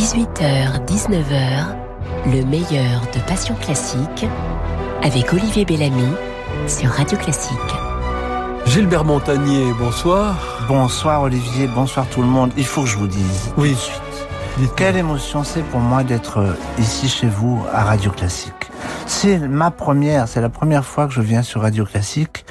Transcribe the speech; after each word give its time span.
18h, 0.00 0.86
19h, 0.86 1.76
le 2.24 2.42
meilleur 2.46 3.02
de 3.14 3.20
Passion 3.28 3.54
Classique 3.56 4.24
avec 5.02 5.30
Olivier 5.30 5.66
Bellamy 5.66 6.08
sur 6.66 6.88
Radio 6.88 7.18
Classique. 7.18 7.58
Gilbert 8.64 9.04
Montagnier, 9.04 9.74
bonsoir. 9.78 10.64
Bonsoir 10.68 11.20
Olivier, 11.20 11.66
bonsoir 11.66 12.08
tout 12.08 12.22
le 12.22 12.28
monde. 12.28 12.50
Il 12.56 12.64
faut 12.64 12.84
que 12.84 12.88
je 12.88 12.96
vous 12.96 13.08
dise. 13.08 13.52
Oui. 13.58 13.76
Quelle 14.74 14.96
émotion 14.96 15.44
c'est 15.44 15.62
pour 15.64 15.80
moi 15.80 16.02
d'être 16.02 16.56
ici 16.78 17.06
chez 17.06 17.28
vous 17.28 17.62
à 17.70 17.84
Radio 17.84 18.10
Classique. 18.10 18.70
C'est 19.04 19.38
ma 19.38 19.70
première, 19.70 20.28
c'est 20.28 20.40
la 20.40 20.48
première 20.48 20.86
fois 20.86 21.08
que 21.08 21.12
je 21.12 21.20
viens 21.20 21.42
sur 21.42 21.60
Radio 21.60 21.84
Classique 21.84 22.46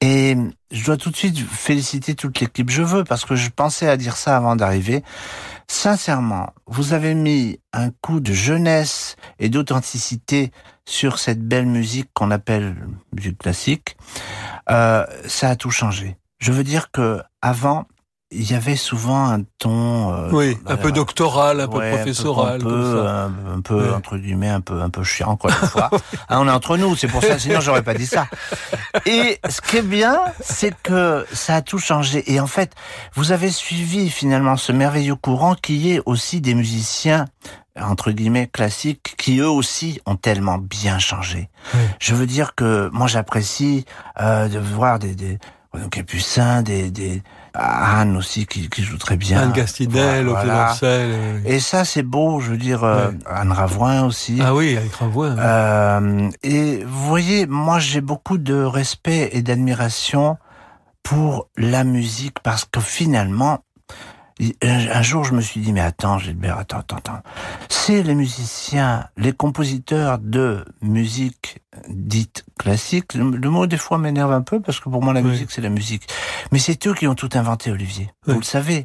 et 0.00 0.34
je 0.70 0.84
dois 0.86 0.96
tout 0.96 1.10
de 1.10 1.16
suite 1.16 1.38
féliciter 1.38 2.14
toute 2.14 2.40
l'équipe. 2.40 2.70
Je 2.70 2.82
veux 2.82 3.04
parce 3.04 3.26
que 3.26 3.36
je 3.36 3.50
pensais 3.50 3.86
à 3.86 3.98
dire 3.98 4.16
ça 4.16 4.36
avant 4.36 4.56
d'arriver. 4.56 5.02
Sincèrement, 5.68 6.54
vous 6.66 6.92
avez 6.92 7.14
mis 7.14 7.58
un 7.72 7.90
coup 7.90 8.20
de 8.20 8.32
jeunesse 8.32 9.16
et 9.38 9.48
d'authenticité 9.48 10.52
sur 10.84 11.18
cette 11.18 11.42
belle 11.42 11.66
musique 11.66 12.08
qu'on 12.14 12.30
appelle 12.30 12.76
musique 13.12 13.38
classique. 13.38 13.96
Euh, 14.70 15.04
ça 15.26 15.50
a 15.50 15.56
tout 15.56 15.70
changé. 15.70 16.16
Je 16.38 16.52
veux 16.52 16.64
dire 16.64 16.90
que 16.92 17.20
avant, 17.42 17.86
il 18.32 18.50
y 18.50 18.54
avait 18.54 18.74
souvent 18.74 19.30
un 19.30 19.42
ton 19.58 20.12
euh, 20.12 20.30
oui 20.32 20.58
un 20.66 20.76
peu 20.76 20.90
doctoral 20.90 21.60
un 21.60 21.68
peu 21.68 21.78
professoral 21.78 22.56
un 22.56 22.58
peu, 22.58 23.06
un, 23.06 23.60
peu 23.60 23.94
entre 23.94 24.16
guillemets 24.16 24.48
un 24.48 24.60
peu 24.60 24.82
un 24.82 24.90
peu 24.90 25.04
chiant 25.04 25.36
quoi 25.36 25.52
des 25.52 25.66
fois. 25.68 25.90
Hein, 26.28 26.40
on 26.40 26.48
est 26.48 26.50
entre 26.50 26.76
nous 26.76 26.96
c'est 26.96 27.06
pour 27.06 27.22
ça 27.22 27.38
sinon 27.38 27.60
j'aurais 27.60 27.84
pas 27.84 27.94
dit 27.94 28.06
ça. 28.06 28.26
Et 29.06 29.38
ce 29.48 29.60
qui 29.60 29.76
est 29.76 29.82
bien 29.82 30.18
c'est 30.40 30.74
que 30.82 31.24
ça 31.32 31.56
a 31.56 31.62
tout 31.62 31.78
changé. 31.78 32.32
Et 32.32 32.40
en 32.40 32.48
fait 32.48 32.72
vous 33.14 33.30
avez 33.30 33.50
suivi 33.50 34.10
finalement 34.10 34.56
ce 34.56 34.72
merveilleux 34.72 35.14
courant 35.14 35.54
qui 35.54 35.92
est 35.92 36.02
aussi 36.04 36.40
des 36.40 36.54
musiciens 36.54 37.26
entre 37.80 38.10
guillemets 38.10 38.48
classiques 38.48 39.14
qui 39.16 39.38
eux 39.38 39.48
aussi 39.48 40.00
ont 40.04 40.16
tellement 40.16 40.58
bien 40.58 40.98
changé. 40.98 41.48
Je 42.00 42.14
veux 42.14 42.26
dire 42.26 42.56
que 42.56 42.90
moi 42.92 43.06
j'apprécie 43.06 43.84
euh, 44.20 44.48
de 44.48 44.58
voir 44.58 44.98
des, 44.98 45.14
des 45.14 45.38
Capucin, 45.90 46.62
des, 46.62 46.90
des 46.90 47.22
Anne 47.58 48.16
aussi 48.16 48.46
qui, 48.46 48.68
qui 48.68 48.82
joue 48.82 48.98
très 48.98 49.16
bien. 49.16 49.40
Anne 49.40 49.52
Gastidel, 49.52 50.26
voilà. 50.26 50.74
Et 51.44 51.60
ça 51.60 51.84
c'est 51.84 52.02
beau, 52.02 52.40
je 52.40 52.50
veux 52.50 52.56
dire 52.56 52.84
euh, 52.84 53.10
Anne 53.26 53.52
Ravoin 53.52 54.04
aussi. 54.04 54.38
Ah 54.42 54.54
oui, 54.54 54.76
avec 54.76 54.92
Ravoin. 54.92 55.38
Euh, 55.38 56.30
et 56.42 56.84
vous 56.84 57.06
voyez, 57.06 57.46
moi 57.46 57.78
j'ai 57.78 58.00
beaucoup 58.00 58.38
de 58.38 58.54
respect 58.54 59.30
et 59.32 59.42
d'admiration 59.42 60.38
pour 61.02 61.48
la 61.56 61.84
musique 61.84 62.40
parce 62.42 62.64
que 62.64 62.80
finalement 62.80 63.60
un 64.62 65.02
jour, 65.02 65.24
je 65.24 65.32
me 65.32 65.40
suis 65.40 65.60
dit, 65.60 65.72
mais 65.72 65.80
attends, 65.80 66.18
Gilbert, 66.18 66.58
attends, 66.58 66.78
attends, 66.78 66.96
attends. 66.96 67.20
C'est 67.68 68.02
les 68.02 68.14
musiciens, 68.14 69.08
les 69.16 69.32
compositeurs 69.32 70.18
de 70.18 70.64
musique 70.82 71.62
dite 71.88 72.44
classique. 72.58 73.14
Le, 73.14 73.50
mot, 73.50 73.66
des 73.66 73.76
fois, 73.76 73.98
m'énerve 73.98 74.32
un 74.32 74.42
peu 74.42 74.60
parce 74.60 74.80
que 74.80 74.88
pour 74.88 75.02
moi, 75.02 75.14
la 75.14 75.22
musique, 75.22 75.50
c'est 75.50 75.62
la 75.62 75.70
musique. 75.70 76.06
Mais 76.52 76.58
c'est 76.58 76.86
eux 76.86 76.94
qui 76.94 77.06
ont 77.06 77.14
tout 77.14 77.30
inventé, 77.34 77.70
Olivier. 77.70 78.10
Vous 78.26 78.38
le 78.38 78.44
savez. 78.44 78.84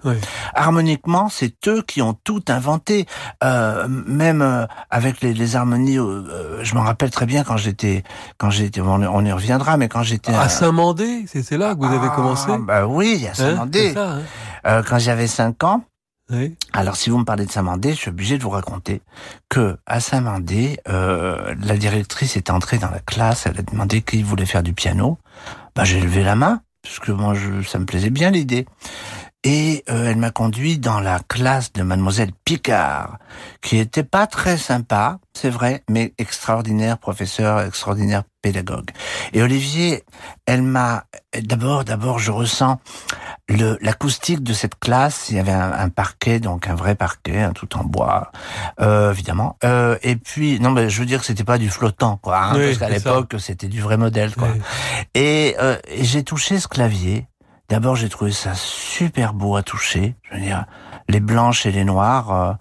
Harmoniquement, 0.53 1.29
c'est 1.29 1.67
eux 1.67 1.81
qui 1.81 2.01
ont 2.01 2.13
tout 2.13 2.43
inventé. 2.47 3.05
Euh, 3.43 3.87
même 3.89 4.41
euh, 4.41 4.65
avec 4.89 5.21
les, 5.21 5.33
les 5.33 5.55
harmonies, 5.55 5.99
euh, 5.99 6.63
je 6.63 6.75
m'en 6.75 6.81
rappelle 6.81 7.11
très 7.11 7.25
bien 7.25 7.43
quand 7.43 7.57
j'étais, 7.57 8.03
quand 8.37 8.49
j'étais, 8.49 8.81
on, 8.81 9.25
y 9.25 9.31
reviendra, 9.31 9.77
mais 9.77 9.87
quand 9.87 10.03
j'étais... 10.03 10.33
À 10.33 10.49
Saint-Mandé, 10.49 11.25
c'est 11.27 11.57
là 11.57 11.75
que 11.75 11.79
vous 11.79 11.93
avez 11.93 12.07
ah, 12.09 12.15
commencé 12.15 12.51
Bah 12.59 12.87
oui, 12.87 13.25
à 13.27 13.31
hein, 13.31 13.33
Saint-Mandé. 13.33 13.93
Hein 13.97 14.21
euh, 14.65 14.83
quand 14.83 14.99
j'avais 14.99 15.27
5 15.27 15.63
ans, 15.63 15.83
oui. 16.31 16.55
Alors, 16.71 16.95
si 16.95 17.09
vous 17.09 17.17
me 17.17 17.25
parlez 17.25 17.45
de 17.45 17.51
Saint-Mandé, 17.51 17.91
je 17.91 17.95
suis 17.95 18.09
obligé 18.09 18.37
de 18.37 18.43
vous 18.43 18.51
raconter 18.51 19.01
que 19.49 19.77
à 19.85 19.99
Saint-Mandé, 19.99 20.79
euh, 20.87 21.53
la 21.61 21.75
directrice 21.75 22.37
est 22.37 22.49
entrée 22.49 22.77
dans 22.77 22.89
la 22.89 22.99
classe, 22.99 23.45
elle 23.47 23.59
a 23.59 23.63
demandé 23.63 24.01
qui 24.01 24.23
voulait 24.23 24.45
faire 24.45 24.63
du 24.63 24.73
piano. 24.73 25.17
Bah, 25.75 25.83
j'ai 25.83 25.99
levé 25.99 26.23
la 26.23 26.35
main 26.35 26.61
parce 26.83 26.99
que 26.99 27.11
moi, 27.11 27.33
je, 27.33 27.61
ça 27.63 27.79
me 27.79 27.85
plaisait 27.85 28.09
bien 28.09 28.31
l'idée. 28.31 28.65
Et 29.43 29.83
euh, 29.89 30.11
elle 30.11 30.17
m'a 30.17 30.29
conduit 30.29 30.77
dans 30.77 30.99
la 30.99 31.19
classe 31.27 31.73
de 31.73 31.81
mademoiselle 31.81 32.31
Picard, 32.45 33.17
qui 33.61 33.77
était 33.77 34.03
pas 34.03 34.27
très 34.27 34.55
sympa, 34.57 35.19
c'est 35.33 35.49
vrai, 35.49 35.83
mais 35.89 36.13
extraordinaire 36.19 36.99
professeur, 36.99 37.61
extraordinaire 37.61 38.23
pédagogue. 38.41 38.91
Et 39.33 39.41
Olivier, 39.41 40.03
elle 40.45 40.61
m'a 40.61 41.05
d'abord, 41.39 41.83
d'abord, 41.85 42.19
je 42.19 42.31
ressens 42.31 42.79
le 43.47 43.77
l'acoustique 43.81 44.43
de 44.43 44.53
cette 44.53 44.79
classe. 44.79 45.29
Il 45.29 45.37
y 45.37 45.39
avait 45.39 45.51
un, 45.51 45.89
parquet, 45.89 46.39
donc 46.39 46.67
un 46.67 46.75
vrai 46.75 46.95
parquet, 46.95 47.47
tout 47.55 47.77
en 47.77 47.83
bois, 47.83 48.31
euh, 48.79 49.11
évidemment. 49.11 49.57
Euh, 49.63 49.97
et 50.03 50.15
puis, 50.15 50.59
non, 50.59 50.71
mais 50.71 50.89
je 50.89 50.99
veux 50.99 51.05
dire 51.05 51.19
que 51.19 51.25
c'était 51.25 51.43
pas 51.43 51.57
du 51.57 51.69
flottant, 51.69 52.17
quoi, 52.17 52.39
hein, 52.39 52.53
parce 52.53 52.77
qu'à 52.77 52.89
l'époque 52.89 53.35
c'était 53.39 53.67
du 53.67 53.81
vrai 53.81 53.97
modèle, 53.97 54.35
quoi. 54.35 54.49
Et, 55.13 55.55
euh, 55.59 55.77
et 55.87 56.03
j'ai 56.03 56.23
touché 56.23 56.59
ce 56.59 56.67
clavier 56.67 57.27
D'abord, 57.71 57.95
j'ai 57.95 58.09
trouvé 58.09 58.33
ça 58.33 58.53
super 58.53 59.33
beau 59.33 59.55
à 59.55 59.63
toucher. 59.63 60.15
Je 60.23 60.35
veux 60.35 60.41
dire, 60.41 60.65
les 61.07 61.21
blanches 61.21 61.65
et 61.65 61.71
les 61.71 61.85
noires. 61.85 62.33
Euh, 62.33 62.53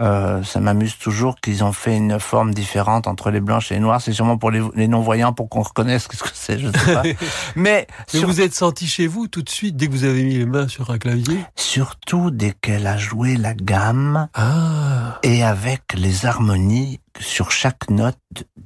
euh, 0.00 0.42
ça 0.42 0.60
m'amuse 0.60 0.98
toujours 0.98 1.36
qu'ils 1.36 1.64
ont 1.64 1.72
fait 1.72 1.96
une 1.96 2.20
forme 2.20 2.52
différente 2.52 3.06
entre 3.06 3.30
les 3.30 3.40
blanches 3.40 3.72
et 3.72 3.76
les 3.76 3.80
noires. 3.80 4.02
C'est 4.02 4.12
sûrement 4.12 4.36
pour 4.36 4.50
les, 4.50 4.86
non-voyants 4.86 5.32
pour 5.32 5.48
qu'on 5.48 5.62
reconnaisse 5.62 6.02
ce 6.02 6.08
que 6.08 6.16
c'est, 6.34 6.58
je 6.58 6.68
sais 6.70 6.92
pas. 6.92 7.02
Mais, 7.56 7.86
vous 8.12 8.42
êtes 8.42 8.54
senti 8.54 8.86
chez 8.86 9.06
vous 9.06 9.26
tout 9.26 9.40
de 9.40 9.48
suite 9.48 9.74
dès 9.74 9.86
que 9.86 9.92
vous 9.92 10.04
avez 10.04 10.22
mis 10.22 10.36
les 10.36 10.44
mains 10.44 10.68
sur 10.68 10.90
un 10.90 10.98
clavier 10.98 11.38
Surtout 11.56 12.30
dès 12.30 12.52
qu'elle 12.52 12.86
a 12.86 12.98
joué 12.98 13.36
la 13.36 13.54
gamme 13.54 14.28
ah. 14.34 15.18
et 15.22 15.42
avec 15.42 15.94
les 15.94 16.26
harmonies 16.26 17.00
sur 17.18 17.50
chaque 17.50 17.88
note 17.88 18.18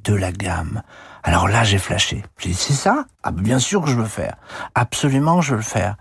de 0.03 0.15
la 0.15 0.33
gamme. 0.33 0.83
Alors 1.25 1.49
là, 1.49 1.63
j'ai 1.63 1.79
flashé. 1.79 2.23
J'ai 2.39 2.51
dit, 2.51 2.55
c'est 2.55 2.73
ça? 2.73 3.07
Ah, 3.23 3.31
bien 3.31 3.59
sûr 3.59 3.83
que 3.83 3.89
je 3.89 3.95
veux 3.95 4.03
le 4.03 4.09
faire. 4.09 4.37
Absolument, 4.75 5.41
je 5.41 5.53
veux 5.53 5.59
le 5.59 5.63
faire. 5.63 5.97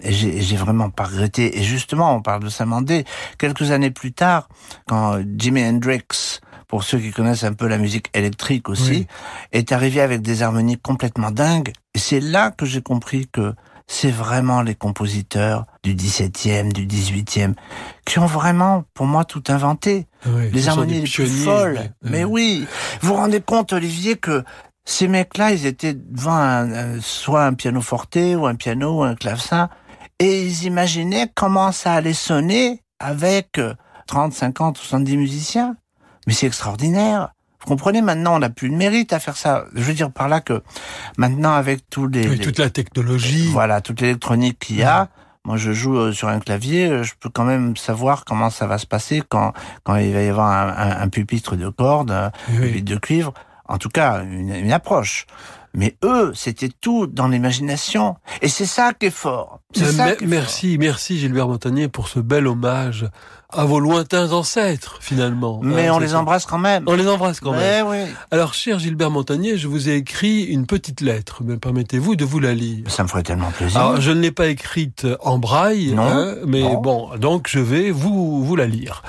Et 0.00 0.12
j'ai 0.12 0.56
vraiment 0.56 0.90
pas 0.90 1.04
regretté. 1.04 1.58
Et 1.58 1.62
justement, 1.62 2.14
on 2.14 2.22
parle 2.22 2.42
de 2.42 2.48
Samandé. 2.48 3.04
Quelques 3.38 3.70
années 3.70 3.90
plus 3.90 4.12
tard, 4.12 4.48
quand 4.86 5.20
Jimi 5.36 5.62
Hendrix, 5.62 6.40
pour 6.68 6.84
ceux 6.84 6.98
qui 6.98 7.10
connaissent 7.10 7.44
un 7.44 7.52
peu 7.52 7.68
la 7.68 7.76
musique 7.76 8.08
électrique 8.14 8.70
aussi, 8.70 9.06
est 9.52 9.72
arrivé 9.72 10.00
avec 10.00 10.22
des 10.22 10.42
harmonies 10.42 10.78
complètement 10.78 11.30
dingues, 11.30 11.72
c'est 11.94 12.20
là 12.20 12.50
que 12.50 12.64
j'ai 12.64 12.80
compris 12.80 13.28
que 13.30 13.54
c'est 13.86 14.10
vraiment 14.10 14.62
les 14.62 14.74
compositeurs 14.74 15.66
du 15.82 15.94
17e, 15.94 16.72
du 16.72 16.86
18e, 16.86 17.54
qui 18.06 18.18
ont 18.18 18.26
vraiment, 18.26 18.84
pour 18.94 19.06
moi, 19.06 19.24
tout 19.24 19.42
inventé. 19.48 20.06
les 20.52 20.68
harmonies 20.68 21.00
les 21.00 21.08
plus 21.08 21.44
folles. 21.44 21.90
Mais, 22.02 22.24
oui, 22.24 22.66
vous 23.00 23.08
vous 23.08 23.14
rendez 23.14 23.40
compte, 23.40 23.72
Olivier, 23.72 24.16
que 24.16 24.44
ces 24.84 25.08
mecs-là, 25.08 25.52
ils 25.52 25.66
étaient 25.66 25.94
devant 25.94 26.36
un, 26.36 27.00
soit 27.00 27.44
un 27.44 27.54
piano 27.54 27.80
forte 27.80 28.16
ou 28.16 28.46
un 28.46 28.54
piano 28.54 29.00
ou 29.00 29.02
un 29.02 29.14
clavecin, 29.14 29.68
et 30.18 30.44
ils 30.44 30.64
imaginaient 30.64 31.30
comment 31.34 31.72
ça 31.72 31.94
allait 31.94 32.12
sonner 32.12 32.82
avec 32.98 33.60
30, 34.06 34.32
50, 34.32 34.78
70 34.78 35.16
musiciens. 35.16 35.76
Mais 36.26 36.32
c'est 36.32 36.46
extraordinaire. 36.46 37.32
Vous 37.62 37.68
comprenez, 37.68 38.02
maintenant, 38.02 38.36
on 38.36 38.38
n'a 38.40 38.50
plus 38.50 38.68
de 38.68 38.74
mérite 38.74 39.12
à 39.12 39.20
faire 39.20 39.36
ça. 39.36 39.66
Je 39.74 39.82
veux 39.82 39.94
dire 39.94 40.10
par 40.10 40.28
là 40.28 40.40
que 40.40 40.62
maintenant, 41.16 41.52
avec 41.52 41.88
tous 41.88 42.08
les... 42.08 42.38
toute 42.38 42.58
la 42.58 42.70
technologie. 42.70 43.48
Voilà, 43.52 43.80
toute 43.80 44.00
l'électronique 44.00 44.58
qu'il 44.58 44.76
y 44.76 44.82
a, 44.82 45.08
moi, 45.44 45.56
je 45.56 45.72
joue 45.72 45.96
euh, 45.96 46.12
sur 46.12 46.28
un 46.28 46.38
clavier, 46.38 46.88
euh, 46.88 47.02
je 47.02 47.14
peux 47.18 47.28
quand 47.28 47.44
même 47.44 47.76
savoir 47.76 48.24
comment 48.24 48.48
ça 48.48 48.66
va 48.66 48.78
se 48.78 48.86
passer 48.86 49.22
quand, 49.28 49.52
quand 49.82 49.96
il 49.96 50.12
va 50.12 50.22
y 50.22 50.28
avoir 50.28 50.78
un, 50.78 51.08
pupitre 51.08 51.56
de 51.56 51.68
cordes, 51.68 52.12
un 52.12 52.30
pupitre 52.46 52.92
de 52.92 52.96
cuivre. 52.96 53.34
En 53.68 53.78
tout 53.78 53.88
cas, 53.88 54.22
une, 54.22 54.54
une 54.54 54.72
approche. 54.72 55.26
Mais 55.74 55.96
eux, 56.04 56.32
c'était 56.34 56.68
tout 56.68 57.06
dans 57.06 57.28
l'imagination. 57.28 58.16
Et 58.42 58.48
c'est 58.48 58.66
ça 58.66 58.92
qui 58.92 59.06
est 59.06 59.10
fort. 59.10 59.60
Euh, 59.80 60.14
merci, 60.22 60.76
merci 60.78 61.18
Gilbert 61.18 61.48
Montagnier 61.48 61.88
pour 61.88 62.08
ce 62.08 62.20
bel 62.20 62.46
hommage 62.46 63.06
à 63.52 63.64
vos 63.64 63.80
lointains 63.80 64.32
ancêtres, 64.32 64.98
finalement. 65.00 65.60
Mais 65.62 65.90
on 65.90 65.98
les 65.98 66.14
embrasse 66.14 66.46
quand 66.46 66.58
même. 66.58 66.84
On 66.86 66.94
les 66.94 67.06
embrasse 67.06 67.40
quand 67.40 67.52
même. 67.52 67.86
Oui. 67.86 67.98
Alors, 68.30 68.54
cher 68.54 68.78
Gilbert 68.78 69.10
Montagnier, 69.10 69.56
je 69.56 69.68
vous 69.68 69.88
ai 69.88 69.96
écrit 69.96 70.44
une 70.44 70.66
petite 70.66 71.00
lettre. 71.00 71.42
Me 71.44 71.58
permettez-vous 71.58 72.16
de 72.16 72.24
vous 72.24 72.40
la 72.40 72.54
lire 72.54 72.90
Ça 72.90 73.02
me 73.02 73.08
ferait 73.08 73.22
tellement 73.22 73.50
plaisir. 73.50 73.78
Alors, 73.78 74.00
je 74.00 74.10
ne 74.10 74.20
l'ai 74.20 74.32
pas 74.32 74.48
écrite 74.48 75.06
en 75.20 75.38
braille, 75.38 75.92
non, 75.92 76.02
hein, 76.02 76.34
mais 76.46 76.64
bon, 76.82 77.10
donc 77.18 77.48
je 77.48 77.58
vais 77.58 77.90
vous, 77.90 78.44
vous 78.44 78.56
la 78.56 78.66
lire. 78.66 79.02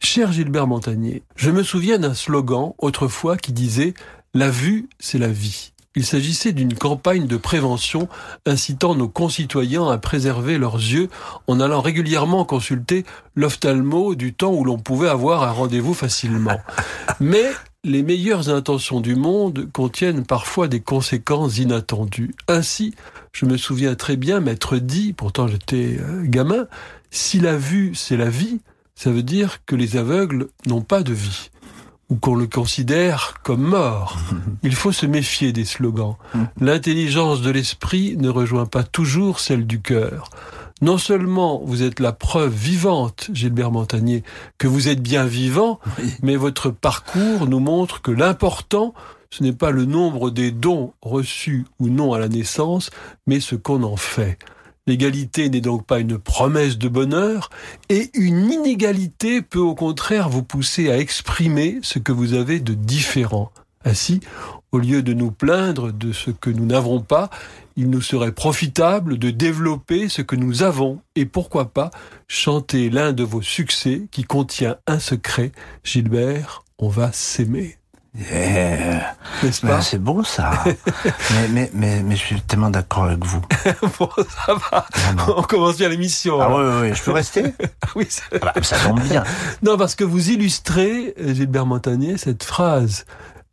Cher 0.00 0.32
Gilbert 0.32 0.66
Montagnier, 0.66 1.22
je 1.36 1.50
me 1.50 1.62
souviens 1.62 1.98
d'un 1.98 2.14
slogan 2.14 2.72
autrefois 2.78 3.36
qui 3.36 3.52
disait 3.52 3.94
«La 4.34 4.50
vue, 4.50 4.88
c'est 4.98 5.18
la 5.18 5.28
vie». 5.28 5.72
Il 5.96 6.04
s'agissait 6.04 6.52
d'une 6.52 6.74
campagne 6.74 7.26
de 7.26 7.38
prévention 7.38 8.06
incitant 8.44 8.94
nos 8.94 9.08
concitoyens 9.08 9.88
à 9.88 9.96
préserver 9.96 10.58
leurs 10.58 10.76
yeux 10.76 11.08
en 11.46 11.58
allant 11.58 11.80
régulièrement 11.80 12.44
consulter 12.44 13.06
l'ophtalmo 13.34 14.14
du 14.14 14.34
temps 14.34 14.52
où 14.52 14.62
l'on 14.62 14.78
pouvait 14.78 15.08
avoir 15.08 15.42
un 15.42 15.52
rendez-vous 15.52 15.94
facilement. 15.94 16.60
Mais 17.20 17.50
les 17.82 18.02
meilleures 18.02 18.50
intentions 18.50 19.00
du 19.00 19.16
monde 19.16 19.70
contiennent 19.72 20.26
parfois 20.26 20.68
des 20.68 20.80
conséquences 20.80 21.56
inattendues. 21.56 22.34
Ainsi, 22.46 22.94
je 23.32 23.46
me 23.46 23.56
souviens 23.56 23.94
très 23.94 24.16
bien 24.16 24.40
m'être 24.40 24.76
dit, 24.76 25.14
pourtant 25.14 25.48
j'étais 25.48 25.96
euh, 25.98 26.24
gamin, 26.24 26.66
si 27.10 27.40
la 27.40 27.56
vue 27.56 27.94
c'est 27.94 28.18
la 28.18 28.28
vie, 28.28 28.60
ça 28.96 29.10
veut 29.10 29.22
dire 29.22 29.64
que 29.64 29.74
les 29.74 29.96
aveugles 29.96 30.48
n'ont 30.66 30.82
pas 30.82 31.02
de 31.02 31.14
vie 31.14 31.50
ou 32.08 32.16
qu'on 32.16 32.36
le 32.36 32.46
considère 32.46 33.34
comme 33.42 33.62
mort. 33.62 34.16
Il 34.62 34.74
faut 34.74 34.92
se 34.92 35.06
méfier 35.06 35.52
des 35.52 35.64
slogans. 35.64 36.16
L'intelligence 36.60 37.40
de 37.42 37.50
l'esprit 37.50 38.16
ne 38.16 38.28
rejoint 38.28 38.66
pas 38.66 38.84
toujours 38.84 39.40
celle 39.40 39.66
du 39.66 39.80
cœur. 39.80 40.30
Non 40.82 40.98
seulement 40.98 41.62
vous 41.64 41.82
êtes 41.82 42.00
la 42.00 42.12
preuve 42.12 42.52
vivante, 42.52 43.30
Gilbert 43.32 43.72
Montagnier, 43.72 44.22
que 44.58 44.68
vous 44.68 44.88
êtes 44.88 45.00
bien 45.00 45.24
vivant, 45.24 45.80
mais 46.22 46.36
votre 46.36 46.70
parcours 46.70 47.46
nous 47.48 47.60
montre 47.60 48.02
que 48.02 48.10
l'important, 48.10 48.92
ce 49.30 49.42
n'est 49.42 49.54
pas 49.54 49.70
le 49.70 49.86
nombre 49.86 50.30
des 50.30 50.50
dons 50.50 50.92
reçus 51.00 51.64
ou 51.78 51.88
non 51.88 52.12
à 52.12 52.18
la 52.18 52.28
naissance, 52.28 52.90
mais 53.26 53.40
ce 53.40 53.54
qu'on 53.54 53.82
en 53.84 53.96
fait. 53.96 54.38
L'égalité 54.86 55.48
n'est 55.48 55.60
donc 55.60 55.84
pas 55.84 55.98
une 55.98 56.18
promesse 56.18 56.78
de 56.78 56.88
bonheur, 56.88 57.50
et 57.88 58.10
une 58.14 58.52
inégalité 58.52 59.42
peut 59.42 59.58
au 59.58 59.74
contraire 59.74 60.28
vous 60.28 60.44
pousser 60.44 60.90
à 60.90 60.98
exprimer 60.98 61.80
ce 61.82 61.98
que 61.98 62.12
vous 62.12 62.34
avez 62.34 62.60
de 62.60 62.74
différent. 62.74 63.50
Ainsi, 63.84 64.20
au 64.70 64.78
lieu 64.78 65.02
de 65.02 65.12
nous 65.12 65.30
plaindre 65.30 65.92
de 65.92 66.12
ce 66.12 66.30
que 66.30 66.50
nous 66.50 66.66
n'avons 66.66 67.00
pas, 67.00 67.30
il 67.76 67.90
nous 67.90 68.00
serait 68.00 68.32
profitable 68.32 69.18
de 69.18 69.30
développer 69.30 70.08
ce 70.08 70.22
que 70.22 70.36
nous 70.36 70.62
avons 70.62 71.00
et 71.14 71.26
pourquoi 71.26 71.66
pas 71.66 71.90
chanter 72.28 72.88
l'un 72.88 73.12
de 73.12 73.22
vos 73.22 73.42
succès 73.42 74.02
qui 74.10 74.24
contient 74.24 74.76
un 74.86 74.98
secret. 74.98 75.52
Gilbert, 75.82 76.64
on 76.78 76.88
va 76.88 77.10
s'aimer. 77.12 77.76
Yeah. 78.18 79.14
Ben, 79.62 79.80
c'est 79.80 79.98
beau 79.98 80.24
ça. 80.24 80.50
mais, 80.64 81.48
mais, 81.48 81.70
mais, 81.74 82.02
mais, 82.02 82.16
je 82.16 82.20
suis 82.20 82.40
tellement 82.40 82.70
d'accord 82.70 83.04
avec 83.04 83.24
vous. 83.24 83.40
bon, 83.98 84.08
ça 84.16 84.54
va. 84.54 84.86
On 85.36 85.42
commence 85.42 85.76
bien 85.76 85.88
l'émission. 85.88 86.40
Ah 86.40 86.48
oui, 86.48 86.64
oui, 86.80 86.94
je 86.94 87.02
peux 87.02 87.12
rester 87.12 87.44
Oui, 87.94 88.08
ah 88.32 88.38
bah, 88.40 88.52
ça 88.62 88.78
tombe 88.78 89.00
bien. 89.00 89.24
Non, 89.62 89.76
parce 89.76 89.94
que 89.94 90.04
vous 90.04 90.30
illustrez, 90.30 91.14
Gilbert 91.18 91.66
Montagnier, 91.66 92.16
cette 92.16 92.44
phrase 92.44 93.04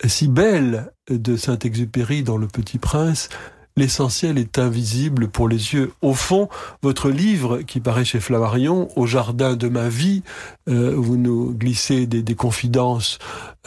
si 0.05 0.27
belle 0.27 0.91
de 1.09 1.35
Saint-Exupéry 1.35 2.23
dans 2.23 2.37
Le 2.37 2.47
Petit 2.47 2.77
Prince, 2.77 3.29
l'essentiel 3.75 4.37
est 4.37 4.59
invisible 4.59 5.27
pour 5.27 5.47
les 5.47 5.73
yeux. 5.73 5.93
Au 6.01 6.13
fond, 6.13 6.49
votre 6.81 7.09
livre 7.09 7.59
qui 7.61 7.79
paraît 7.79 8.05
chez 8.05 8.19
Flammarion, 8.19 8.89
Au 8.97 9.05
jardin 9.05 9.55
de 9.55 9.67
ma 9.67 9.89
vie, 9.89 10.23
euh, 10.69 10.93
vous 10.95 11.17
nous 11.17 11.53
glissez 11.53 12.05
des, 12.05 12.35
confidences, 12.35 13.19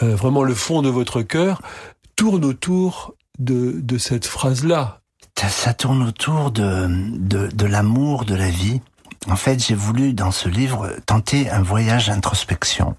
euh, 0.02 0.14
vraiment 0.14 0.42
le 0.42 0.54
fond 0.54 0.82
de 0.82 0.88
votre 0.88 1.22
cœur, 1.22 1.62
tourne 2.16 2.44
autour 2.44 3.14
de, 3.38 3.98
cette 3.98 4.26
phrase-là. 4.26 5.00
Ça, 5.36 5.74
tourne 5.74 6.02
autour 6.02 6.50
de, 6.50 6.86
de, 7.18 7.48
de 7.48 7.66
l'amour 7.66 8.24
de 8.24 8.34
la 8.34 8.48
vie. 8.48 8.80
En 9.28 9.36
fait, 9.36 9.62
j'ai 9.62 9.74
voulu 9.74 10.14
dans 10.14 10.30
ce 10.30 10.48
livre 10.48 10.90
tenter 11.04 11.50
un 11.50 11.62
voyage 11.62 12.06
d'introspection 12.08 12.96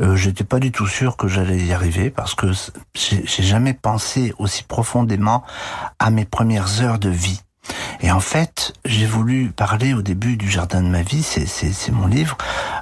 euh, 0.00 0.16
j'étais 0.16 0.44
pas 0.44 0.58
du 0.58 0.72
tout 0.72 0.86
sûr 0.86 1.16
que 1.16 1.28
j'allais 1.28 1.58
y 1.58 1.72
arriver 1.72 2.10
parce 2.10 2.34
que 2.34 2.48
j'ai 2.94 3.42
jamais 3.42 3.74
pensé 3.74 4.34
aussi 4.38 4.62
profondément 4.64 5.44
à 5.98 6.10
mes 6.10 6.24
premières 6.24 6.82
heures 6.82 6.98
de 6.98 7.08
vie. 7.08 7.40
Et 8.00 8.10
en 8.10 8.20
fait, 8.20 8.72
j'ai 8.84 9.06
voulu 9.06 9.50
parler 9.50 9.94
au 9.94 10.02
début 10.02 10.36
du 10.36 10.50
jardin 10.50 10.82
de 10.82 10.88
ma 10.88 11.02
vie, 11.02 11.22
c'est 11.22 11.92
mon 11.92 12.06
livre, 12.06 12.36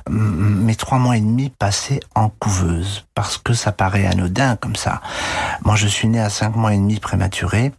mes 0.09 0.75
trois 0.75 0.99
mois 0.99 1.19
et 1.19 1.21
demi 1.21 1.51
passés 1.51 2.01
en 2.15 2.31
couveuse, 2.31 3.07
parce 3.15 3.37
que 3.37 3.53
ça 3.53 3.73
paraît 3.73 4.07
anodin 4.07 4.57
comme 4.57 4.77
ça. 4.77 5.03
Moi, 5.63 5.77
je 5.77 5.87
suis 5.87 6.09
né 6.09 6.21
à 6.21 6.31
cinq 6.31 6.57
mois 6.57 6.73
et 6.73 6.79
demi 6.79 6.99
prématuré, 6.99 7.73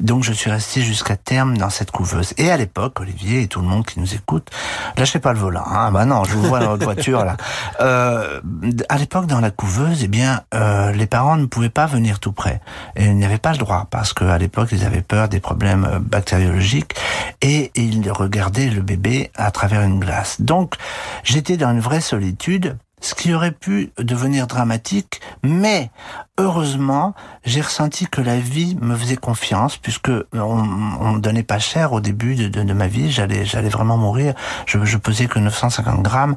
donc 0.00 0.22
je 0.22 0.32
suis 0.32 0.50
resté 0.50 0.82
jusqu'à 0.82 1.16
terme 1.16 1.56
dans 1.56 1.70
cette 1.70 1.90
couveuse. 1.90 2.34
Et 2.36 2.50
à 2.50 2.56
l'époque, 2.56 3.00
Olivier 3.00 3.42
et 3.42 3.48
tout 3.48 3.60
le 3.60 3.66
monde 3.66 3.84
qui 3.84 3.98
nous 4.00 4.14
écoute, 4.14 4.48
lâchez 4.96 5.18
pas 5.18 5.32
le 5.32 5.38
volant. 5.38 5.64
Hein 5.66 5.90
bah 5.90 6.04
non, 6.04 6.24
je 6.24 6.34
vous 6.34 6.42
vois 6.42 6.60
dans 6.60 6.70
votre 6.70 6.84
voiture 6.84 7.24
là. 7.24 7.36
Euh, 7.80 8.40
à 8.88 8.98
l'époque, 8.98 9.26
dans 9.26 9.40
la 9.40 9.50
couveuse, 9.50 10.02
eh 10.02 10.08
bien, 10.08 10.42
euh, 10.54 10.90
les 10.92 11.06
parents 11.06 11.36
ne 11.36 11.46
pouvaient 11.46 11.68
pas 11.68 11.86
venir 11.86 12.18
tout 12.18 12.32
près. 12.32 12.60
Et 12.96 13.04
ils 13.04 13.18
n'avaient 13.18 13.38
pas 13.38 13.52
le 13.52 13.58
droit 13.58 13.86
parce 13.90 14.12
qu'à 14.12 14.36
l'époque, 14.38 14.70
ils 14.72 14.84
avaient 14.84 15.02
peur 15.02 15.28
des 15.28 15.38
problèmes 15.38 15.84
euh, 15.84 15.98
bactériologiques 16.00 16.94
et 17.40 17.70
ils 17.74 18.10
regardaient 18.10 18.70
le 18.70 18.82
bébé 18.82 19.30
à 19.36 19.50
travers 19.50 19.82
une 19.82 20.00
glace. 20.00 20.40
Donc, 20.40 20.74
j'étais 21.22 21.56
dans 21.56 21.70
une 21.70 21.80
vraie 21.80 22.00
solitude 22.00 22.76
ce 23.00 23.14
qui 23.14 23.32
aurait 23.32 23.52
pu 23.52 23.92
devenir 23.98 24.46
dramatique, 24.46 25.20
mais 25.42 25.90
heureusement, 26.38 27.14
j'ai 27.44 27.60
ressenti 27.60 28.06
que 28.06 28.20
la 28.20 28.38
vie 28.38 28.76
me 28.80 28.96
faisait 28.96 29.16
confiance, 29.16 29.76
puisque 29.76 30.10
on, 30.32 30.62
me 30.62 31.20
donnait 31.20 31.42
pas 31.42 31.58
cher 31.58 31.92
au 31.92 32.00
début 32.00 32.34
de, 32.34 32.72
ma 32.72 32.86
vie, 32.86 33.10
j'allais, 33.10 33.44
j'allais 33.44 33.68
vraiment 33.68 33.96
mourir, 33.96 34.34
je, 34.66 34.84
je 34.84 34.96
pesais 34.96 35.26
que 35.26 35.38
950 35.38 36.02
grammes, 36.02 36.36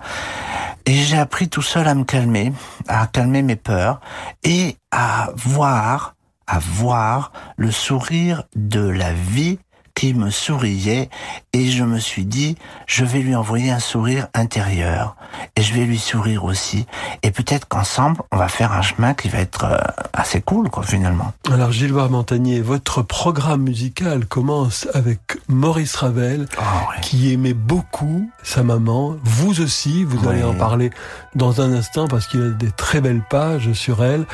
et 0.86 0.94
j'ai 0.94 1.18
appris 1.18 1.50
tout 1.50 1.62
seul 1.62 1.88
à 1.88 1.96
me 1.96 2.04
calmer, 2.04 2.54
à 2.88 3.08
calmer 3.08 3.42
mes 3.42 3.56
peurs, 3.56 4.00
et 4.44 4.78
à 4.92 5.30
voir, 5.36 6.16
à 6.48 6.60
voir 6.60 7.32
le 7.58 7.72
sourire 7.72 8.44
de 8.56 8.88
la 8.88 9.14
vie 9.14 9.60
qui 9.96 10.14
me 10.14 10.30
souriait 10.30 11.10
et 11.54 11.70
je 11.70 11.84
me 11.84 12.00
suis 12.00 12.26
dit, 12.26 12.56
je 12.88 13.06
vais 13.06 13.20
lui 13.20 13.36
envoyer 13.36 13.72
un 13.72 13.80
sourire 13.80 14.28
intérieur 14.34 15.16
et 15.56 15.62
je 15.62 15.74
vais 15.74 15.86
lui 15.86 16.00
sourire 16.00 16.46
aussi. 16.46 16.86
Et 17.24 17.32
peut-être 17.32 17.68
qu'ensemble, 17.68 18.22
on 18.32 18.38
va 18.38 18.48
faire 18.48 18.72
un 18.72 18.82
chemin 18.82 19.14
qui 19.14 19.30
va 19.30 19.40
être 19.40 19.66
euh, 19.66 19.78
assez 20.14 20.42
cool, 20.42 20.70
quoi, 20.70 20.84
finalement. 20.84 21.34
Alors, 21.52 21.72
Gilles 21.72 21.94
Montagnier, 21.94 22.62
votre 22.62 23.02
programme 23.02 23.62
musical 23.62 24.26
commence 24.26 24.88
avec 24.94 25.20
Maurice 25.48 25.96
Ravel, 25.96 26.48
ah, 26.58 26.88
qui 27.02 27.34
aimait 27.34 27.54
beaucoup 27.54 28.30
sa 28.44 28.64
maman. 28.64 29.16
Vous 29.24 29.62
aussi, 29.62 30.04
vous 30.04 30.28
allez 30.28 30.44
en 30.44 30.54
parler 30.54 30.90
dans 31.36 31.62
un 31.62 31.74
instant 31.74 32.08
parce 32.08 32.28
qu'il 32.28 32.42
a 32.42 32.50
des 32.50 32.72
très 32.72 33.02
belles 33.02 33.24
pages 33.30 33.72
sur 33.74 34.04
elle. 34.04 34.26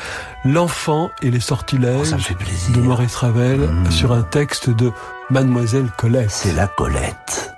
L'enfant 0.44 1.10
et 1.22 1.30
les 1.30 1.40
sortilèges 1.40 2.14
oh, 2.14 2.72
de 2.72 2.80
Maurice 2.80 3.16
Ravel 3.16 3.60
mmh. 3.60 3.90
sur 3.90 4.12
un 4.12 4.22
texte 4.22 4.70
de 4.70 4.92
Mademoiselle 5.30 5.90
Colette. 5.98 6.30
C'est 6.30 6.54
la 6.54 6.68
Colette. 6.68 7.54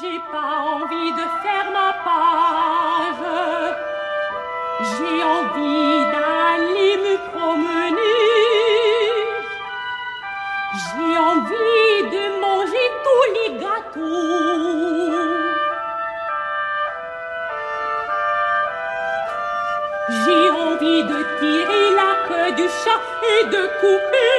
J'ai 0.00 0.18
pas 0.32 0.60
envie 0.64 1.12
de 1.12 1.26
faire 1.42 1.70
ma 1.70 1.92
page. 2.02 3.76
J'ai 4.80 5.22
envie 5.22 6.00
d'aller 6.12 6.96
me 7.04 7.14
promener. 7.32 7.98
J'ai 10.72 11.18
envie 11.18 11.98
de 12.14 12.24
manger 12.40 12.86
tous 13.04 13.26
les 13.36 13.50
gâteaux. 13.60 15.12
J'ai 20.08 20.48
envie 20.50 21.02
de 21.12 21.18
tirer 21.40 21.86
la 22.00 22.10
queue 22.26 22.52
du 22.56 22.66
chat 22.68 23.02
et 23.22 23.44
de 23.48 23.62
couper 23.80 24.34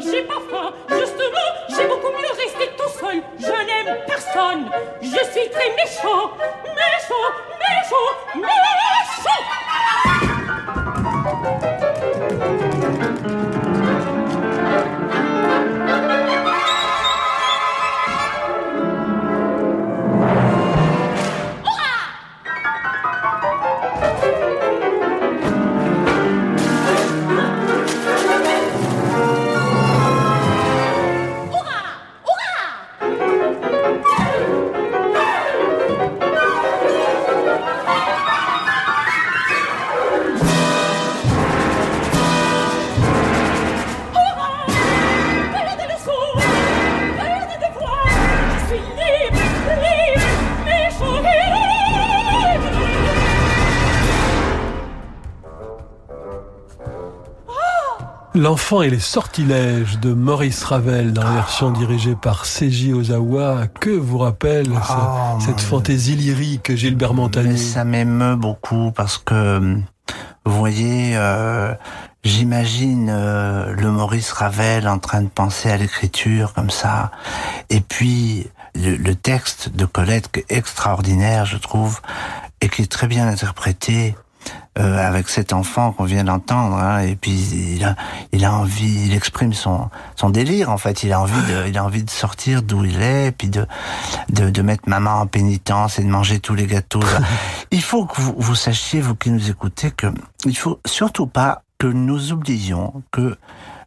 j'ai 0.00 0.22
pas 0.22 0.40
faim. 0.50 0.72
Justement, 0.88 1.48
j'ai 1.68 1.86
beaucoup 1.86 2.10
mieux 2.10 2.32
resté 2.36 2.70
tout 2.76 2.88
seul. 2.98 3.22
Je 3.38 3.46
n'aime 3.46 3.96
personne. 4.06 4.70
Je 5.00 5.08
suis 5.08 5.48
très 5.50 5.70
méchant. 5.76 6.30
L'enfant 58.52 58.82
et 58.82 58.90
les 58.90 59.00
sortilèges 59.00 59.98
de 59.98 60.12
Maurice 60.12 60.62
Ravel 60.62 61.14
dans 61.14 61.22
la 61.22 61.30
version 61.30 61.70
dirigée 61.70 62.14
par 62.14 62.44
Seiji 62.44 62.92
Ozawa. 62.92 63.66
Que 63.80 63.88
vous 63.88 64.18
rappelle 64.18 64.70
ah, 64.76 65.38
cette 65.40 65.62
fantaisie 65.62 66.16
lyrique 66.16 66.76
Gilbert 66.76 67.14
Montagnier 67.14 67.56
Ça 67.56 67.84
m'émeut 67.84 68.36
beaucoup 68.36 68.92
parce 68.92 69.16
que, 69.16 69.78
vous 70.44 70.52
voyez, 70.58 71.16
euh, 71.16 71.72
j'imagine 72.24 73.08
euh, 73.10 73.72
le 73.72 73.90
Maurice 73.90 74.32
Ravel 74.32 74.86
en 74.86 74.98
train 74.98 75.22
de 75.22 75.30
penser 75.30 75.70
à 75.70 75.78
l'écriture 75.78 76.52
comme 76.52 76.68
ça. 76.68 77.10
Et 77.70 77.80
puis, 77.80 78.48
le, 78.74 78.96
le 78.96 79.14
texte 79.14 79.70
de 79.74 79.86
Colette, 79.86 80.28
extraordinaire, 80.50 81.46
je 81.46 81.56
trouve, 81.56 82.02
et 82.60 82.68
qui 82.68 82.82
est 82.82 82.92
très 82.92 83.06
bien 83.06 83.26
interprété. 83.26 84.14
Euh, 84.78 84.96
avec 85.06 85.28
cet 85.28 85.52
enfant 85.52 85.92
qu'on 85.92 86.04
vient 86.04 86.24
d'entendre, 86.24 86.78
hein, 86.78 87.00
et 87.00 87.14
puis 87.14 87.76
il 87.76 87.84
a, 87.84 87.94
il 88.32 88.42
a 88.42 88.54
envie, 88.54 89.04
il 89.04 89.12
exprime 89.12 89.52
son, 89.52 89.90
son 90.16 90.30
délire 90.30 90.70
en 90.70 90.78
fait. 90.78 91.02
Il 91.02 91.12
a 91.12 91.20
envie 91.20 91.42
de, 91.42 91.68
il 91.68 91.76
a 91.76 91.84
envie 91.84 92.02
de 92.02 92.08
sortir 92.08 92.62
d'où 92.62 92.82
il 92.82 93.02
est, 93.02 93.26
et 93.26 93.32
puis 93.32 93.48
de, 93.48 93.66
de, 94.30 94.48
de 94.48 94.62
mettre 94.62 94.88
maman 94.88 95.20
en 95.20 95.26
pénitence 95.26 95.98
et 95.98 96.02
de 96.02 96.08
manger 96.08 96.40
tous 96.40 96.54
les 96.54 96.66
gâteaux. 96.66 97.02
il 97.70 97.82
faut 97.82 98.06
que 98.06 98.18
vous, 98.18 98.34
vous 98.38 98.54
sachiez, 98.54 99.02
vous 99.02 99.14
qui 99.14 99.28
nous 99.28 99.50
écoutez, 99.50 99.90
que 99.90 100.06
il 100.46 100.56
faut 100.56 100.80
surtout 100.86 101.26
pas 101.26 101.64
que 101.76 101.86
nous 101.86 102.32
oublions 102.32 103.02
que 103.10 103.36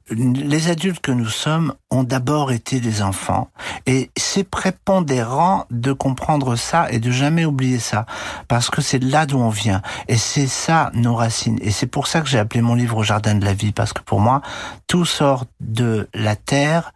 les 0.10 0.70
adultes 0.70 1.00
que 1.00 1.12
nous 1.12 1.30
sommes 1.30 1.74
ont 1.90 2.04
d'abord 2.04 2.52
été 2.52 2.80
des 2.80 3.02
enfants. 3.02 3.50
Et 3.86 4.12
c'est 4.16 4.44
prépondérant 4.44 5.66
de 5.72 5.94
comprendre 5.94 6.56
ça 6.56 6.92
et 6.92 7.00
de 7.00 7.10
jamais 7.10 7.46
oublier 7.46 7.80
ça. 7.80 8.06
Parce 8.48 8.70
que 8.70 8.82
c'est 8.82 9.02
là 9.02 9.26
d'où 9.26 9.38
on 9.40 9.50
vient. 9.50 9.82
Et 10.08 10.18
c'est 10.18 10.48
ça 10.48 10.92
nos 10.94 11.16
racines. 11.16 11.58
Et 11.62 11.72
c'est 11.72 11.88
pour 11.88 12.08
ça 12.08 12.22
que 12.22 12.28
j'ai 12.28 12.40
appelé 12.40 12.62
mon 12.62 12.76
livre 12.76 12.98
au 12.98 13.04
jardin 13.04 13.36
de 13.36 13.46
la 13.46 13.54
vie. 13.54 13.72
Parce 13.72 13.94
que 13.94 14.02
pour 14.02 14.20
moi 14.20 14.42
tout 14.88 15.06
sort 15.06 15.46
de 15.60 16.08
la 16.14 16.36
terre 16.36 16.94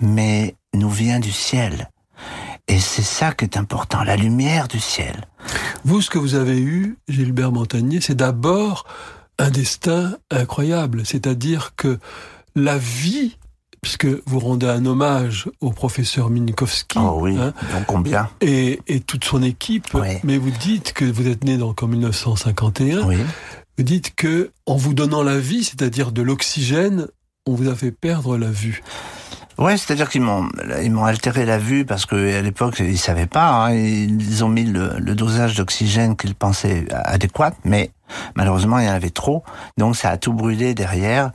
mais 0.00 0.56
nous 0.74 0.90
vient 0.90 1.20
du 1.20 1.32
ciel. 1.32 1.88
Et 2.68 2.78
c'est 2.78 3.02
ça 3.02 3.32
qui 3.32 3.44
est 3.44 3.56
important, 3.56 4.04
la 4.04 4.16
lumière 4.16 4.68
du 4.68 4.78
ciel. 4.78 5.26
Vous, 5.84 6.00
ce 6.00 6.10
que 6.10 6.18
vous 6.18 6.34
avez 6.34 6.60
eu, 6.60 6.96
Gilbert 7.08 7.52
Montagnier, 7.52 8.00
c'est 8.00 8.14
d'abord 8.14 8.86
un 9.38 9.50
destin 9.50 10.14
incroyable, 10.30 11.04
c'est-à-dire 11.04 11.74
que 11.76 11.98
la 12.54 12.78
vie 12.78 13.36
puisque 13.82 14.06
vous 14.26 14.38
rendez 14.38 14.68
un 14.68 14.86
hommage 14.86 15.50
au 15.60 15.70
professeur 15.70 16.30
Minkowski. 16.30 16.98
Oh 17.00 17.18
oui, 17.20 17.36
hein, 17.36 17.52
donc 17.72 17.86
combien 17.86 18.30
et, 18.40 18.78
et, 18.86 19.00
toute 19.00 19.24
son 19.24 19.42
équipe. 19.42 19.88
Mais 20.22 20.38
vous 20.38 20.52
dites 20.52 20.92
que 20.92 21.04
vous 21.04 21.26
êtes 21.26 21.44
né 21.44 21.56
donc 21.58 21.82
en 21.82 21.88
1951. 21.88 23.02
Oui. 23.02 23.16
Vous 23.76 23.84
dites 23.84 24.14
que 24.14 24.52
en 24.66 24.76
vous 24.76 24.94
donnant 24.94 25.24
la 25.24 25.38
vie, 25.38 25.64
c'est-à-dire 25.64 26.12
de 26.12 26.22
l'oxygène, 26.22 27.08
on 27.46 27.54
vous 27.54 27.68
a 27.68 27.74
fait 27.74 27.90
perdre 27.90 28.38
la 28.38 28.50
vue. 28.50 28.82
Ouais, 29.58 29.76
c'est-à-dire 29.76 30.08
qu'ils 30.08 30.22
m'ont 30.22 30.48
ils 30.82 30.90
m'ont 30.90 31.04
altéré 31.04 31.44
la 31.44 31.58
vue 31.58 31.84
parce 31.84 32.06
que 32.06 32.36
à 32.36 32.40
l'époque 32.40 32.76
ils 32.78 32.98
savaient 32.98 33.26
pas. 33.26 33.66
Hein, 33.66 33.74
ils 33.74 34.44
ont 34.44 34.48
mis 34.48 34.64
le, 34.64 34.92
le 34.98 35.14
dosage 35.14 35.56
d'oxygène 35.56 36.16
qu'ils 36.16 36.34
pensaient 36.34 36.86
adéquat, 36.90 37.54
mais 37.64 37.90
malheureusement 38.36 38.78
il 38.78 38.86
y 38.86 38.88
en 38.88 38.94
avait 38.94 39.10
trop, 39.10 39.42
donc 39.78 39.96
ça 39.96 40.10
a 40.10 40.16
tout 40.16 40.32
brûlé 40.32 40.74
derrière 40.74 41.32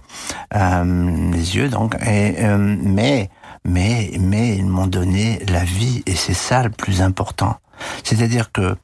euh, 0.56 1.32
les 1.32 1.56
yeux. 1.56 1.70
Donc, 1.70 1.96
euh, 1.96 2.76
mais 2.82 3.30
mais 3.66 4.12
mais 4.20 4.56
ils 4.56 4.66
m'ont 4.66 4.88
donné 4.88 5.40
la 5.48 5.64
vie 5.64 6.04
et 6.06 6.16
c'est 6.16 6.34
ça 6.34 6.64
le 6.64 6.70
plus 6.70 7.02
important. 7.02 7.58
C'est-à-dire 8.04 8.52
que 8.52 8.76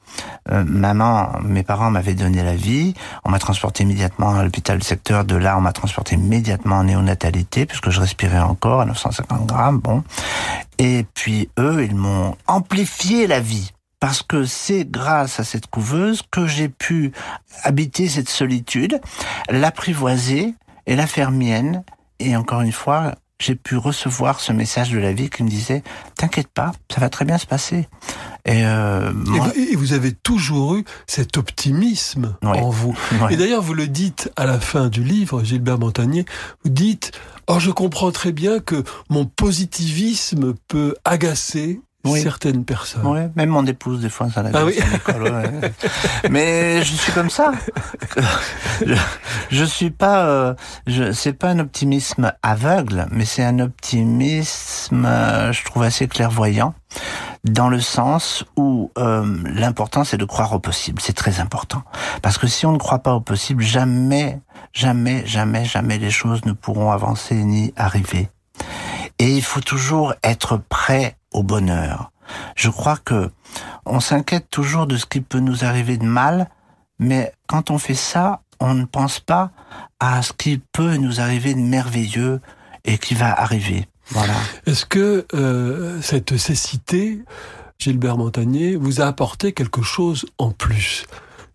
euh, 0.50 0.64
maman, 0.64 1.32
mes 1.42 1.62
parents 1.62 1.90
m'avaient 1.90 2.14
donné 2.14 2.42
la 2.42 2.54
vie, 2.54 2.94
on 3.24 3.30
m'a 3.30 3.38
transporté 3.38 3.82
immédiatement 3.82 4.36
à 4.36 4.44
l'hôpital 4.44 4.78
du 4.78 4.86
secteur, 4.86 5.24
de 5.24 5.36
là 5.36 5.58
on 5.58 5.60
m'a 5.60 5.72
transporté 5.72 6.14
immédiatement 6.14 6.76
en 6.76 6.84
néonatalité, 6.84 7.66
puisque 7.66 7.90
je 7.90 8.00
respirais 8.00 8.38
encore 8.38 8.82
à 8.82 8.86
950 8.86 9.46
grammes, 9.46 9.78
bon. 9.78 10.04
Et 10.78 11.06
puis 11.14 11.48
eux, 11.58 11.84
ils 11.84 11.94
m'ont 11.94 12.36
amplifié 12.46 13.26
la 13.26 13.40
vie. 13.40 13.72
Parce 14.04 14.22
que 14.22 14.44
c'est 14.44 14.84
grâce 14.84 15.40
à 15.40 15.44
cette 15.44 15.66
couveuse 15.66 16.20
que 16.30 16.46
j'ai 16.46 16.68
pu 16.68 17.12
habiter 17.62 18.06
cette 18.06 18.28
solitude, 18.28 19.00
l'apprivoiser 19.48 20.54
et 20.84 20.94
la 20.94 21.06
faire 21.06 21.30
mienne. 21.30 21.84
Et 22.18 22.36
encore 22.36 22.60
une 22.60 22.70
fois, 22.70 23.14
j'ai 23.40 23.54
pu 23.54 23.78
recevoir 23.78 24.40
ce 24.40 24.52
message 24.52 24.90
de 24.90 24.98
la 24.98 25.14
vie 25.14 25.30
qui 25.30 25.42
me 25.42 25.48
disait 25.48 25.82
T'inquiète 26.18 26.48
pas, 26.48 26.72
ça 26.92 27.00
va 27.00 27.08
très 27.08 27.24
bien 27.24 27.38
se 27.38 27.46
passer. 27.46 27.88
Et, 28.44 28.66
euh, 28.66 29.10
et, 29.56 29.74
vous 29.74 29.94
avez 29.94 30.12
toujours 30.12 30.74
eu 30.74 30.84
cet 31.06 31.38
optimisme 31.38 32.36
en 32.42 32.68
vous. 32.68 32.94
Et 33.30 33.38
d'ailleurs, 33.38 33.62
vous 33.62 33.72
le 33.72 33.88
dites 33.88 34.30
à 34.36 34.44
la 34.44 34.60
fin 34.60 34.88
du 34.88 35.02
livre, 35.02 35.42
Gilbert 35.44 35.78
Montagnier, 35.78 36.26
vous 36.62 36.70
dites 36.70 37.12
Oh, 37.46 37.58
je 37.58 37.70
comprends 37.70 38.12
très 38.12 38.32
bien 38.32 38.60
que 38.60 38.84
mon 39.08 39.24
positivisme 39.24 40.52
peut 40.68 40.94
agacer 41.06 41.80
certaines 42.04 42.64
personnes. 42.64 43.06
Oui, 43.06 43.20
même 43.34 43.48
mon 43.48 43.64
épouse, 43.66 44.00
des 44.00 44.08
fois, 44.08 44.28
ça 44.30 44.42
la 44.42 44.50
ah 44.54 44.64
oui. 44.64 44.78
Mais 46.30 46.82
je 46.82 46.94
suis 46.94 47.12
comme 47.12 47.30
ça. 47.30 47.52
Je, 48.84 48.94
je 49.50 49.64
suis 49.64 49.90
pas, 49.90 50.26
euh, 50.26 50.54
je, 50.86 51.12
c'est 51.12 51.32
pas 51.32 51.48
un 51.48 51.58
optimisme 51.58 52.32
aveugle, 52.42 53.06
mais 53.10 53.24
c'est 53.24 53.44
un 53.44 53.58
optimisme, 53.60 55.04
euh, 55.06 55.52
je 55.52 55.64
trouve 55.64 55.82
assez 55.82 56.08
clairvoyant, 56.08 56.74
dans 57.44 57.68
le 57.68 57.80
sens 57.80 58.44
où 58.56 58.90
euh, 58.98 59.36
l'important 59.44 60.04
c'est 60.04 60.16
de 60.16 60.24
croire 60.24 60.52
au 60.52 60.58
possible. 60.58 61.00
C'est 61.00 61.12
très 61.12 61.40
important, 61.40 61.82
parce 62.22 62.38
que 62.38 62.46
si 62.46 62.66
on 62.66 62.72
ne 62.72 62.78
croit 62.78 63.00
pas 63.00 63.14
au 63.14 63.20
possible, 63.20 63.62
jamais, 63.62 64.40
jamais, 64.72 65.24
jamais, 65.26 65.64
jamais 65.64 65.98
les 65.98 66.10
choses 66.10 66.44
ne 66.44 66.52
pourront 66.52 66.90
avancer 66.90 67.34
ni 67.34 67.72
arriver. 67.76 68.28
Et 69.18 69.36
il 69.36 69.42
faut 69.42 69.60
toujours 69.60 70.14
être 70.22 70.56
prêt 70.56 71.16
au 71.32 71.42
bonheur. 71.42 72.10
Je 72.56 72.70
crois 72.70 72.96
que 72.96 73.30
on 73.86 74.00
s'inquiète 74.00 74.48
toujours 74.50 74.86
de 74.86 74.96
ce 74.96 75.06
qui 75.06 75.20
peut 75.20 75.40
nous 75.40 75.64
arriver 75.64 75.96
de 75.96 76.04
mal, 76.04 76.48
mais 76.98 77.32
quand 77.46 77.70
on 77.70 77.78
fait 77.78 77.94
ça, 77.94 78.40
on 78.60 78.74
ne 78.74 78.84
pense 78.84 79.20
pas 79.20 79.50
à 80.00 80.22
ce 80.22 80.32
qui 80.32 80.58
peut 80.72 80.96
nous 80.96 81.20
arriver 81.20 81.54
de 81.54 81.60
merveilleux 81.60 82.40
et 82.84 82.98
qui 82.98 83.14
va 83.14 83.32
arriver. 83.32 83.88
Voilà. 84.08 84.34
Est-ce 84.66 84.86
que 84.86 85.26
euh, 85.34 86.00
cette 86.02 86.36
cécité, 86.36 87.20
Gilbert 87.78 88.18
Montagnier, 88.18 88.76
vous 88.76 89.00
a 89.00 89.06
apporté 89.06 89.52
quelque 89.52 89.82
chose 89.82 90.26
en 90.38 90.50
plus? 90.50 91.06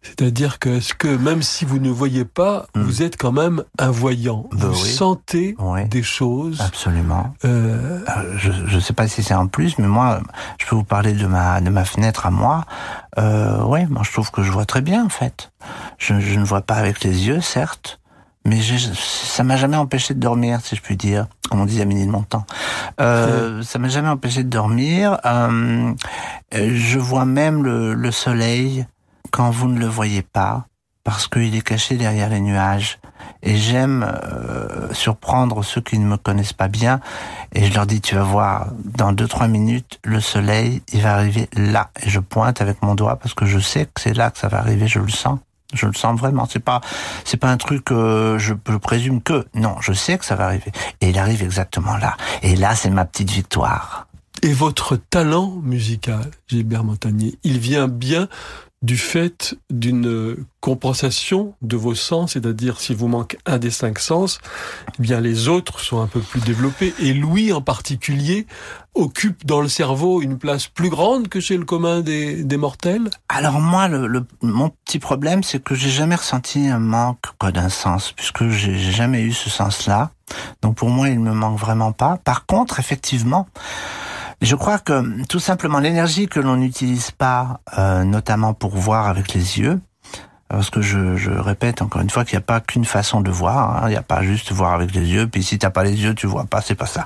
C'est-à-dire 0.01 0.59
que, 0.59 0.79
ce 0.79 0.93
que 0.93 1.07
même 1.07 1.41
si 1.41 1.65
vous 1.65 1.79
ne 1.79 1.89
voyez 1.89 2.25
pas, 2.25 2.67
hmm. 2.73 2.81
vous 2.81 3.03
êtes 3.03 3.17
quand 3.17 3.31
même 3.31 3.63
un 3.77 3.91
voyant. 3.91 4.47
Bah 4.51 4.67
vous 4.67 4.75
sentez 4.75 5.55
des 5.89 6.03
choses. 6.03 6.61
Absolument. 6.61 7.33
Euh... 7.45 7.99
euh 8.07 8.37
je 8.37 8.75
ne 8.75 8.79
sais 8.79 8.93
pas 8.93 9.07
si 9.07 9.23
c'est 9.23 9.33
en 9.33 9.47
plus, 9.47 9.77
mais 9.77 9.87
moi, 9.87 10.21
je 10.59 10.65
peux 10.65 10.75
vous 10.75 10.83
parler 10.83 11.13
de 11.13 11.27
ma 11.27 11.61
de 11.61 11.69
ma 11.69 11.85
fenêtre 11.85 12.25
à 12.25 12.31
moi. 12.31 12.65
Euh, 13.17 13.63
ouais, 13.63 13.85
moi 13.87 14.03
je 14.05 14.11
trouve 14.11 14.31
que 14.31 14.43
je 14.43 14.51
vois 14.51 14.65
très 14.65 14.81
bien 14.81 15.05
en 15.05 15.09
fait. 15.09 15.51
Je, 15.97 16.19
je 16.19 16.39
ne 16.39 16.45
vois 16.45 16.61
pas 16.61 16.75
avec 16.75 17.03
les 17.03 17.27
yeux, 17.27 17.41
certes, 17.41 17.99
mais 18.45 18.59
ça 18.93 19.43
m'a 19.43 19.57
jamais 19.57 19.77
empêché 19.77 20.13
de 20.13 20.19
dormir, 20.19 20.61
si 20.61 20.75
je 20.75 20.81
puis 20.81 20.95
dire, 20.95 21.27
comme 21.49 21.59
on 21.59 21.65
dit 21.65 21.81
à 21.81 21.85
Mini 21.85 22.05
de 22.05 22.11
Montant. 22.11 22.45
Euh, 23.01 23.61
ça 23.63 23.79
m'a 23.79 23.89
jamais 23.89 24.09
empêché 24.09 24.43
de 24.43 24.49
dormir. 24.49 25.19
Euh, 25.25 25.93
je 26.53 26.99
vois 26.99 27.25
même 27.25 27.63
le, 27.63 27.93
le 27.93 28.11
soleil 28.11 28.85
quand 29.29 29.51
vous 29.51 29.67
ne 29.67 29.79
le 29.79 29.87
voyez 29.87 30.21
pas, 30.21 30.65
parce 31.03 31.27
qu'il 31.27 31.55
est 31.55 31.61
caché 31.61 31.95
derrière 31.95 32.29
les 32.29 32.39
nuages. 32.39 32.99
Et 33.41 33.55
j'aime 33.57 34.03
euh, 34.03 34.93
surprendre 34.93 35.63
ceux 35.63 35.81
qui 35.81 35.97
ne 35.97 36.05
me 36.05 36.17
connaissent 36.17 36.53
pas 36.53 36.67
bien. 36.67 36.99
Et 37.53 37.65
je 37.65 37.73
leur 37.73 37.85
dis, 37.85 38.01
tu 38.01 38.15
vas 38.15 38.23
voir, 38.23 38.67
dans 38.83 39.11
deux 39.13 39.27
trois 39.27 39.47
minutes, 39.47 39.99
le 40.03 40.19
soleil, 40.19 40.83
il 40.93 41.01
va 41.01 41.15
arriver 41.15 41.49
là. 41.53 41.89
Et 42.03 42.09
je 42.09 42.19
pointe 42.19 42.61
avec 42.61 42.81
mon 42.83 42.95
doigt 42.95 43.15
parce 43.15 43.33
que 43.33 43.45
je 43.45 43.59
sais 43.59 43.85
que 43.85 44.01
c'est 44.01 44.13
là 44.13 44.29
que 44.29 44.37
ça 44.37 44.49
va 44.49 44.59
arriver. 44.59 44.87
Je 44.87 44.99
le 44.99 45.09
sens. 45.09 45.39
Je 45.73 45.85
le 45.85 45.93
sens 45.93 46.19
vraiment. 46.19 46.47
C'est 46.49 46.59
pas, 46.59 46.81
c'est 47.25 47.37
pas 47.37 47.49
un 47.49 47.57
truc. 47.57 47.85
que 47.85 48.37
je, 48.39 48.53
je 48.67 48.77
présume 48.77 49.21
que. 49.21 49.47
Non, 49.53 49.77
je 49.81 49.93
sais 49.93 50.17
que 50.17 50.25
ça 50.25 50.35
va 50.35 50.45
arriver. 50.45 50.71
Et 51.01 51.09
il 51.09 51.17
arrive 51.17 51.43
exactement 51.43 51.97
là. 51.97 52.17
Et 52.43 52.55
là, 52.55 52.75
c'est 52.75 52.89
ma 52.89 53.05
petite 53.05 53.31
victoire. 53.31 54.07
Et 54.41 54.53
votre 54.53 54.95
talent 54.95 55.51
musical, 55.63 56.29
Gilbert 56.47 56.83
Montagnier, 56.83 57.37
il 57.43 57.59
vient 57.59 57.87
bien 57.87 58.27
du 58.81 58.97
fait 58.97 59.55
d'une 59.69 60.37
compensation 60.61 61.53
de 61.61 61.75
vos 61.75 61.95
sens, 61.95 62.33
c'est-à-dire 62.33 62.79
si 62.79 62.93
vous 62.93 63.07
manque 63.07 63.37
un 63.45 63.57
des 63.57 63.71
cinq 63.71 63.99
sens, 63.99 64.39
eh 64.97 65.01
bien 65.01 65.19
les 65.19 65.47
autres 65.49 65.79
sont 65.79 66.01
un 66.01 66.07
peu 66.07 66.21
plus 66.21 66.39
développés. 66.41 66.93
Et 66.99 67.13
Louis 67.13 67.51
en 67.51 67.61
particulier 67.61 68.47
occupe 68.95 69.45
dans 69.45 69.61
le 69.61 69.67
cerveau 69.67 70.21
une 70.21 70.37
place 70.37 70.67
plus 70.67 70.89
grande 70.89 71.27
que 71.27 71.39
chez 71.39 71.57
le 71.57 71.65
commun 71.65 72.01
des, 72.01 72.57
mortels. 72.57 73.09
Alors 73.27 73.59
moi, 73.59 73.87
le, 73.87 74.25
mon 74.41 74.69
petit 74.69 74.99
problème, 74.99 75.43
c'est 75.43 75.63
que 75.63 75.75
j'ai 75.75 75.89
jamais 75.89 76.15
ressenti 76.15 76.67
un 76.67 76.79
manque 76.79 77.25
d'un 77.53 77.69
sens, 77.69 78.13
puisque 78.13 78.47
j'ai 78.49 78.77
jamais 78.77 79.21
eu 79.21 79.33
ce 79.33 79.49
sens-là. 79.49 80.11
Donc 80.61 80.75
pour 80.75 80.89
moi, 80.89 81.09
il 81.09 81.19
me 81.19 81.33
manque 81.33 81.59
vraiment 81.59 81.91
pas. 81.91 82.17
Par 82.17 82.45
contre, 82.45 82.79
effectivement. 82.79 83.47
Je 84.41 84.55
crois 84.55 84.79
que 84.79 85.25
tout 85.25 85.39
simplement 85.39 85.79
l'énergie 85.79 86.27
que 86.27 86.39
l'on 86.39 86.55
n'utilise 86.55 87.11
pas, 87.11 87.59
euh, 87.77 88.05
notamment 88.05 88.53
pour 88.53 88.75
voir 88.75 89.07
avec 89.07 89.33
les 89.33 89.59
yeux, 89.59 89.81
parce 90.47 90.69
que 90.69 90.81
je, 90.81 91.17
je 91.17 91.29
répète 91.29 91.81
encore 91.81 92.01
une 92.01 92.09
fois 92.09 92.23
qu'il 92.23 92.37
n'y 92.37 92.43
a 92.43 92.45
pas 92.45 92.61
qu'une 92.61 92.85
façon 92.85 93.19
de 93.19 93.29
voir, 93.29 93.83
hein. 93.83 93.87
il 93.87 93.91
n'y 93.91 93.97
a 93.97 94.01
pas 94.01 94.23
juste 94.23 94.51
voir 94.51 94.73
avec 94.73 94.93
les 94.95 95.05
yeux, 95.05 95.27
puis 95.27 95.43
si 95.43 95.59
t'as 95.59 95.69
pas 95.69 95.83
les 95.83 96.01
yeux, 96.01 96.15
tu 96.15 96.25
vois 96.25 96.45
pas, 96.45 96.61
c'est 96.61 96.75
pas 96.75 96.85
ça. 96.85 97.05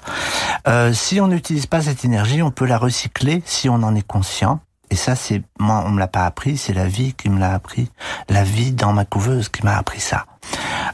Euh, 0.68 0.94
si 0.94 1.20
on 1.20 1.28
n'utilise 1.28 1.66
pas 1.66 1.82
cette 1.82 2.06
énergie, 2.06 2.44
on 2.44 2.52
peut 2.52 2.66
la 2.66 2.78
recycler 2.78 3.42
si 3.46 3.68
on 3.68 3.76
en 3.76 3.96
est 3.96 4.08
conscient. 4.08 4.60
Et 4.92 4.96
ça, 4.96 5.16
c'est 5.16 5.42
moi, 5.60 5.84
on 5.88 5.90
me 5.90 6.00
l'a 6.00 6.08
pas 6.08 6.28
appris, 6.28 6.56
c'est 6.56 6.74
la 6.74 6.86
vie 6.86 7.14
qui 7.14 7.32
me 7.32 7.40
l'a 7.40 7.54
appris, 7.54 7.90
la 8.30 8.44
vie 8.44 8.74
dans 8.74 8.94
ma 8.94 9.06
couveuse 9.06 9.50
qui 9.50 9.66
m'a 9.66 9.76
appris 9.76 10.00
ça, 10.00 10.28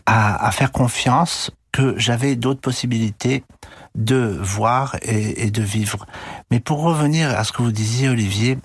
à, 0.05 0.45
à 0.45 0.51
faire 0.51 0.71
confiance 0.71 1.51
que 1.73 1.95
j'avais 1.97 2.35
d'autres 2.37 2.61
possibilités 2.61 3.43
de 3.99 4.37
voir 4.41 4.95
et, 5.01 5.51
de 5.51 5.61
vivre. 5.61 6.07
Mais 6.49 6.59
pour 6.59 6.81
revenir 6.81 7.29
à 7.29 7.43
ce 7.43 7.51
que 7.51 7.61
vous 7.61 7.71
disiez, 7.71 8.09
Olivier, 8.09 8.57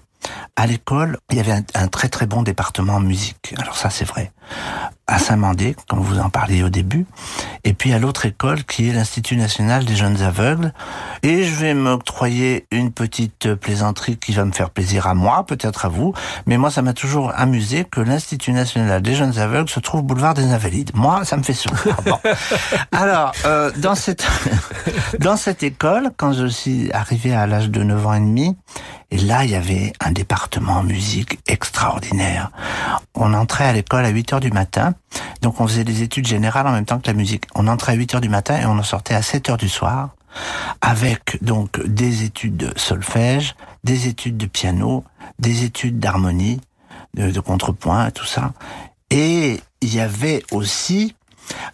à 0.56 0.66
l'école, 0.66 1.18
il 1.30 1.36
y 1.36 1.40
avait 1.40 1.64
un, 1.74 1.88
très 1.88 2.08
très 2.08 2.26
bon 2.26 2.42
département 2.42 3.00
musique. 3.00 3.54
Alors 3.58 3.76
ça, 3.76 3.90
c'est 3.90 4.04
vrai 4.04 4.32
à 5.06 5.18
Saint-Mandé, 5.18 5.76
comme 5.88 6.00
vous 6.00 6.18
en 6.18 6.30
parliez 6.30 6.62
au 6.62 6.70
début, 6.70 7.04
et 7.62 7.74
puis 7.74 7.92
à 7.92 7.98
l'autre 7.98 8.24
école 8.24 8.64
qui 8.64 8.88
est 8.88 8.92
l'Institut 8.94 9.36
national 9.36 9.84
des 9.84 9.96
jeunes 9.96 10.22
aveugles. 10.22 10.72
Et 11.22 11.44
je 11.44 11.54
vais 11.56 11.74
m'octroyer 11.74 12.66
une 12.70 12.90
petite 12.90 13.54
plaisanterie 13.54 14.16
qui 14.16 14.32
va 14.32 14.46
me 14.46 14.52
faire 14.52 14.70
plaisir 14.70 15.06
à 15.06 15.14
moi, 15.14 15.44
peut-être 15.44 15.84
à 15.84 15.88
vous, 15.88 16.14
mais 16.46 16.56
moi 16.56 16.70
ça 16.70 16.80
m'a 16.80 16.94
toujours 16.94 17.32
amusé 17.36 17.84
que 17.84 18.00
l'Institut 18.00 18.52
national 18.52 19.02
des 19.02 19.14
jeunes 19.14 19.38
aveugles 19.38 19.68
se 19.68 19.80
trouve 19.80 20.02
boulevard 20.02 20.32
des 20.32 20.44
Invalides. 20.44 20.92
Moi, 20.94 21.24
ça 21.24 21.36
me 21.36 21.42
fait 21.42 21.52
sourire. 21.52 21.96
Bon. 22.04 22.18
Alors, 22.92 23.32
euh, 23.46 23.70
dans 23.78 23.94
cette 23.94 24.26
dans 25.20 25.36
cette 25.36 25.62
école, 25.62 26.10
quand 26.16 26.32
je 26.32 26.46
suis 26.46 26.92
arrivé 26.92 27.34
à 27.34 27.46
l'âge 27.46 27.70
de 27.70 27.82
9 27.82 28.06
ans 28.06 28.14
et 28.14 28.20
demi, 28.20 28.56
et 29.10 29.18
là, 29.18 29.44
il 29.44 29.50
y 29.50 29.54
avait 29.54 29.92
un 30.00 30.12
département 30.12 30.82
musique 30.82 31.38
extraordinaire. 31.46 32.50
On 33.14 33.34
entrait 33.34 33.64
à 33.64 33.72
l'école 33.72 34.04
à 34.04 34.08
8 34.08 34.32
heures 34.34 34.40
du 34.40 34.50
matin. 34.50 34.94
Donc, 35.42 35.60
on 35.60 35.68
faisait 35.68 35.84
des 35.84 36.02
études 36.02 36.26
générales 36.26 36.66
en 36.66 36.72
même 36.72 36.84
temps 36.84 36.98
que 36.98 37.06
la 37.06 37.12
musique. 37.12 37.44
On 37.54 37.68
entrait 37.68 37.92
à 37.92 37.94
8 37.94 38.16
heures 38.16 38.20
du 38.20 38.28
matin 38.28 38.58
et 38.60 38.66
on 38.66 38.78
en 38.78 38.82
sortait 38.82 39.14
à 39.14 39.22
7 39.22 39.50
heures 39.50 39.56
du 39.56 39.68
soir 39.68 40.10
avec 40.80 41.42
donc 41.42 41.80
des 41.86 42.24
études 42.24 42.56
de 42.56 42.72
solfège, 42.76 43.54
des 43.84 44.08
études 44.08 44.36
de 44.36 44.46
piano, 44.46 45.04
des 45.38 45.64
études 45.64 45.98
d'harmonie, 46.00 46.60
de, 47.14 47.30
de 47.30 47.40
contrepoint, 47.40 48.10
tout 48.10 48.24
ça. 48.24 48.52
Et 49.10 49.60
il 49.80 49.94
y 49.94 50.00
avait 50.00 50.42
aussi 50.50 51.14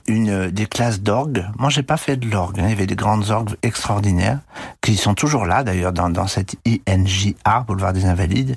une 0.06 0.50
des 0.50 0.66
classes 0.66 1.00
d'orgue. 1.00 1.46
Moi, 1.58 1.70
j'ai 1.70 1.82
pas 1.82 1.96
fait 1.96 2.16
de 2.16 2.28
l'orgue. 2.28 2.60
Hein. 2.60 2.64
Il 2.66 2.70
y 2.70 2.72
avait 2.72 2.86
des 2.86 2.96
grandes 2.96 3.30
orgues 3.30 3.56
extraordinaires 3.62 4.40
qui 4.80 4.96
sont 4.96 5.14
toujours 5.14 5.46
là, 5.46 5.62
d'ailleurs, 5.62 5.92
dans, 5.92 6.10
dans 6.10 6.26
cette 6.26 6.56
INJA, 6.88 7.64
Boulevard 7.66 7.92
des 7.92 8.04
Invalides. 8.04 8.56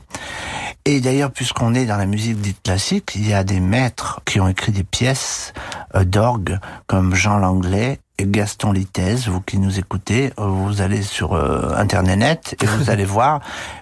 Et 0.85 0.99
d'ailleurs, 0.99 1.31
puisqu'on 1.31 1.73
est 1.73 1.85
dans 1.85 1.97
la 1.97 2.05
musique 2.05 2.41
dite 2.41 2.61
classique, 2.61 3.13
il 3.15 3.27
y 3.27 3.33
a 3.33 3.43
des 3.43 3.61
maîtres 3.61 4.19
qui 4.25 4.41
ont 4.41 4.49
écrit 4.49 4.73
des 4.73 4.83
pièces 4.83 5.53
euh, 5.95 6.03
d'orgue, 6.03 6.59
comme 6.87 7.15
Jean 7.15 7.37
Langlais 7.37 7.99
Gaston 8.21 8.71
Littez, 8.71 9.15
vous 9.27 9.41
qui 9.41 9.57
nous 9.57 9.79
écoutez, 9.79 10.31
euh, 10.39 10.45
vous 10.45 10.81
allez 10.81 11.01
sur 11.01 11.33
euh, 11.33 11.73
Internet 11.75 12.55
et 12.61 12.65
vous 12.65 12.89
allez 12.89 13.05
voir, 13.13 13.41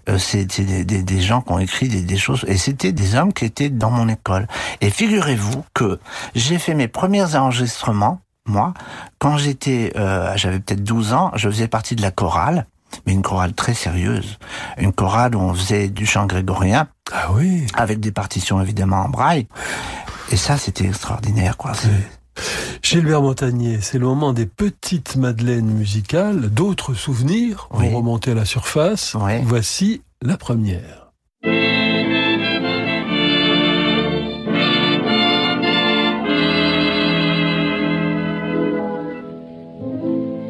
euh, 0.10 0.18
c'est 0.18 0.46
des, 0.46 0.86
des, 0.86 1.04
des, 1.04 1.22
gens 1.22 1.42
qui 1.42 1.52
ont 1.52 1.60
écrit 1.60 1.90
des, 1.90 2.02
des 2.02 2.18
choses, 2.18 2.46
et 2.48 2.58
c'était 2.58 2.94
des 2.94 3.16
hommes 3.16 3.34
qui 3.34 3.46
étaient 3.46 3.70
dans 3.70 3.92
mon 3.92 4.08
école. 4.08 4.48
Et 4.80 4.90
figurez-vous 4.90 5.66
que 5.74 6.00
j'ai 6.34 6.60
fait 6.60 6.74
mes 6.74 6.88
premiers 6.88 7.36
enregistrements, 7.36 8.22
moi, 8.46 8.74
quand 9.20 9.38
j'étais, 9.38 9.94
j'avais 10.36 10.60
peut-être 10.60 10.84
12 10.84 11.14
ans, 11.14 11.32
je 11.36 11.48
faisais 11.48 11.68
partie 11.68 11.96
de 11.96 12.02
la 12.02 12.10
chorale, 12.10 12.66
mais 13.06 13.14
une 13.14 13.22
chorale 13.22 13.54
très 13.54 13.76
sérieuse, 13.76 14.40
une 14.78 14.94
chorale 14.94 15.36
où 15.36 15.40
on 15.40 15.54
faisait 15.54 15.90
du 15.90 16.08
chant 16.08 16.26
grégorien, 16.26 16.88
ah 17.14 17.32
oui, 17.34 17.68
avec 17.76 18.00
des 18.00 18.12
partitions 18.12 18.60
évidemment 18.60 19.04
en 19.04 19.10
braille, 19.10 19.48
et 20.32 20.38
ça 20.38 20.58
c'était 20.58 20.86
extraordinaire, 20.86 21.56
quoi. 21.56 21.74
Gilbert 22.82 23.22
Montagnier, 23.22 23.78
c'est 23.82 24.00
le 24.00 24.06
moment 24.06 24.34
des 24.34 24.46
petites 24.46 25.16
madeleines 25.16 25.72
musicales, 25.72 26.50
d'autres 26.50 26.94
souvenirs 26.94 27.68
vont 27.72 27.90
remonter 27.96 28.32
à 28.32 28.36
la 28.36 28.46
surface. 28.46 29.16
Voici 29.44 30.02
la 30.22 30.38
première. 30.38 31.12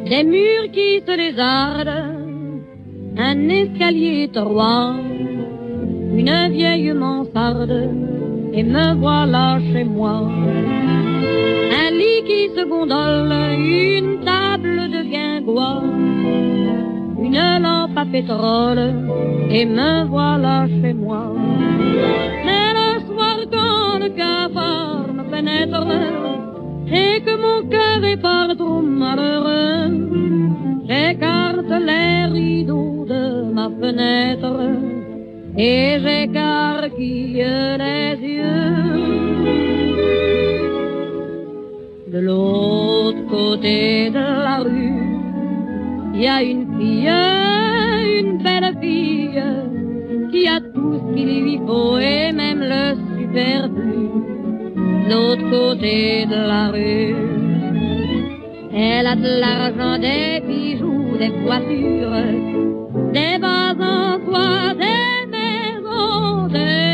Des 0.10 0.24
murs 0.24 0.72
qui 0.74 1.02
se 1.08 1.16
lézardent, 1.16 2.22
un 3.18 3.50
escalier 3.50 4.28
droit, 4.28 4.96
une 6.14 6.50
vieille 6.52 6.92
mansarde, 6.94 7.90
et 8.52 8.64
me 8.64 8.96
voilà 8.96 9.60
chez 9.72 9.84
moi 9.86 10.30
qui 12.26 12.50
se 12.56 12.64
gondole, 12.66 13.34
une 13.58 14.20
table 14.24 14.90
de 14.96 15.02
guingois, 15.12 15.82
une 17.26 17.44
lampe 17.64 17.98
à 17.98 18.06
pétrole, 18.06 18.94
et 19.50 19.66
me 19.66 20.06
voilà 20.06 20.68
chez 20.68 20.94
moi. 20.94 21.34
Mais 22.46 22.74
le 22.80 22.90
soir 23.08 23.38
quand 23.52 24.00
le 24.04 24.10
cafard 24.10 25.08
me 25.14 25.24
pénètre, 25.32 25.88
et 26.88 27.22
que 27.26 27.36
mon 27.44 27.68
cœur 27.70 28.04
est 28.04 28.22
par 28.22 28.56
trop 28.56 28.82
malheureux, 28.82 29.92
j'écarte 30.88 31.74
les 31.90 32.26
rideaux 32.26 33.06
de 33.08 33.52
ma 33.54 33.70
fenêtre, 33.80 34.60
et 35.58 36.00
j'écarquille 36.04 37.46
les 37.84 38.18
yeux. 38.36 39.21
L'autre 42.22 43.26
côté 43.30 44.10
de 44.12 44.26
la 44.48 44.58
rue, 44.58 45.02
il 46.14 46.22
y 46.22 46.28
a 46.28 46.44
une 46.44 46.68
fille, 46.78 47.10
une 48.20 48.38
belle 48.44 48.76
fille, 48.80 49.44
qui 50.32 50.48
a 50.48 50.60
tout 50.74 50.94
ce 51.00 51.16
qu'il 51.16 51.42
lui 51.44 51.60
faut 51.66 51.98
et 51.98 52.32
même 52.32 52.62
le 52.74 52.84
superflu. 53.18 54.04
L'autre 55.10 55.50
côté 55.50 56.26
de 56.28 56.40
la 56.52 56.68
rue, 56.70 57.16
elle 58.74 59.08
a 59.08 59.16
de 59.16 59.34
l'argent, 59.44 59.98
des 60.00 60.42
bijoux, 60.48 61.18
des 61.18 61.34
voitures, 61.44 62.18
des 63.14 63.38
vases 63.44 63.82
en 63.82 64.74
des 64.84 65.26
maisons, 65.36 66.48
des 66.48 66.91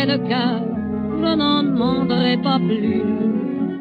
avais 0.00 0.16
le 0.16 0.28
cœur, 0.28 0.60
je 1.18 1.34
n'en 1.36 1.62
demanderais 1.62 2.38
pas 2.42 2.58
plus. 2.58 3.02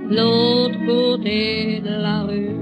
L'autre 0.10 0.78
côté 0.86 1.82
de 1.82 2.02
la 2.02 2.22
rue. 2.24 2.56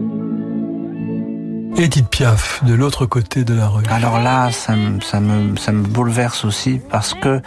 Edith 1.81 2.09
Piaf, 2.09 2.63
de 2.65 2.73
l'autre 2.73 3.05
côté 3.05 3.43
de 3.43 3.53
la 3.53 3.67
rue. 3.67 3.83
Alors 3.89 4.19
là, 4.19 4.51
ça 4.51 4.75
me, 4.75 4.99
ça 4.99 5.19
me, 5.19 5.55
ça 5.55 5.71
me 5.71 5.83
bouleverse 5.83 6.43
aussi 6.43 6.81
parce 6.89 7.13
que, 7.13 7.41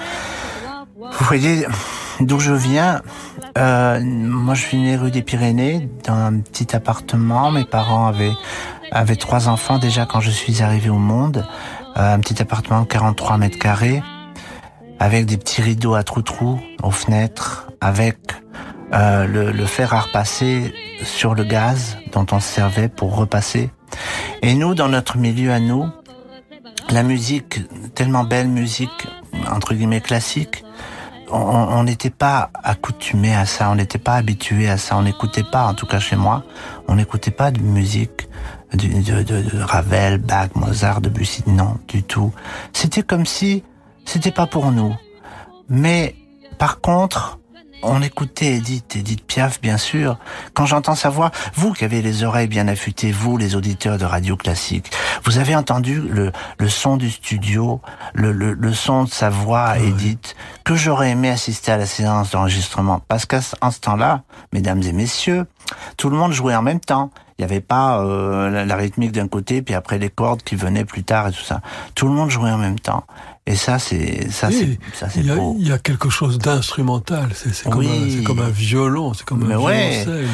vous 0.96 1.24
voyez, 1.26 1.66
D'où 2.20 2.38
je 2.38 2.52
viens, 2.52 3.00
euh, 3.56 3.98
moi 4.04 4.52
je 4.52 4.60
suis 4.60 4.76
né 4.76 4.94
rue 4.94 5.10
des 5.10 5.22
Pyrénées, 5.22 5.88
dans 6.06 6.12
un 6.12 6.40
petit 6.40 6.76
appartement. 6.76 7.50
Mes 7.50 7.64
parents 7.64 8.06
avaient, 8.06 8.34
avaient 8.92 9.16
trois 9.16 9.48
enfants 9.48 9.78
déjà 9.78 10.04
quand 10.04 10.20
je 10.20 10.30
suis 10.30 10.62
arrivé 10.62 10.90
au 10.90 10.98
monde. 10.98 11.46
Euh, 11.96 12.14
un 12.14 12.20
petit 12.20 12.42
appartement 12.42 12.82
de 12.82 12.86
43 12.86 13.38
mètres 13.38 13.58
carrés, 13.58 14.02
avec 15.00 15.26
des 15.26 15.38
petits 15.38 15.62
rideaux 15.62 15.94
à 15.94 16.04
trous-trous 16.04 16.60
aux 16.82 16.90
fenêtres, 16.90 17.72
avec 17.80 18.18
euh, 18.92 19.26
le, 19.26 19.50
le, 19.50 19.66
fer 19.66 19.94
à 19.94 20.00
repasser 20.00 20.74
sur 21.02 21.34
le 21.34 21.42
gaz 21.42 21.96
dont 22.12 22.26
on 22.32 22.38
se 22.38 22.48
servait 22.48 22.88
pour 22.88 23.16
repasser. 23.16 23.70
Et 24.42 24.54
nous, 24.54 24.74
dans 24.74 24.88
notre 24.88 25.16
milieu 25.16 25.52
à 25.52 25.58
nous, 25.58 25.88
la 26.90 27.02
musique, 27.02 27.60
tellement 27.94 28.24
belle 28.24 28.48
musique, 28.48 29.08
entre 29.50 29.74
guillemets 29.74 30.00
classique, 30.00 30.64
on 31.32 31.84
n'était 31.84 32.10
pas 32.10 32.50
accoutumé 32.64 33.34
à 33.34 33.46
ça, 33.46 33.70
on 33.70 33.76
n'était 33.76 33.98
pas 33.98 34.14
habitué 34.14 34.68
à 34.68 34.76
ça, 34.76 34.96
on 34.96 35.02
n'écoutait 35.02 35.44
pas, 35.44 35.66
en 35.66 35.74
tout 35.74 35.86
cas 35.86 36.00
chez 36.00 36.16
moi, 36.16 36.42
on 36.88 36.96
n'écoutait 36.96 37.30
pas 37.30 37.52
de 37.52 37.60
musique 37.60 38.28
de, 38.74 39.22
de, 39.22 39.22
de, 39.22 39.62
Ravel, 39.62 40.18
Bach, 40.18 40.48
Mozart, 40.54 41.00
Debussy, 41.00 41.44
non, 41.46 41.76
du 41.88 42.02
tout. 42.02 42.32
C'était 42.72 43.02
comme 43.02 43.26
si 43.26 43.62
c'était 44.10 44.32
pas 44.32 44.46
pour 44.46 44.72
nous. 44.72 44.96
Mais 45.68 46.16
par 46.58 46.80
contre, 46.80 47.38
on 47.84 48.02
écoutait 48.02 48.56
Edith, 48.56 48.96
Edith 48.96 49.24
Piaf, 49.24 49.60
bien 49.60 49.78
sûr. 49.78 50.18
Quand 50.52 50.66
j'entends 50.66 50.96
sa 50.96 51.10
voix, 51.10 51.30
vous 51.54 51.72
qui 51.72 51.84
avez 51.84 52.02
les 52.02 52.24
oreilles 52.24 52.48
bien 52.48 52.66
affûtées, 52.66 53.12
vous, 53.12 53.36
les 53.38 53.54
auditeurs 53.54 53.98
de 53.98 54.04
radio 54.04 54.36
classique, 54.36 54.90
vous 55.24 55.38
avez 55.38 55.54
entendu 55.54 56.00
le, 56.00 56.32
le 56.58 56.68
son 56.68 56.96
du 56.96 57.08
studio, 57.08 57.80
le, 58.12 58.32
le, 58.32 58.52
le 58.52 58.72
son 58.72 59.04
de 59.04 59.08
sa 59.08 59.30
voix, 59.30 59.78
Edith, 59.78 60.34
que 60.64 60.74
j'aurais 60.74 61.10
aimé 61.10 61.30
assister 61.30 61.70
à 61.70 61.76
la 61.76 61.86
séance 61.86 62.32
d'enregistrement. 62.32 63.00
Parce 63.06 63.26
qu'en 63.26 63.40
ce 63.70 63.80
temps-là, 63.80 64.24
mesdames 64.52 64.82
et 64.82 64.92
messieurs, 64.92 65.46
tout 65.96 66.10
le 66.10 66.16
monde 66.16 66.32
jouait 66.32 66.56
en 66.56 66.62
même 66.62 66.80
temps. 66.80 67.10
Il 67.38 67.46
n'y 67.46 67.52
avait 67.52 67.62
pas 67.62 68.02
euh, 68.02 68.66
la, 68.66 68.76
rythmique 68.76 69.12
d'un 69.12 69.26
côté, 69.26 69.62
puis 69.62 69.74
après 69.74 69.98
les 69.98 70.10
cordes 70.10 70.42
qui 70.42 70.56
venaient 70.56 70.84
plus 70.84 71.04
tard 71.04 71.28
et 71.28 71.32
tout 71.32 71.40
ça. 71.40 71.62
Tout 71.94 72.06
le 72.06 72.12
monde 72.12 72.28
jouait 72.28 72.50
en 72.50 72.58
même 72.58 72.78
temps. 72.78 73.04
Et 73.46 73.56
ça, 73.56 73.78
c'est 73.78 74.30
ça, 74.30 74.50
c'est 74.50 74.78
ça, 74.94 75.08
c'est 75.08 75.22
beau. 75.22 75.56
Il 75.58 75.66
y 75.66 75.72
a 75.72 75.78
quelque 75.78 76.08
chose 76.08 76.38
d'instrumental. 76.38 77.30
C'est 77.34 77.68
comme, 77.68 77.80
un, 77.80 78.22
comme 78.22 78.38
un 78.38 78.50
violon, 78.50 79.12
c'est 79.14 79.24
comme 79.24 79.50
un 79.50 79.56
ouais. 79.56 80.04
violoncelle. 80.04 80.28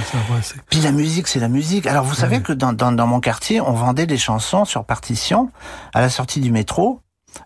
Puis 0.68 0.80
la 0.80 0.92
musique, 0.92 1.28
c'est 1.28 1.40
la 1.40 1.48
musique. 1.48 1.86
Alors 1.86 2.04
vous 2.04 2.14
savez 2.14 2.42
que 2.42 2.52
dans, 2.52 2.72
dans, 2.72 2.92
dans 2.92 3.06
mon 3.06 3.20
quartier, 3.20 3.60
on 3.60 3.72
vendait 3.72 4.06
des 4.06 4.18
chansons 4.18 4.64
sur 4.64 4.84
partition 4.84 5.50
à 5.94 6.00
la 6.00 6.10
sortie 6.10 6.40
du 6.40 6.50
métro. 6.50 7.00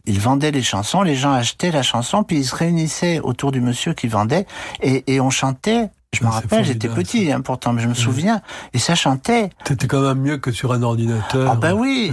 Ils 0.06 0.20
vendaient 0.20 0.52
les 0.52 0.62
chansons, 0.62 1.02
les 1.02 1.16
gens 1.16 1.32
achetaient 1.32 1.72
la 1.72 1.82
chanson, 1.82 2.22
puis 2.22 2.38
ils 2.38 2.44
se 2.44 2.54
réunissaient 2.54 3.18
autour 3.20 3.50
du 3.50 3.60
monsieur 3.60 3.92
qui 3.92 4.06
vendait, 4.06 4.46
et, 4.82 5.12
et 5.12 5.20
on 5.20 5.30
chantait 5.30 5.90
je 6.12 6.24
me 6.24 6.30
rappelle, 6.30 6.64
j'étais 6.64 6.88
petit, 6.88 7.30
hein, 7.30 7.40
pourtant, 7.40 7.72
mais 7.72 7.82
je 7.82 7.88
me 7.88 7.94
souviens, 7.94 8.42
et 8.72 8.78
ça 8.78 8.96
chantait. 8.96 9.50
C'était 9.66 9.86
quand 9.86 10.00
même 10.00 10.18
mieux 10.18 10.38
que 10.38 10.50
sur 10.50 10.72
un 10.72 10.82
ordinateur. 10.82 11.52
Ah 11.52 11.54
ben 11.54 11.72
oui, 11.72 12.12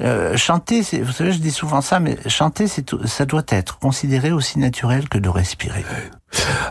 euh, 0.00 0.36
chanter, 0.36 0.82
vous 1.02 1.12
savez, 1.12 1.32
je 1.32 1.38
dis 1.38 1.52
souvent 1.52 1.80
ça, 1.80 2.00
mais 2.00 2.18
chanter, 2.26 2.66
c'est 2.66 2.90
ça 3.06 3.24
doit 3.24 3.44
être 3.48 3.78
considéré 3.78 4.32
aussi 4.32 4.58
naturel 4.58 5.08
que 5.08 5.18
de 5.18 5.28
respirer. 5.28 5.84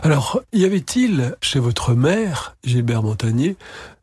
Alors, 0.02 0.40
y 0.52 0.64
avait-il 0.64 1.36
chez 1.40 1.58
votre 1.58 1.94
mère, 1.94 2.56
Gilbert 2.64 3.02
Montagnier, 3.02 3.56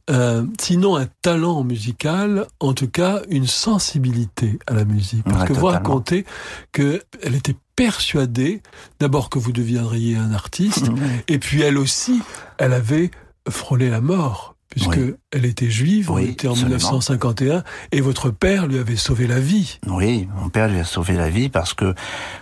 euh, 0.10 0.44
sinon 0.60 0.96
un 0.96 1.08
talent 1.22 1.64
musical, 1.64 2.48
en 2.60 2.74
tout 2.74 2.90
cas 2.90 3.22
une 3.30 3.48
sensibilité 3.48 4.60
à 4.68 4.74
la 4.74 4.86
musique. 4.86 5.24
Parce 5.24 5.46
que 5.46 5.54
vous 5.54 5.68
racontez 5.68 6.26
qu'elle 6.72 7.36
était 7.36 7.56
persuadée 7.76 8.62
d'abord 9.00 9.30
que 9.30 9.40
vous 9.40 9.52
deviendriez 9.52 10.18
un 10.18 10.34
artiste, 10.34 10.90
et 11.28 11.40
puis 11.40 11.62
elle 11.62 11.78
aussi, 11.78 12.22
elle 12.58 12.74
avait 12.74 13.12
frôlé 13.50 13.90
la 13.90 14.02
mort 14.02 14.56
puisque 14.70 15.00
elle 15.32 15.46
était 15.46 15.70
juive, 15.70 16.12
on 16.12 16.20
était 16.20 16.48
en 16.48 16.56
1951, 16.56 17.64
et 17.92 18.02
votre 18.02 18.30
père 18.30 18.68
lui 18.68 18.78
avait 18.78 18.96
sauvé 18.96 19.26
la 19.26 19.40
vie. 19.40 19.80
Oui, 19.88 20.28
mon 20.36 20.50
père 20.50 20.68
lui 20.68 20.80
a 20.80 20.84
sauvé 20.84 21.16
la 21.16 21.30
vie 21.30 21.50
parce 21.50 21.74
que 21.74 21.96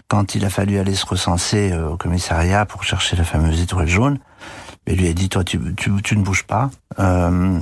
quand 0.09 0.35
il 0.35 0.43
a 0.43 0.49
fallu 0.49 0.77
aller 0.77 0.95
se 0.95 1.05
recenser 1.05 1.71
euh, 1.71 1.91
au 1.91 1.97
commissariat 1.97 2.65
pour 2.65 2.83
chercher 2.83 3.15
la 3.15 3.23
fameuse 3.23 3.61
étoile 3.61 3.87
jaune, 3.87 4.19
il 4.87 4.97
lui 4.97 5.07
a 5.07 5.13
dit 5.13 5.29
toi 5.29 5.43
tu, 5.43 5.59
tu, 5.75 5.91
tu 6.01 6.17
ne 6.17 6.23
bouges 6.23 6.43
pas. 6.43 6.69
Euh, 6.99 7.59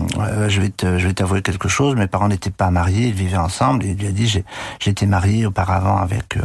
je 0.47 0.61
vais 0.61 0.69
te, 0.69 0.97
je 0.97 1.07
vais 1.07 1.13
t'avouer 1.13 1.41
quelque 1.41 1.67
chose. 1.67 1.95
Mes 1.95 2.07
parents 2.07 2.29
n'étaient 2.29 2.51
pas 2.51 2.71
mariés, 2.71 3.07
ils 3.07 3.13
vivaient 3.13 3.37
ensemble. 3.37 3.83
il 3.85 3.97
lui 3.97 4.07
a 4.07 4.11
dit 4.11 4.27
j'ai 4.27 4.45
j'étais 4.79 5.05
marié 5.05 5.45
auparavant 5.45 5.97
avec 5.97 6.37
euh, 6.37 6.41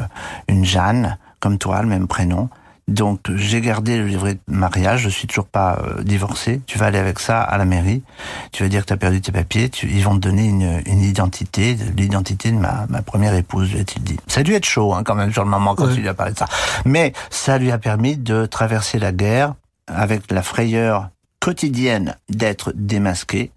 une 0.49 0.65
Jeanne 0.65 1.19
comme 1.39 1.59
toi, 1.59 1.83
le 1.83 1.89
même 1.89 2.07
prénom. 2.07 2.49
Donc 2.91 3.31
j'ai 3.37 3.61
gardé 3.61 3.99
le 3.99 4.07
livret 4.07 4.35
de 4.35 4.41
mariage, 4.49 5.03
je 5.03 5.09
suis 5.09 5.29
toujours 5.29 5.47
pas 5.47 5.79
euh, 5.85 6.03
divorcé. 6.03 6.61
Tu 6.67 6.77
vas 6.77 6.87
aller 6.87 6.99
avec 6.99 7.21
ça 7.21 7.41
à 7.41 7.57
la 7.57 7.65
mairie, 7.65 8.03
tu 8.51 8.65
vas 8.65 8.69
dire 8.69 8.83
que 8.83 8.87
tu 8.87 8.93
as 8.93 8.97
perdu 8.97 9.21
tes 9.21 9.31
papiers, 9.31 9.69
tu, 9.69 9.89
ils 9.89 10.03
vont 10.03 10.15
te 10.15 10.21
donner 10.21 10.45
une, 10.45 10.83
une 10.87 11.01
identité, 11.01 11.77
l'identité 11.97 12.51
de 12.51 12.57
ma, 12.57 12.87
ma 12.89 13.01
première 13.03 13.35
épouse, 13.35 13.71
lui 13.73 13.81
a-t-il 13.81 14.03
dit. 14.03 14.17
Ça 14.27 14.41
a 14.41 14.43
dû 14.43 14.55
être 14.55 14.65
chaud 14.65 14.93
hein, 14.93 15.05
quand 15.05 15.15
même 15.15 15.33
sur 15.33 15.45
le 15.45 15.51
moment 15.51 15.77
quand 15.77 15.89
il 15.89 16.01
lui 16.01 16.09
a 16.09 16.15
parlé 16.15 16.33
de 16.33 16.39
ça. 16.39 16.47
Mais 16.85 17.13
ça 17.31 17.59
lui 17.59 17.71
a 17.71 17.79
permis 17.79 18.17
de 18.17 18.47
traverser 18.47 18.99
la 18.99 19.13
guerre 19.13 19.55
avec 19.95 20.31
la 20.31 20.43
frayeur 20.43 21.11
quotidienne 21.41 22.17
d'être 22.29 22.73
démasqué, 22.75 23.51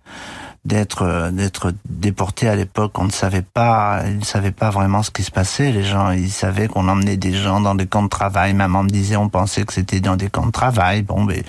d'être 0.66 1.04
euh, 1.04 1.32
d'être 1.32 1.74
déporté 1.86 2.48
à 2.48 2.56
l'époque. 2.56 2.98
On 2.98 3.06
ne 3.06 3.12
savait 3.12 3.42
pas, 3.42 4.02
ils 4.08 4.20
ne 4.20 4.24
savaient 4.24 4.52
pas 4.52 4.70
vraiment 4.70 5.04
ce 5.04 5.12
qui 5.12 5.24
se 5.24 5.32
passait. 5.32 5.72
Les 5.72 5.84
gens, 5.84 6.12
ils 6.12 6.32
savaient 6.32 6.68
qu'on 6.68 6.88
emmenait 6.88 7.18
des 7.18 7.34
gens 7.34 7.60
dans 7.60 7.76
des 7.76 7.88
camps 7.88 8.04
de 8.04 8.10
travail. 8.10 8.54
Maman 8.54 8.84
me 8.84 8.90
disait, 8.90 9.18
on 9.18 9.30
pensait 9.30 9.66
que 9.66 9.74
c'était 9.74 10.00
dans 10.00 10.16
des 10.16 10.30
camps 10.30 10.46
de 10.46 10.52
travail. 10.52 11.02
Bon, 11.02 11.24
mais 11.24 11.44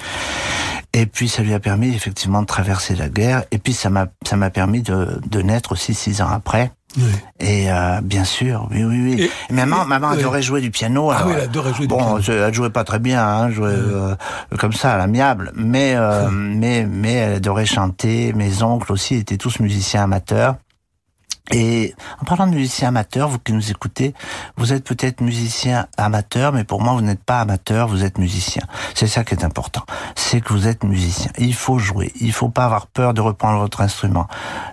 et 0.92 1.06
puis 1.06 1.28
ça 1.28 1.42
lui 1.42 1.54
a 1.54 1.60
permis 1.60 1.94
effectivement 1.94 2.42
de 2.42 2.46
traverser 2.46 2.94
la 2.94 3.08
guerre. 3.08 3.44
Et 3.50 3.58
puis 3.58 3.72
ça 3.72 3.90
m'a 3.90 4.06
ça 4.26 4.36
m'a 4.36 4.50
permis 4.50 4.82
de 4.82 5.20
de 5.26 5.42
naître 5.42 5.72
aussi 5.72 5.94
six 5.94 6.20
ans 6.20 6.28
après. 6.30 6.72
Et 7.40 7.70
euh, 7.70 8.00
bien 8.02 8.24
sûr, 8.24 8.68
oui, 8.70 8.84
oui, 8.84 9.16
oui. 9.16 9.30
maman, 9.50 9.84
maman 9.84 10.10
adorait 10.10 10.42
jouer 10.42 10.60
du 10.60 10.70
piano. 10.70 11.10
ah 11.10 11.24
oui, 11.26 11.32
elle 11.36 11.42
adorait 11.42 11.74
jouer 11.74 11.86
bon, 11.86 12.16
du 12.16 12.22
piano. 12.22 12.44
elle 12.46 12.54
jouait 12.54 12.70
pas 12.70 12.84
très 12.84 12.98
bien, 12.98 13.26
hein, 13.26 13.50
jouait 13.50 13.70
euh, 13.70 14.14
comme 14.58 14.72
ça, 14.72 14.94
à 14.94 14.96
l'amiable. 14.96 15.52
Mais, 15.56 15.94
euh, 15.96 16.28
mais, 16.30 16.86
mais 16.86 17.14
elle 17.14 17.34
adorait 17.34 17.66
chanter. 17.66 18.32
Mes 18.32 18.62
oncles 18.62 18.92
aussi 18.92 19.16
étaient 19.16 19.36
tous 19.36 19.60
musiciens 19.60 20.04
amateurs. 20.04 20.56
Et 21.52 21.94
en 22.22 22.24
parlant 22.24 22.46
de 22.46 22.54
musiciens 22.54 22.88
amateurs, 22.88 23.28
vous 23.28 23.38
qui 23.38 23.52
nous 23.52 23.70
écoutez, 23.70 24.14
vous 24.56 24.72
êtes 24.72 24.82
peut-être 24.82 25.20
musicien 25.20 25.88
amateur, 25.98 26.54
mais 26.54 26.64
pour 26.64 26.80
moi, 26.80 26.94
vous 26.94 27.02
n'êtes 27.02 27.22
pas 27.22 27.40
amateur, 27.40 27.86
vous 27.86 28.02
êtes 28.02 28.16
musicien. 28.16 28.62
C'est 28.94 29.06
ça 29.08 29.24
qui 29.24 29.34
est 29.34 29.44
important. 29.44 29.82
C'est 30.14 30.40
que 30.40 30.54
vous 30.54 30.68
êtes 30.68 30.84
musicien. 30.84 31.30
Il 31.36 31.54
faut 31.54 31.78
jouer. 31.78 32.12
Il 32.18 32.32
faut 32.32 32.48
pas 32.48 32.64
avoir 32.64 32.86
peur 32.86 33.12
de 33.12 33.20
reprendre 33.20 33.58
votre 33.58 33.82
instrument. 33.82 34.26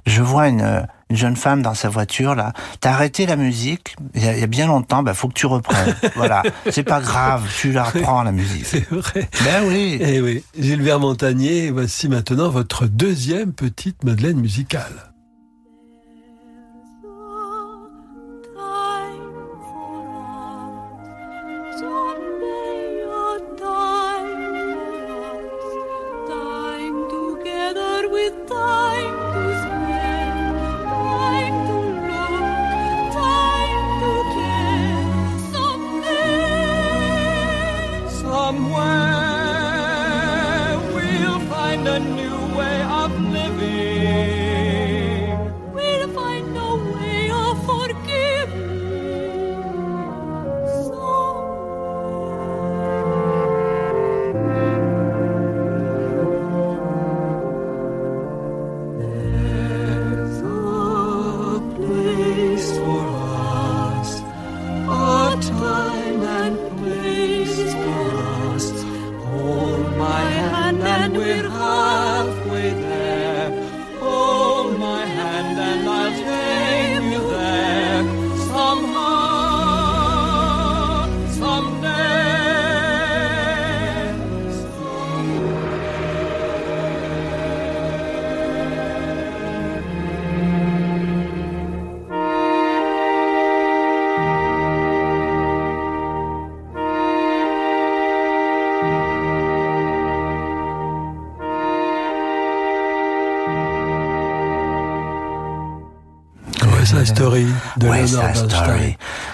Je 0.05 0.21
vois 0.21 0.47
une, 0.47 0.87
une 1.11 1.17
jeune 1.17 1.35
femme 1.35 1.61
dans 1.61 1.73
sa 1.73 1.89
voiture 1.89 2.35
là. 2.35 2.53
T'as 2.79 2.91
arrêté 2.91 3.25
la 3.25 3.35
musique 3.35 3.95
il 4.15 4.23
y, 4.23 4.43
a, 4.43 4.47
bien 4.47 4.65
longtemps. 4.65 5.03
Bah 5.03 5.13
faut 5.13 5.27
que 5.27 5.33
tu 5.33 5.45
reprennes. 5.45 5.93
voilà, 6.15 6.41
c'est 6.69 6.83
pas 6.83 7.01
grave. 7.01 7.43
Tu 7.59 7.73
la 7.73 7.83
reprends 7.83 8.23
la 8.23 8.31
musique. 8.31 8.65
C'est 8.65 8.89
vrai. 8.89 9.29
Ben 9.43 9.63
oui. 9.67 9.97
Eh 9.99 10.21
oui. 10.21 10.43
Gilbert 10.57 11.01
Montagnier, 11.01 11.69
voici 11.69 12.07
maintenant 12.07 12.49
votre 12.49 12.85
deuxième 12.85 13.51
petite 13.51 14.05
Madeleine 14.05 14.39
musicale. 14.39 15.11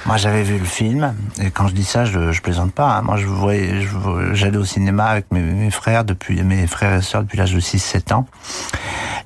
Moi, 0.05 0.17
j'avais 0.17 0.43
vu 0.43 0.57
le 0.57 0.65
film, 0.65 1.13
et 1.41 1.51
quand 1.51 1.67
je 1.67 1.73
dis 1.73 1.83
ça, 1.83 2.05
je, 2.05 2.31
je 2.31 2.41
plaisante 2.41 2.73
pas. 2.73 2.97
Hein. 2.97 3.01
Moi, 3.01 3.17
je 3.17 3.27
voyais, 3.27 3.85
j'allais 4.33 4.57
au 4.57 4.65
cinéma 4.65 5.05
avec 5.05 5.31
mes, 5.31 5.41
mes, 5.41 5.71
frères 5.71 6.05
depuis 6.05 6.41
mes 6.43 6.67
frères 6.67 6.97
et 6.97 7.01
sœurs 7.01 7.23
depuis 7.23 7.37
l'âge 7.37 7.53
de 7.53 7.59
6-7 7.59 8.13
ans. 8.13 8.25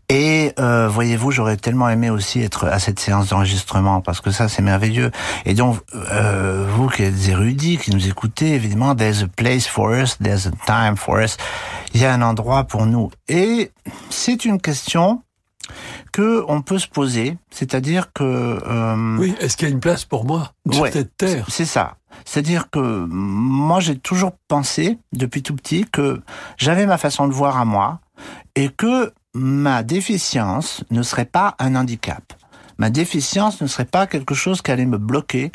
Et 0.10 0.52
euh, 0.60 0.90
voyez-vous, 0.90 1.32
j'aurais 1.32 1.56
tellement 1.56 1.88
aimé 1.88 2.10
aussi 2.10 2.42
être 2.42 2.68
à 2.68 2.80
cette 2.80 3.00
séance 3.00 3.30
d'enregistrement 3.30 4.02
parce 4.02 4.20
que 4.20 4.30
ça, 4.30 4.50
c'est 4.50 4.62
merveilleux. 4.62 5.10
Et 5.46 5.54
donc, 5.54 5.78
euh, 5.96 6.68
vous 6.70 6.90
qui 6.90 7.04
êtes 7.04 7.30
érudits, 7.30 7.78
qui 7.78 7.92
nous 7.92 8.10
écoutez, 8.10 8.54
évidemment, 8.56 8.94
there's 8.94 9.24
a 9.24 9.28
place 9.28 9.68
for 9.68 9.94
us, 9.94 10.18
there's 10.18 10.48
a 10.48 10.52
time 10.66 10.98
for 10.98 11.22
us. 11.22 11.38
Il 11.94 12.02
y 12.02 12.06
a 12.06 12.14
un 12.14 12.22
endroit 12.22 12.66
pour 12.66 12.86
nous. 12.86 13.10
Et 13.30 13.72
c'est 14.10 14.44
une 14.44 14.60
question 14.60 15.24
que 16.12 16.44
on 16.48 16.62
peut 16.62 16.80
se 16.80 16.88
poser, 16.88 17.38
c'est-à-dire 17.50 18.12
que 18.14 18.24
euh, 18.24 19.18
oui, 19.18 19.34
est-ce 19.40 19.58
qu'il 19.58 19.68
y 19.68 19.72
a 19.72 19.74
une 19.74 19.80
place 19.80 20.06
pour 20.06 20.26
moi 20.26 20.52
sur 20.72 20.88
cette 20.88 21.18
terre? 21.18 21.46
C'est 21.50 21.66
ça. 21.66 21.96
C'est-à-dire 22.26 22.70
que 22.70 22.80
moi 22.80 23.80
j'ai 23.80 23.98
toujours 23.98 24.34
pensé 24.48 24.98
depuis 25.14 25.44
tout 25.44 25.56
petit 25.56 25.86
que 25.92 26.22
j'avais 26.58 26.86
ma 26.86 26.98
façon 26.98 27.28
de 27.28 27.34
voir 27.34 27.58
à 27.58 27.66
moi 27.66 28.00
et 28.56 28.70
que 28.70 29.14
ma 29.34 29.84
déficience 29.84 30.84
ne 30.92 31.04
serait 31.04 31.26
pas 31.26 31.56
un 31.60 31.76
handicap. 31.76 32.34
Ma 32.78 32.90
déficience 32.90 33.62
ne 33.62 33.68
serait 33.68 33.86
pas 33.86 34.08
quelque 34.08 34.34
chose 34.34 34.62
qui 34.62 34.72
allait 34.72 34.86
me 34.86 34.98
bloquer, 34.98 35.52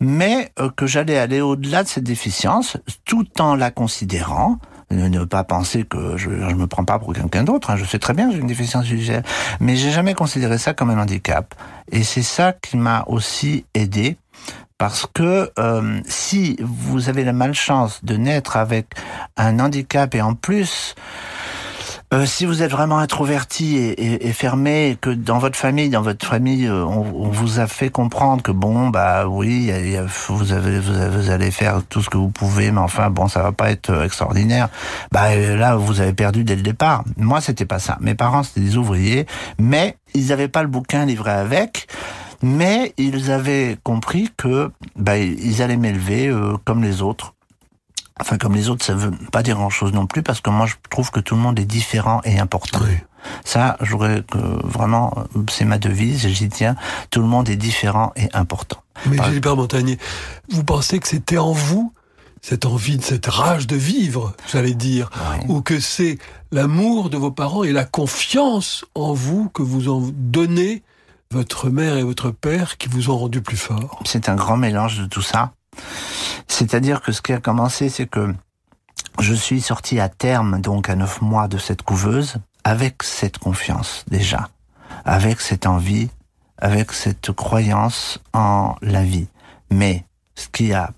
mais 0.00 0.50
euh, 0.58 0.70
que 0.70 0.86
j'allais 0.86 1.18
aller 1.18 1.40
au-delà 1.40 1.82
de 1.82 1.88
cette 1.88 2.04
déficience 2.04 2.76
tout 3.04 3.26
en 3.40 3.54
la 3.54 3.70
considérant 3.70 4.58
ne 4.90 5.24
pas 5.24 5.44
penser 5.44 5.84
que 5.84 6.16
je 6.16 6.30
ne 6.30 6.54
me 6.54 6.66
prends 6.66 6.84
pas 6.84 6.98
pour 6.98 7.12
quelqu'un 7.12 7.44
d'autre. 7.44 7.70
Hein. 7.70 7.76
Je 7.76 7.84
sais 7.84 7.98
très 7.98 8.14
bien 8.14 8.28
que 8.28 8.34
j'ai 8.34 8.40
une 8.40 8.46
déficience 8.46 8.84
visuelle, 8.84 9.22
mais 9.60 9.76
j'ai 9.76 9.90
jamais 9.90 10.14
considéré 10.14 10.58
ça 10.58 10.74
comme 10.74 10.90
un 10.90 11.00
handicap. 11.00 11.54
Et 11.90 12.02
c'est 12.02 12.22
ça 12.22 12.52
qui 12.52 12.76
m'a 12.76 13.04
aussi 13.06 13.64
aidé. 13.74 14.16
Parce 14.76 15.06
que 15.06 15.52
euh, 15.58 16.00
si 16.04 16.56
vous 16.60 17.08
avez 17.08 17.24
la 17.24 17.32
malchance 17.32 18.04
de 18.04 18.16
naître 18.16 18.56
avec 18.56 18.88
un 19.36 19.60
handicap 19.60 20.14
et 20.14 20.20
en 20.20 20.34
plus 20.34 20.96
euh, 22.14 22.26
si 22.26 22.46
vous 22.46 22.62
êtes 22.62 22.70
vraiment 22.70 22.98
introverti 22.98 23.76
et, 23.76 24.32
fermé, 24.32 24.96
que 25.00 25.10
dans 25.10 25.38
votre 25.38 25.58
famille, 25.58 25.88
dans 25.88 26.02
votre 26.02 26.24
famille, 26.24 26.66
euh, 26.66 26.84
on, 26.84 27.02
vous 27.02 27.58
a 27.58 27.66
fait 27.66 27.90
comprendre 27.90 28.40
que 28.40 28.52
bon, 28.52 28.88
bah 28.88 29.26
oui, 29.26 29.72
vous, 30.28 30.52
allez 30.52 31.50
faire 31.50 31.82
tout 31.88 32.02
ce 32.02 32.10
que 32.10 32.16
vous 32.16 32.28
pouvez, 32.28 32.70
mais 32.70 32.80
enfin 32.80 33.10
bon, 33.10 33.26
ça 33.26 33.42
va 33.42 33.50
pas 33.50 33.70
être 33.70 33.90
euh, 33.90 34.04
extraordinaire. 34.04 34.68
Bah 35.10 35.34
là, 35.34 35.74
vous 35.74 36.00
avez 36.00 36.12
perdu 36.12 36.44
dès 36.44 36.54
le 36.54 36.62
départ. 36.62 37.02
Moi, 37.16 37.40
c'était 37.40 37.66
pas 37.66 37.80
ça. 37.80 37.98
Mes 38.00 38.14
parents, 38.14 38.44
c'était 38.44 38.60
des 38.60 38.76
ouvriers, 38.76 39.26
mais 39.58 39.96
ils 40.14 40.28
n'avaient 40.28 40.48
pas 40.48 40.62
le 40.62 40.68
bouquin 40.68 41.06
livré 41.06 41.32
avec 41.32 41.88
mais 42.42 42.92
ils 42.98 43.30
avaient 43.30 43.78
compris 43.84 44.28
que 44.36 44.70
bah, 44.96 45.16
ils 45.16 45.62
allaient 45.62 45.78
m'élever 45.78 46.30
comme 46.66 46.82
les 46.82 47.00
autres 47.00 47.33
Enfin, 48.20 48.38
comme 48.38 48.54
les 48.54 48.68
autres, 48.68 48.84
ça 48.84 48.94
veut 48.94 49.10
pas 49.32 49.42
dire 49.42 49.56
grand-chose 49.56 49.92
non 49.92 50.06
plus, 50.06 50.22
parce 50.22 50.40
que 50.40 50.50
moi, 50.50 50.66
je 50.66 50.74
trouve 50.88 51.10
que 51.10 51.20
tout 51.20 51.34
le 51.34 51.40
monde 51.40 51.58
est 51.58 51.64
différent 51.64 52.20
et 52.24 52.38
important. 52.38 52.80
Ça, 53.44 53.76
j'aurais 53.80 54.22
vraiment, 54.32 55.14
c'est 55.50 55.64
ma 55.64 55.78
devise, 55.78 56.28
j'y 56.28 56.48
tiens. 56.48 56.76
Tout 57.10 57.20
le 57.20 57.26
monde 57.26 57.48
est 57.48 57.56
différent 57.56 58.12
et 58.14 58.28
important. 58.32 58.82
Mais 59.06 59.16
Gilbert 59.24 59.56
Montagnier, 59.56 59.98
vous 60.50 60.62
pensez 60.62 61.00
que 61.00 61.08
c'était 61.08 61.38
en 61.38 61.52
vous 61.52 61.92
cette 62.40 62.66
envie, 62.66 63.00
cette 63.00 63.24
rage 63.24 63.66
de 63.66 63.74
vivre, 63.74 64.34
j'allais 64.52 64.74
dire, 64.74 65.08
ou 65.48 65.62
que 65.62 65.80
c'est 65.80 66.18
l'amour 66.52 67.08
de 67.08 67.16
vos 67.16 67.30
parents 67.30 67.64
et 67.64 67.72
la 67.72 67.86
confiance 67.86 68.84
en 68.94 69.14
vous 69.14 69.48
que 69.48 69.62
vous 69.62 69.88
en 69.88 70.02
donnez 70.12 70.82
votre 71.30 71.70
mère 71.70 71.96
et 71.96 72.02
votre 72.02 72.30
père 72.30 72.76
qui 72.76 72.88
vous 72.90 73.08
ont 73.08 73.16
rendu 73.16 73.40
plus 73.40 73.56
fort? 73.56 73.98
C'est 74.04 74.28
un 74.28 74.34
grand 74.34 74.58
mélange 74.58 74.98
de 74.98 75.06
tout 75.06 75.22
ça. 75.22 75.52
C'est-à-dire 76.56 77.00
que 77.02 77.10
ce 77.10 77.20
qui 77.20 77.32
a 77.32 77.40
commencé, 77.40 77.88
c'est 77.88 78.06
que 78.06 78.32
je 79.18 79.34
suis 79.34 79.60
sorti 79.60 79.98
à 79.98 80.08
terme, 80.08 80.60
donc 80.60 80.88
à 80.88 80.94
neuf 80.94 81.20
mois 81.20 81.48
de 81.48 81.58
cette 81.58 81.82
couveuse, 81.82 82.36
avec 82.62 83.02
cette 83.02 83.38
confiance 83.38 84.04
déjà, 84.08 84.50
avec 85.04 85.40
cette 85.40 85.66
envie, 85.66 86.10
avec 86.58 86.92
cette 86.92 87.32
croyance 87.32 88.20
en 88.34 88.76
la 88.82 89.02
vie. 89.02 89.26
Mais 89.72 90.04
ce 90.36 90.46
qui 90.46 90.72
a 90.72 90.92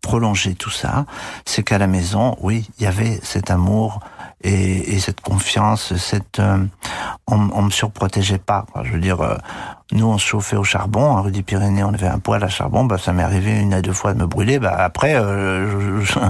prolongé 0.00 0.54
tout 0.54 0.70
ça, 0.70 1.06
c'est 1.44 1.64
qu'à 1.64 1.78
la 1.78 1.88
maison, 1.88 2.36
oui, 2.40 2.70
il 2.78 2.84
y 2.84 2.86
avait 2.86 3.18
cet 3.24 3.50
amour 3.50 3.98
et, 4.42 4.98
cette 5.00 5.20
confiance, 5.20 5.94
cette, 5.96 6.38
euh, 6.38 6.64
on, 7.26 7.50
on 7.52 7.62
me 7.62 7.70
surprotégeait 7.70 8.38
pas. 8.38 8.64
Je 8.82 8.92
veux 8.92 9.00
dire, 9.00 9.20
euh, 9.20 9.36
nous, 9.92 10.06
on 10.06 10.18
se 10.18 10.26
chauffait 10.26 10.56
au 10.56 10.64
charbon. 10.64 11.02
En 11.02 11.22
rue 11.22 11.30
des 11.30 11.42
Pyrénées, 11.42 11.84
on 11.84 11.92
avait 11.92 12.06
un 12.06 12.18
poêle 12.18 12.42
à 12.42 12.48
charbon. 12.48 12.84
Bah, 12.84 12.96
ça 12.96 13.12
m'est 13.12 13.22
arrivé 13.22 13.52
une 13.58 13.74
à 13.74 13.82
deux 13.82 13.92
fois 13.92 14.14
de 14.14 14.18
me 14.18 14.26
brûler. 14.26 14.58
Bah, 14.58 14.74
après, 14.78 15.14
euh, 15.14 16.00
je, 16.04 16.20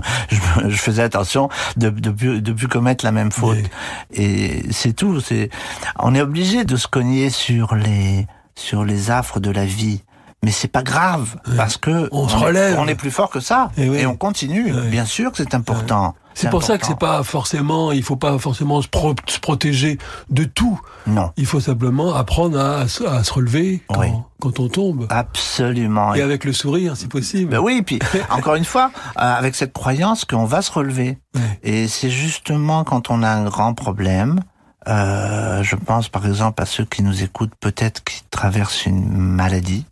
je, 0.68 0.76
faisais 0.76 1.02
attention 1.02 1.48
de, 1.76 1.90
de, 1.90 2.10
plus, 2.10 2.42
de 2.42 2.52
plus 2.52 2.68
commettre 2.68 3.04
la 3.04 3.12
même 3.12 3.30
faute. 3.30 3.58
Et 4.12 4.64
c'est 4.72 4.92
tout. 4.92 5.20
C'est, 5.20 5.50
on 5.98 6.14
est 6.14 6.20
obligé 6.20 6.64
de 6.64 6.76
se 6.76 6.88
cogner 6.88 7.30
sur 7.30 7.76
les, 7.76 8.26
sur 8.56 8.84
les 8.84 9.10
affres 9.10 9.38
de 9.38 9.50
la 9.50 9.64
vie. 9.66 10.02
Mais 10.42 10.50
c'est 10.50 10.68
pas 10.68 10.82
grave 10.82 11.36
parce 11.56 11.76
que 11.76 12.08
on, 12.12 12.26
se 12.28 12.36
relève. 12.36 12.74
Est, 12.74 12.78
on 12.78 12.88
est 12.88 12.94
plus 12.94 13.10
fort 13.10 13.28
que 13.28 13.40
ça 13.40 13.70
et, 13.76 13.86
et 13.86 14.06
on 14.06 14.16
continue. 14.16 14.72
Bien 14.90 15.04
sûr 15.04 15.32
que 15.32 15.36
c'est 15.36 15.54
important. 15.54 16.14
C'est 16.34 16.50
pour 16.50 16.62
ça 16.62 16.78
que 16.78 16.86
c'est 16.86 16.98
pas 16.98 17.22
forcément, 17.22 17.92
il 17.92 18.02
faut 18.02 18.16
pas 18.16 18.38
forcément 18.38 18.80
se, 18.82 18.88
protéger 19.40 19.98
de 20.30 20.44
tout. 20.44 20.80
Non. 21.06 21.32
Il 21.36 21.46
faut 21.46 21.60
simplement 21.60 22.14
apprendre 22.14 22.58
à, 22.58 22.88
se 22.88 23.32
relever 23.32 23.82
quand, 23.88 24.60
on 24.60 24.68
tombe. 24.68 25.06
Absolument. 25.10 26.14
Et 26.14 26.22
avec 26.22 26.44
le 26.44 26.52
sourire, 26.52 26.96
si 26.96 27.08
possible. 27.08 27.50
Ben 27.50 27.58
oui, 27.58 27.82
puis 27.82 27.98
encore 28.30 28.54
une 28.54 28.64
fois, 28.64 28.90
euh, 29.18 29.20
avec 29.20 29.54
cette 29.54 29.72
croyance 29.72 30.24
qu'on 30.24 30.44
va 30.44 30.62
se 30.62 30.72
relever. 30.72 31.18
Et 31.62 31.88
c'est 31.88 32.10
justement 32.10 32.84
quand 32.84 33.10
on 33.10 33.22
a 33.22 33.28
un 33.28 33.44
grand 33.44 33.74
problème, 33.74 34.40
euh, 34.88 35.62
je 35.62 35.76
pense 35.76 36.08
par 36.08 36.26
exemple 36.26 36.62
à 36.62 36.66
ceux 36.66 36.84
qui 36.84 37.02
nous 37.02 37.22
écoutent, 37.22 37.54
peut-être 37.60 38.02
qui 38.02 38.22
traversent 38.30 38.86
une 38.86 39.14
maladie, 39.14 39.84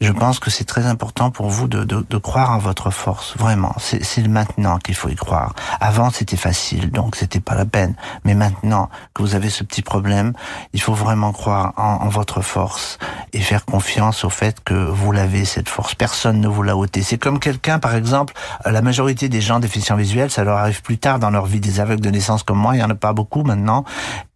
je 0.00 0.12
pense 0.12 0.38
que 0.38 0.50
c'est 0.50 0.64
très 0.64 0.86
important 0.86 1.30
pour 1.30 1.48
vous 1.48 1.66
de, 1.66 1.82
de, 1.82 2.06
de, 2.08 2.16
croire 2.18 2.52
en 2.52 2.58
votre 2.58 2.90
force. 2.90 3.36
Vraiment, 3.36 3.74
c'est 3.78 4.28
maintenant 4.28 4.78
qu'il 4.78 4.94
faut 4.94 5.08
y 5.08 5.16
croire. 5.16 5.54
Avant, 5.80 6.10
c'était 6.10 6.36
facile, 6.36 6.90
donc 6.90 7.16
c'était 7.16 7.40
pas 7.40 7.54
la 7.54 7.64
peine. 7.64 7.96
Mais 8.24 8.34
maintenant 8.34 8.90
que 9.12 9.22
vous 9.22 9.34
avez 9.34 9.50
ce 9.50 9.64
petit 9.64 9.82
problème, 9.82 10.34
il 10.72 10.80
faut 10.80 10.94
vraiment 10.94 11.32
croire 11.32 11.72
en, 11.76 12.04
en 12.04 12.08
votre 12.08 12.42
force 12.42 12.98
et 13.32 13.40
faire 13.40 13.64
confiance 13.64 14.24
au 14.24 14.30
fait 14.30 14.62
que 14.62 14.74
vous 14.74 15.10
l'avez 15.10 15.44
cette 15.44 15.68
force. 15.68 15.96
Personne 15.96 16.40
ne 16.40 16.48
vous 16.48 16.62
l'a 16.62 16.76
ôté. 16.76 17.02
C'est 17.02 17.18
comme 17.18 17.40
quelqu'un, 17.40 17.80
par 17.80 17.96
exemple, 17.96 18.34
la 18.64 18.82
majorité 18.82 19.28
des 19.28 19.40
gens 19.40 19.58
déficients 19.58 19.96
visuels, 19.96 20.30
ça 20.30 20.44
leur 20.44 20.58
arrive 20.58 20.82
plus 20.82 20.98
tard 20.98 21.18
dans 21.18 21.30
leur 21.30 21.46
vie. 21.46 21.58
Des 21.58 21.80
aveugles 21.80 22.02
de 22.02 22.10
naissance 22.10 22.44
comme 22.44 22.58
moi, 22.58 22.76
il 22.76 22.78
y 22.78 22.84
en 22.84 22.90
a 22.90 22.94
pas 22.94 23.12
beaucoup 23.12 23.42
maintenant. 23.42 23.84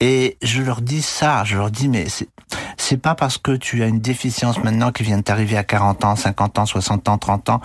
Et 0.01 0.38
je 0.42 0.61
leur 0.61 0.81
dis 0.81 1.03
ça, 1.03 1.45
je 1.45 1.57
leur 1.57 1.71
dis 1.71 1.88
mais 1.88 2.07
c'est 2.83 2.97
pas 2.97 3.14
parce 3.14 3.38
que 3.38 3.53
tu 3.53 3.83
as 3.83 3.87
une 3.87 4.01
déficience 4.01 4.62
maintenant 4.62 4.90
qui 4.90 5.05
vient 5.05 5.18
de 5.18 5.23
t'arriver 5.23 5.57
à 5.57 5.62
40 5.62 6.05
ans, 6.05 6.16
50 6.16 6.59
ans, 6.59 6.66
60 6.66 7.09
ans, 7.09 7.16
30 7.16 7.51
ans, 7.51 7.61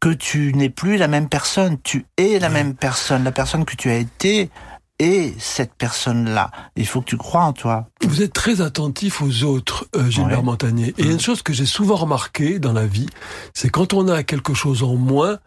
que 0.00 0.08
tu 0.08 0.52
n'es 0.54 0.70
plus 0.70 0.96
la 0.96 1.08
même 1.08 1.28
personne. 1.28 1.78
Tu 1.82 2.04
es 2.18 2.38
la 2.38 2.48
même 2.48 2.74
personne. 2.74 3.22
La 3.22 3.32
personne 3.32 3.64
que 3.64 3.76
tu 3.76 3.90
as 3.90 3.96
été 3.96 4.50
est 4.98 5.38
cette 5.38 5.74
personne-là. 5.74 6.50
Il 6.74 6.86
faut 6.86 7.00
que 7.00 7.06
tu 7.06 7.16
crois 7.16 7.44
en 7.44 7.52
toi. 7.52 7.88
Vous 8.02 8.22
êtes 8.22 8.32
très 8.32 8.60
attentif 8.60 9.22
aux 9.22 9.44
autres, 9.44 9.86
euh, 9.94 10.10
Gilbert 10.10 10.42
Montagnier. 10.42 10.94
Et 10.98 11.04
une 11.04 11.20
chose 11.20 11.42
que 11.42 11.52
j'ai 11.52 11.66
souvent 11.66 11.96
remarqué 11.96 12.58
dans 12.58 12.72
la 12.72 12.86
vie, 12.86 13.08
c'est 13.54 13.68
quand 13.68 13.94
on 13.94 14.08
a 14.08 14.24
quelque 14.24 14.54
chose 14.54 14.82
en 14.82 14.96
moins, 14.96 15.38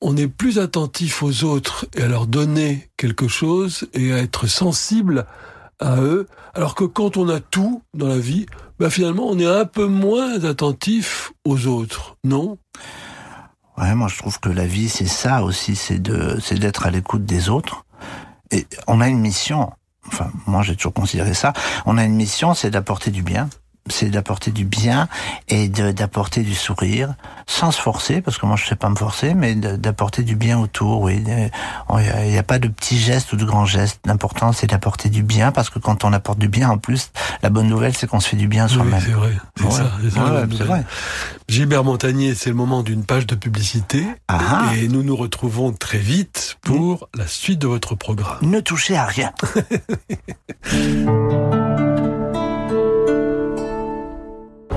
on 0.00 0.16
est 0.16 0.28
plus 0.28 0.58
attentif 0.58 1.22
aux 1.22 1.44
autres 1.44 1.86
et 1.94 2.02
à 2.02 2.08
leur 2.08 2.26
donner 2.26 2.88
quelque 2.96 3.28
chose 3.28 3.86
et 3.94 4.12
à 4.12 4.18
être 4.18 4.46
sensible 4.46 5.26
à 5.80 6.00
eux, 6.00 6.26
alors 6.54 6.74
que 6.74 6.84
quand 6.84 7.16
on 7.16 7.28
a 7.28 7.40
tout 7.40 7.82
dans 7.94 8.08
la 8.08 8.18
vie, 8.18 8.46
bah 8.78 8.90
finalement 8.90 9.26
on 9.28 9.38
est 9.38 9.46
un 9.46 9.64
peu 9.64 9.86
moins 9.86 10.44
attentif 10.44 11.32
aux 11.44 11.66
autres, 11.66 12.16
non? 12.24 12.58
Ouais, 13.78 13.94
moi 13.94 14.08
je 14.08 14.18
trouve 14.18 14.38
que 14.40 14.50
la 14.50 14.66
vie 14.66 14.88
c'est 14.88 15.06
ça 15.06 15.42
aussi, 15.42 15.76
c'est 15.76 15.98
de 15.98 16.38
c'est 16.40 16.58
d'être 16.58 16.86
à 16.86 16.90
l'écoute 16.90 17.24
des 17.24 17.48
autres. 17.48 17.84
Et 18.50 18.66
on 18.86 19.00
a 19.00 19.08
une 19.08 19.20
mission. 19.20 19.72
Enfin, 20.06 20.30
moi 20.46 20.62
j'ai 20.62 20.76
toujours 20.76 20.92
considéré 20.92 21.34
ça. 21.34 21.52
On 21.86 21.96
a 21.98 22.04
une 22.04 22.14
mission, 22.14 22.54
c'est 22.54 22.70
d'apporter 22.70 23.10
du 23.10 23.22
bien 23.22 23.48
c'est 23.90 24.10
d'apporter 24.10 24.50
du 24.50 24.64
bien 24.64 25.08
et 25.48 25.68
d'apporter 25.68 26.42
du 26.42 26.54
sourire 26.54 27.14
sans 27.46 27.70
se 27.72 27.80
forcer 27.80 28.20
parce 28.20 28.38
que 28.38 28.46
moi 28.46 28.56
je 28.56 28.66
sais 28.66 28.76
pas 28.76 28.88
me 28.88 28.96
forcer 28.96 29.34
mais 29.34 29.54
d'apporter 29.54 30.22
du 30.22 30.36
bien 30.36 30.58
autour 30.58 31.02
oui. 31.02 31.22
Il 31.26 32.30
n'y 32.30 32.38
a, 32.38 32.42
pas 32.42 32.58
de 32.58 32.68
petits 32.68 32.98
gestes 32.98 33.32
ou 33.32 33.36
de 33.36 33.44
grands 33.44 33.66
gestes. 33.66 34.00
L'important 34.06 34.52
c'est 34.52 34.68
d'apporter 34.68 35.08
du 35.08 35.22
bien 35.22 35.52
parce 35.52 35.70
que 35.70 35.78
quand 35.78 36.04
on 36.04 36.12
apporte 36.12 36.38
du 36.38 36.48
bien 36.48 36.70
en 36.70 36.78
plus 36.78 37.10
la 37.42 37.50
bonne 37.50 37.68
nouvelle 37.68 37.94
c'est 37.94 38.06
qu'on 38.06 38.20
se 38.20 38.28
fait 38.28 38.36
du 38.36 38.48
bien 38.48 38.68
soi-même. 38.68 39.00
c'est 39.00 39.10
vrai 39.10 39.32
c'est 39.56 39.70
ça, 39.70 39.92
c'est 40.00 40.64
vrai. 40.64 40.84
Gilbert 41.48 41.84
Montagnier 41.84 42.34
c'est 42.34 42.50
le 42.50 42.56
moment 42.56 42.82
d'une 42.82 43.04
page 43.04 43.26
de 43.26 43.34
publicité. 43.34 44.06
Ah. 44.28 44.70
et 44.76 44.88
nous 44.88 45.02
nous 45.02 45.16
retrouvons 45.16 45.72
très 45.72 45.98
vite 45.98 46.58
pour 46.62 47.08
la 47.14 47.26
suite 47.26 47.58
de 47.58 47.66
votre 47.66 47.94
programme. 47.94 48.38
Ne 48.42 48.60
touchez 48.60 48.96
à 48.96 49.06
rien 49.06 49.32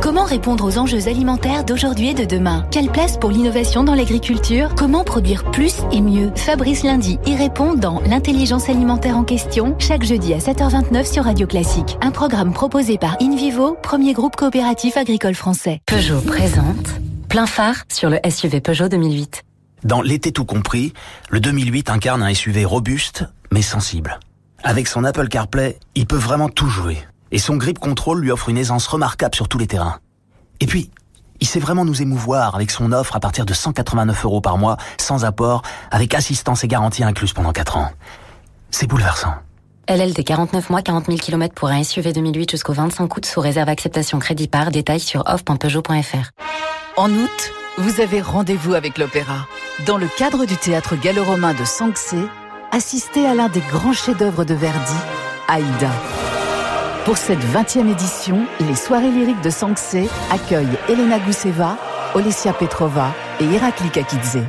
Comment 0.03 0.25
répondre 0.25 0.65
aux 0.65 0.77
enjeux 0.79 1.07
alimentaires 1.07 1.63
d'aujourd'hui 1.63 2.09
et 2.09 2.13
de 2.13 2.25
demain? 2.25 2.67
Quelle 2.71 2.91
place 2.91 3.17
pour 3.17 3.31
l'innovation 3.31 3.85
dans 3.85 3.95
l'agriculture? 3.95 4.75
Comment 4.75 5.05
produire 5.05 5.49
plus 5.49 5.75
et 5.93 6.01
mieux? 6.01 6.29
Fabrice 6.35 6.83
Lundi 6.83 7.19
y 7.25 7.37
répond 7.37 7.73
dans 7.73 8.01
L'intelligence 8.01 8.67
alimentaire 8.67 9.15
en 9.15 9.23
question, 9.23 9.77
chaque 9.79 10.03
jeudi 10.03 10.33
à 10.33 10.39
7h29 10.39 11.09
sur 11.09 11.23
Radio 11.23 11.47
Classique. 11.47 11.97
Un 12.01 12.11
programme 12.11 12.51
proposé 12.51 12.97
par 12.97 13.15
InVivo, 13.21 13.77
premier 13.81 14.11
groupe 14.11 14.35
coopératif 14.35 14.97
agricole 14.97 15.35
français. 15.35 15.79
Peugeot 15.85 16.19
présente 16.19 16.99
plein 17.29 17.45
phare 17.45 17.85
sur 17.87 18.09
le 18.09 18.19
SUV 18.29 18.59
Peugeot 18.59 18.89
2008. 18.89 19.43
Dans 19.85 20.01
l'été 20.01 20.33
tout 20.33 20.43
compris, 20.43 20.91
le 21.29 21.39
2008 21.39 21.89
incarne 21.89 22.23
un 22.23 22.33
SUV 22.33 22.65
robuste 22.65 23.23
mais 23.53 23.61
sensible. 23.61 24.19
Avec 24.65 24.89
son 24.89 25.05
Apple 25.05 25.29
CarPlay, 25.29 25.79
il 25.95 26.07
peut 26.07 26.17
vraiment 26.17 26.49
tout 26.49 26.67
jouer. 26.67 26.97
Et 27.33 27.39
son 27.39 27.57
grip 27.57 27.79
control 27.79 28.21
lui 28.21 28.31
offre 28.31 28.47
une 28.47 28.57
aisance 28.57 28.87
remarquable 28.87 29.35
sur 29.35 29.49
tous 29.49 29.57
les 29.57 29.67
terrains. 29.67 29.97
Et 30.61 30.67
puis, 30.67 30.91
il 31.41 31.47
sait 31.47 31.59
vraiment 31.59 31.83
nous 31.83 32.01
émouvoir 32.01 32.55
avec 32.55 32.71
son 32.71 32.93
offre 32.93 33.15
à 33.15 33.19
partir 33.19 33.45
de 33.45 33.53
189 33.53 34.23
euros 34.23 34.39
par 34.39 34.57
mois, 34.57 34.77
sans 34.97 35.25
apport, 35.25 35.63
avec 35.91 36.13
assistance 36.13 36.63
et 36.63 36.67
garantie 36.67 37.03
incluse 37.03 37.33
pendant 37.33 37.51
4 37.51 37.77
ans. 37.77 37.89
C'est 38.69 38.87
bouleversant. 38.87 39.33
LLD 39.87 40.23
49 40.23 40.69
mois, 40.69 40.81
40 40.81 41.07
000 41.07 41.17
km 41.17 41.53
pour 41.55 41.69
un 41.69 41.83
SUV 41.83 42.13
2008 42.13 42.51
jusqu'au 42.51 42.71
25 42.71 43.17
août 43.17 43.25
sous 43.25 43.41
réserve 43.41 43.67
acceptation 43.67 44.19
crédit 44.19 44.47
par. 44.47 44.71
Détail 44.71 44.99
sur 44.99 45.23
off.peugeot.fr. 45.25 46.29
En 46.95 47.11
août, 47.11 47.51
vous 47.79 47.99
avez 47.99 48.21
rendez-vous 48.21 48.75
avec 48.75 48.99
l'opéra. 48.99 49.47
Dans 49.87 49.97
le 49.97 50.07
cadre 50.17 50.45
du 50.45 50.55
théâtre 50.55 50.95
gallo-romain 50.95 51.55
de 51.55 51.65
Sanxé, 51.65 52.19
assistez 52.71 53.25
à 53.25 53.33
l'un 53.33 53.49
des 53.49 53.63
grands 53.71 53.91
chefs-d'œuvre 53.91 54.45
de 54.45 54.53
Verdi, 54.53 54.93
Aïda. 55.47 55.89
Pour 57.05 57.17
cette 57.17 57.43
20e 57.43 57.91
édition, 57.91 58.45
les 58.61 58.75
soirées 58.75 59.11
lyriques 59.11 59.41
de 59.41 59.49
Sanxé 59.49 60.07
accueillent 60.31 60.77
Elena 60.87 61.19
Gousseva, 61.19 61.77
Olesia 62.15 62.53
Petrova 62.53 63.13
et 63.41 63.43
Irakli 63.43 63.89
Kakidze. 63.89 64.39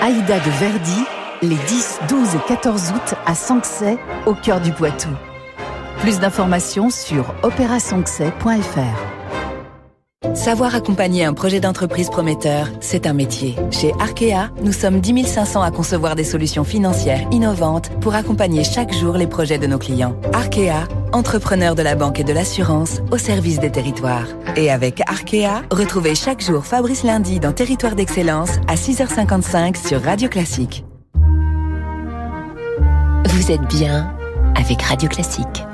Aïda 0.00 0.38
de 0.38 0.50
Verdi, 0.50 1.04
les 1.42 1.56
10, 1.56 2.00
12 2.08 2.34
et 2.36 2.48
14 2.48 2.92
août 2.92 3.14
à 3.26 3.34
Sanxé, 3.34 3.98
au 4.24 4.32
cœur 4.32 4.62
du 4.62 4.72
Poitou. 4.72 5.10
Plus 5.98 6.20
d'informations 6.20 6.88
sur 6.88 7.34
opérasanxay.fr. 7.42 9.23
Savoir 10.32 10.74
accompagner 10.74 11.24
un 11.24 11.34
projet 11.34 11.60
d'entreprise 11.60 12.08
prometteur, 12.08 12.68
c'est 12.80 13.06
un 13.06 13.12
métier. 13.12 13.56
Chez 13.70 13.92
Arkea, 14.00 14.50
nous 14.62 14.72
sommes 14.72 15.00
10 15.00 15.26
500 15.26 15.60
à 15.62 15.70
concevoir 15.70 16.16
des 16.16 16.24
solutions 16.24 16.64
financières 16.64 17.20
innovantes 17.30 17.90
pour 18.00 18.14
accompagner 18.14 18.64
chaque 18.64 18.92
jour 18.94 19.16
les 19.16 19.26
projets 19.26 19.58
de 19.58 19.66
nos 19.66 19.78
clients. 19.78 20.16
Arkea, 20.32 20.88
entrepreneur 21.12 21.74
de 21.74 21.82
la 21.82 21.94
banque 21.94 22.20
et 22.20 22.24
de 22.24 22.32
l'assurance 22.32 23.00
au 23.12 23.18
service 23.18 23.60
des 23.60 23.70
territoires. 23.70 24.26
Et 24.56 24.70
avec 24.70 25.02
Arkea, 25.06 25.62
retrouvez 25.70 26.14
chaque 26.14 26.40
jour 26.40 26.64
Fabrice 26.64 27.04
Lundi 27.04 27.38
dans 27.38 27.52
Territoire 27.52 27.94
d'Excellence 27.94 28.52
à 28.66 28.76
6h55 28.76 29.86
sur 29.86 30.02
Radio 30.02 30.28
Classique. 30.28 30.84
Vous 33.28 33.52
êtes 33.52 33.66
bien 33.68 34.10
avec 34.56 34.80
Radio 34.82 35.08
Classique. 35.08 35.64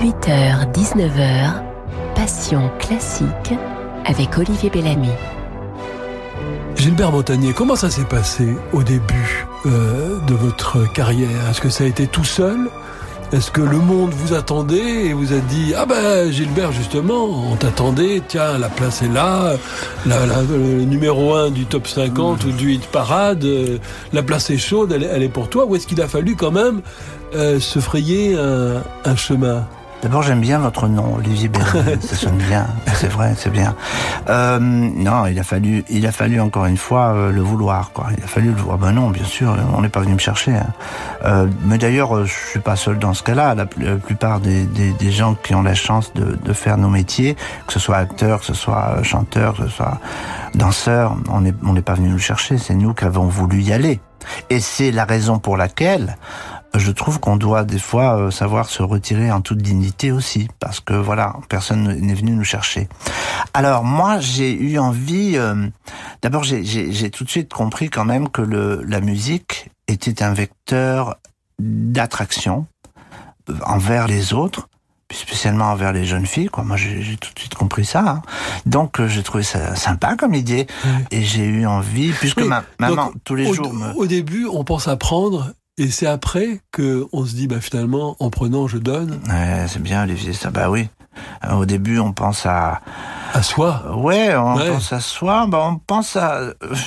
18h, 0.00 0.72
19h, 0.72 1.62
Passion 2.14 2.70
classique 2.78 3.52
avec 4.06 4.38
Olivier 4.38 4.70
Bellamy. 4.70 5.10
Gilbert 6.74 7.12
Montagnier, 7.12 7.52
comment 7.52 7.76
ça 7.76 7.90
s'est 7.90 8.04
passé 8.04 8.56
au 8.72 8.82
début 8.82 9.46
euh, 9.66 10.18
de 10.26 10.32
votre 10.32 10.90
carrière? 10.94 11.50
Est-ce 11.50 11.60
que 11.60 11.68
ça 11.68 11.84
a 11.84 11.86
été 11.86 12.06
tout 12.06 12.24
seul? 12.24 12.70
Est-ce 13.34 13.50
que 13.50 13.60
le 13.60 13.76
monde 13.76 14.12
vous 14.14 14.32
attendait 14.32 15.04
et 15.04 15.12
vous 15.12 15.34
a 15.34 15.38
dit 15.38 15.74
ah 15.76 15.84
ben 15.84 16.32
Gilbert 16.32 16.72
justement 16.72 17.52
on 17.52 17.56
t'attendait. 17.56 18.22
Tiens 18.26 18.56
la 18.56 18.70
place 18.70 19.02
est 19.02 19.12
là. 19.12 19.52
Le 20.06 20.84
numéro 20.84 21.34
1 21.34 21.50
du 21.50 21.66
top 21.66 21.86
50 21.86 22.42
ou 22.44 22.52
du 22.52 22.72
hit 22.72 22.86
parade 22.86 23.44
euh, 23.44 23.76
la 24.14 24.22
place 24.22 24.48
est 24.48 24.56
chaude. 24.56 24.92
Elle, 24.92 25.22
est 25.22 25.28
pour 25.28 25.50
toi. 25.50 25.66
Ou 25.66 25.76
est-ce 25.76 25.86
qu'il 25.86 26.00
a 26.00 26.08
fallu 26.08 26.36
quand 26.36 26.52
même 26.52 26.80
euh, 27.34 27.60
se 27.60 27.80
frayer 27.80 28.34
un, 28.34 29.16
chemin? 29.16 29.66
D'abord, 30.02 30.22
j'aime 30.22 30.40
bien 30.40 30.58
votre 30.58 30.88
nom, 30.88 31.16
Olivier 31.16 31.48
Bellamy. 31.48 32.00
ça 32.00 32.16
sonne 32.16 32.38
bien, 32.38 32.66
c'est 32.94 33.08
vrai, 33.08 33.34
c'est 33.36 33.50
bien. 33.50 33.74
Euh, 34.30 34.58
non, 34.58 35.26
il 35.26 35.38
a 35.38 35.42
fallu, 35.42 35.84
il 35.90 36.06
a 36.06 36.12
fallu 36.12 36.40
encore 36.40 36.64
une 36.64 36.78
fois 36.78 37.12
euh, 37.12 37.30
le 37.30 37.42
vouloir, 37.42 37.92
quoi. 37.92 38.06
Il 38.16 38.24
a 38.24 38.26
fallu 38.26 38.48
le 38.48 38.56
vouloir. 38.56 38.78
Ben 38.78 38.92
non, 38.92 39.10
bien 39.10 39.24
sûr, 39.24 39.54
on 39.76 39.82
n'est 39.82 39.90
pas 39.90 40.00
venu 40.00 40.14
me 40.14 40.18
chercher. 40.18 40.52
Hein. 40.52 40.72
Euh, 41.26 41.46
mais 41.64 41.76
d'ailleurs, 41.76 42.24
je 42.24 42.32
suis 42.32 42.60
pas 42.60 42.76
seul 42.76 42.98
dans 42.98 43.12
ce 43.12 43.22
cas-là. 43.22 43.54
La, 43.54 43.66
plupart 43.66 44.40
des, 44.40 44.64
des, 44.64 44.92
des, 44.92 45.12
gens 45.12 45.34
qui 45.34 45.54
ont 45.54 45.62
la 45.62 45.74
chance 45.74 46.14
de, 46.14 46.38
de, 46.42 46.52
faire 46.54 46.78
nos 46.78 46.88
métiers, 46.88 47.36
que 47.66 47.72
ce 47.74 47.78
soit 47.78 47.96
acteur, 47.96 48.40
que 48.40 48.46
ce 48.46 48.54
soit 48.54 49.02
chanteur, 49.02 49.54
que 49.54 49.64
ce 49.64 49.68
soit 49.68 50.00
danseur, 50.54 51.14
on 51.28 51.42
n'est 51.42 51.54
on 51.62 51.74
n'est 51.74 51.82
pas 51.82 51.94
venu 51.94 52.08
nous 52.08 52.18
chercher. 52.18 52.56
C'est 52.56 52.74
nous 52.74 52.94
qui 52.94 53.04
avons 53.04 53.26
voulu 53.26 53.60
y 53.60 53.72
aller. 53.72 54.00
Et 54.48 54.60
c'est 54.60 54.90
la 54.90 55.04
raison 55.04 55.38
pour 55.38 55.56
laquelle 55.56 56.16
je 56.74 56.90
trouve 56.92 57.20
qu'on 57.20 57.36
doit 57.36 57.64
des 57.64 57.78
fois 57.78 58.16
euh, 58.16 58.30
savoir 58.30 58.68
se 58.68 58.82
retirer 58.82 59.32
en 59.32 59.40
toute 59.40 59.58
dignité 59.58 60.12
aussi, 60.12 60.48
parce 60.58 60.80
que 60.80 60.94
voilà, 60.94 61.36
personne 61.48 61.94
n'est 61.98 62.14
venu 62.14 62.32
nous 62.32 62.44
chercher. 62.44 62.88
Alors 63.54 63.84
moi, 63.84 64.20
j'ai 64.20 64.52
eu 64.52 64.78
envie. 64.78 65.36
Euh, 65.36 65.66
d'abord, 66.22 66.44
j'ai 66.44 67.10
tout 67.10 67.24
de 67.24 67.30
suite 67.30 67.52
compris 67.52 67.90
quand 67.90 68.04
même 68.04 68.28
que 68.28 68.42
le, 68.42 68.82
la 68.86 69.00
musique 69.00 69.70
était 69.88 70.22
un 70.22 70.32
vecteur 70.32 71.16
d'attraction 71.58 72.66
envers 73.64 74.06
les 74.06 74.32
autres 74.32 74.68
spécialement 75.12 75.66
envers 75.66 75.92
les 75.92 76.04
jeunes 76.04 76.26
filles. 76.26 76.48
Quoi. 76.48 76.64
Moi, 76.64 76.76
j'ai 76.76 77.16
tout 77.16 77.32
de 77.34 77.38
suite 77.38 77.54
compris 77.54 77.84
ça. 77.84 78.00
Hein. 78.08 78.22
Donc, 78.66 79.00
euh, 79.00 79.08
j'ai 79.08 79.22
trouvé 79.22 79.42
ça 79.42 79.74
sympa 79.74 80.16
comme 80.16 80.34
idée. 80.34 80.66
Et 81.10 81.22
j'ai 81.22 81.44
eu 81.44 81.66
envie, 81.66 82.12
puisque 82.12 82.42
ma 82.42 82.64
maman, 82.78 83.12
tous 83.24 83.34
les 83.34 83.52
jours... 83.52 83.72
Au 83.96 84.06
début, 84.06 84.46
on 84.46 84.64
pense 84.64 84.88
apprendre 84.88 85.52
et 85.80 85.90
c'est 85.90 86.06
après 86.06 86.60
que 86.72 87.06
on 87.10 87.24
se 87.24 87.34
dit, 87.34 87.46
bah 87.46 87.62
finalement, 87.62 88.14
en 88.18 88.28
prenant, 88.28 88.68
je 88.68 88.76
donne. 88.76 89.18
C'est 89.66 89.82
bien, 89.82 90.02
Olivier. 90.02 90.34
Ça, 90.34 90.50
bah 90.50 90.68
oui. 90.68 90.88
Au 91.50 91.64
début, 91.64 91.98
on 91.98 92.12
pense 92.12 92.44
à 92.44 92.82
à 93.32 93.42
soi. 93.42 93.82
Ouais, 93.96 94.34
on 94.36 94.56
pense 94.56 94.92
à 94.92 95.00
soi. 95.00 95.46
Bah, 95.48 95.58
on 95.62 95.76
pense 95.76 96.16
à 96.16 96.40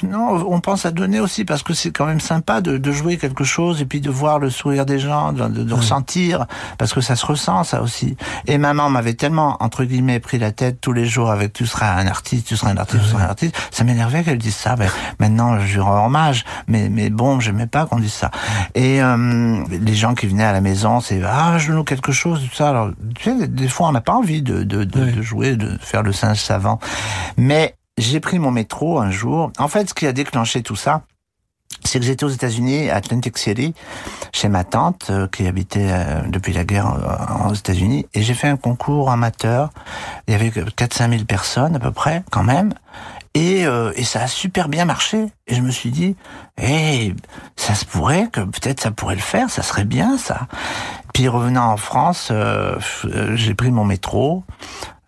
non, 0.03 0.45
on 0.49 0.59
pense 0.59 0.85
à 0.85 0.91
donner 0.91 1.19
aussi 1.19 1.45
parce 1.45 1.63
que 1.63 1.73
c'est 1.73 1.91
quand 1.91 2.05
même 2.05 2.19
sympa 2.19 2.61
de, 2.61 2.77
de, 2.77 2.91
jouer 2.91 3.17
quelque 3.17 3.43
chose 3.43 3.81
et 3.81 3.85
puis 3.85 4.01
de 4.01 4.09
voir 4.09 4.39
le 4.39 4.49
sourire 4.49 4.85
des 4.85 4.99
gens, 4.99 5.33
de, 5.33 5.47
de, 5.47 5.73
ressentir 5.73 6.45
parce 6.77 6.93
que 6.93 7.01
ça 7.01 7.15
se 7.15 7.25
ressent 7.25 7.63
ça 7.63 7.81
aussi. 7.81 8.15
Et 8.47 8.57
maman 8.57 8.89
m'avait 8.89 9.13
tellement 9.13 9.57
entre 9.61 9.83
guillemets 9.83 10.19
pris 10.19 10.37
la 10.37 10.51
tête 10.51 10.79
tous 10.81 10.93
les 10.93 11.05
jours 11.05 11.31
avec 11.31 11.53
tu 11.53 11.65
seras 11.65 11.95
un 11.95 12.07
artiste, 12.07 12.47
tu 12.47 12.57
seras 12.57 12.71
un 12.71 12.77
artiste, 12.77 13.03
tu 13.03 13.09
seras 13.09 13.23
un 13.23 13.29
artiste. 13.29 13.55
Ça 13.71 13.83
m'énervait 13.83 14.23
qu'elle 14.23 14.37
dise 14.37 14.55
ça. 14.55 14.75
Ben, 14.75 14.89
maintenant, 15.19 15.59
je 15.59 15.73
lui 15.73 15.81
rends 15.81 16.05
hommage, 16.05 16.45
mais 16.67 16.89
mais 16.89 17.09
bon, 17.09 17.39
j'aimais 17.39 17.67
pas 17.67 17.85
qu'on 17.85 17.99
dise 17.99 18.13
ça. 18.13 18.31
Et 18.75 19.01
euh, 19.01 19.63
les 19.69 19.95
gens 19.95 20.13
qui 20.13 20.27
venaient 20.27 20.43
à 20.43 20.53
la 20.53 20.61
maison, 20.61 20.99
c'est 20.99 21.21
ah 21.23 21.57
je 21.57 21.71
nous 21.71 21.83
quelque 21.83 22.11
chose 22.11 22.41
tout 22.49 22.55
ça. 22.55 22.69
Alors 22.69 22.89
tu 23.15 23.23
sais, 23.23 23.47
des 23.47 23.67
fois 23.67 23.87
on 23.87 23.91
n'a 23.91 24.01
pas 24.01 24.13
envie 24.13 24.41
de 24.41 24.63
de, 24.63 24.83
de, 24.83 25.21
jouer, 25.21 25.55
de 25.55 25.77
faire 25.79 26.03
le 26.03 26.11
savant. 26.35 26.79
Mais 27.37 27.75
j'ai 27.97 28.19
pris 28.19 28.39
mon 28.39 28.51
métro 28.51 28.99
un 28.99 29.11
jour. 29.11 29.51
En 29.57 29.67
fait, 29.67 29.89
ce 29.89 29.93
qui 29.93 30.07
a 30.07 30.13
déclenché 30.13 30.63
tout 30.63 30.75
ça, 30.75 31.03
c'est 31.83 31.99
que 31.99 32.05
j'étais 32.05 32.23
aux 32.23 32.29
États-Unis, 32.29 32.89
à 32.89 32.95
Atlantic 32.95 33.37
City, 33.37 33.73
chez 34.31 34.49
ma 34.49 34.63
tante 34.63 35.07
euh, 35.09 35.27
qui 35.27 35.47
habitait 35.47 35.89
euh, 35.91 36.21
depuis 36.27 36.53
la 36.53 36.63
guerre 36.63 36.93
euh, 36.93 37.49
aux 37.49 37.53
États-Unis, 37.53 38.07
et 38.13 38.21
j'ai 38.21 38.33
fait 38.33 38.47
un 38.47 38.57
concours 38.57 39.11
amateur. 39.11 39.69
Il 40.27 40.31
y 40.31 40.35
avait 40.35 40.49
4-5 40.49 41.09
000 41.09 41.25
personnes 41.25 41.75
à 41.75 41.79
peu 41.79 41.91
près, 41.91 42.23
quand 42.31 42.43
même. 42.43 42.73
Et, 43.35 43.63
et 43.95 44.03
ça 44.03 44.21
a 44.21 44.27
super 44.27 44.69
bien 44.69 44.85
marché. 44.85 45.25
Et 45.47 45.55
je 45.55 45.61
me 45.61 45.71
suis 45.71 45.89
dit, 45.89 46.15
hey, 46.55 47.15
ça 47.55 47.73
se 47.73 47.83
pourrait 47.83 48.27
que 48.31 48.41
peut-être 48.41 48.79
ça 48.79 48.91
pourrait 48.91 49.15
le 49.15 49.21
faire, 49.21 49.49
ça 49.49 49.63
serait 49.63 49.85
bien 49.85 50.19
ça. 50.19 50.41
Puis 51.15 51.27
revenant 51.27 51.65
en 51.71 51.77
France, 51.77 52.31
j'ai 53.33 53.55
pris 53.55 53.71
mon 53.71 53.85
métro. 53.85 54.43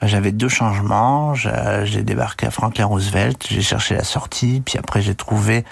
J'avais 0.01 0.31
deux 0.31 0.49
changements. 0.49 1.33
J'ai 1.33 2.03
débarqué 2.03 2.47
à 2.47 2.51
Franklin 2.51 2.85
Roosevelt. 2.85 3.45
J'ai 3.49 3.61
cherché 3.61 3.95
la 3.95 4.03
sortie. 4.03 4.61
Puis 4.65 4.77
après, 4.77 5.01
j'ai 5.01 5.15
trouvé. 5.15 5.63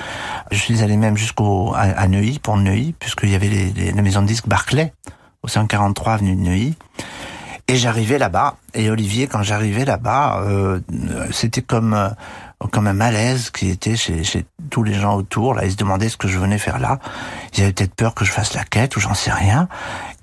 Je 0.51 0.57
suis 0.57 0.81
allé 0.81 0.97
même 0.97 1.17
jusqu'au 1.17 1.73
à, 1.75 2.07
Neuilly 2.07 2.39
pour 2.39 2.57
Neuilly, 2.57 2.93
puisqu'il 2.97 3.29
y 3.29 3.35
avait 3.35 3.73
la 3.93 4.01
maison 4.01 4.21
de 4.21 4.27
disques 4.27 4.47
Barclay 4.47 4.93
au 5.43 5.47
143 5.47 6.13
avenue 6.13 6.35
de 6.35 6.41
Neuilly. 6.41 6.75
Et 7.67 7.75
j'arrivais 7.77 8.17
là-bas. 8.17 8.57
Et 8.73 8.89
Olivier, 8.89 9.27
quand 9.27 9.43
j'arrivais 9.43 9.85
là-bas, 9.85 10.41
euh, 10.45 10.79
c'était 11.31 11.61
comme 11.61 11.93
euh, 11.93 12.09
comme 12.71 12.87
un 12.87 12.93
malaise 12.93 13.49
qui 13.49 13.69
était 13.69 13.95
chez, 13.95 14.23
chez 14.23 14.45
tous 14.69 14.83
les 14.83 14.93
gens 14.93 15.15
autour. 15.15 15.53
Là, 15.53 15.65
ils 15.65 15.71
se 15.71 15.77
demandaient 15.77 16.09
ce 16.09 16.17
que 16.17 16.27
je 16.27 16.37
venais 16.37 16.57
faire 16.57 16.79
là. 16.79 16.99
Ils 17.55 17.63
avaient 17.63 17.73
peut-être 17.73 17.95
peur 17.95 18.13
que 18.15 18.25
je 18.25 18.31
fasse 18.31 18.53
la 18.53 18.63
quête 18.63 18.95
ou 18.95 18.99
j'en 18.99 19.13
sais 19.13 19.31
rien. 19.31 19.67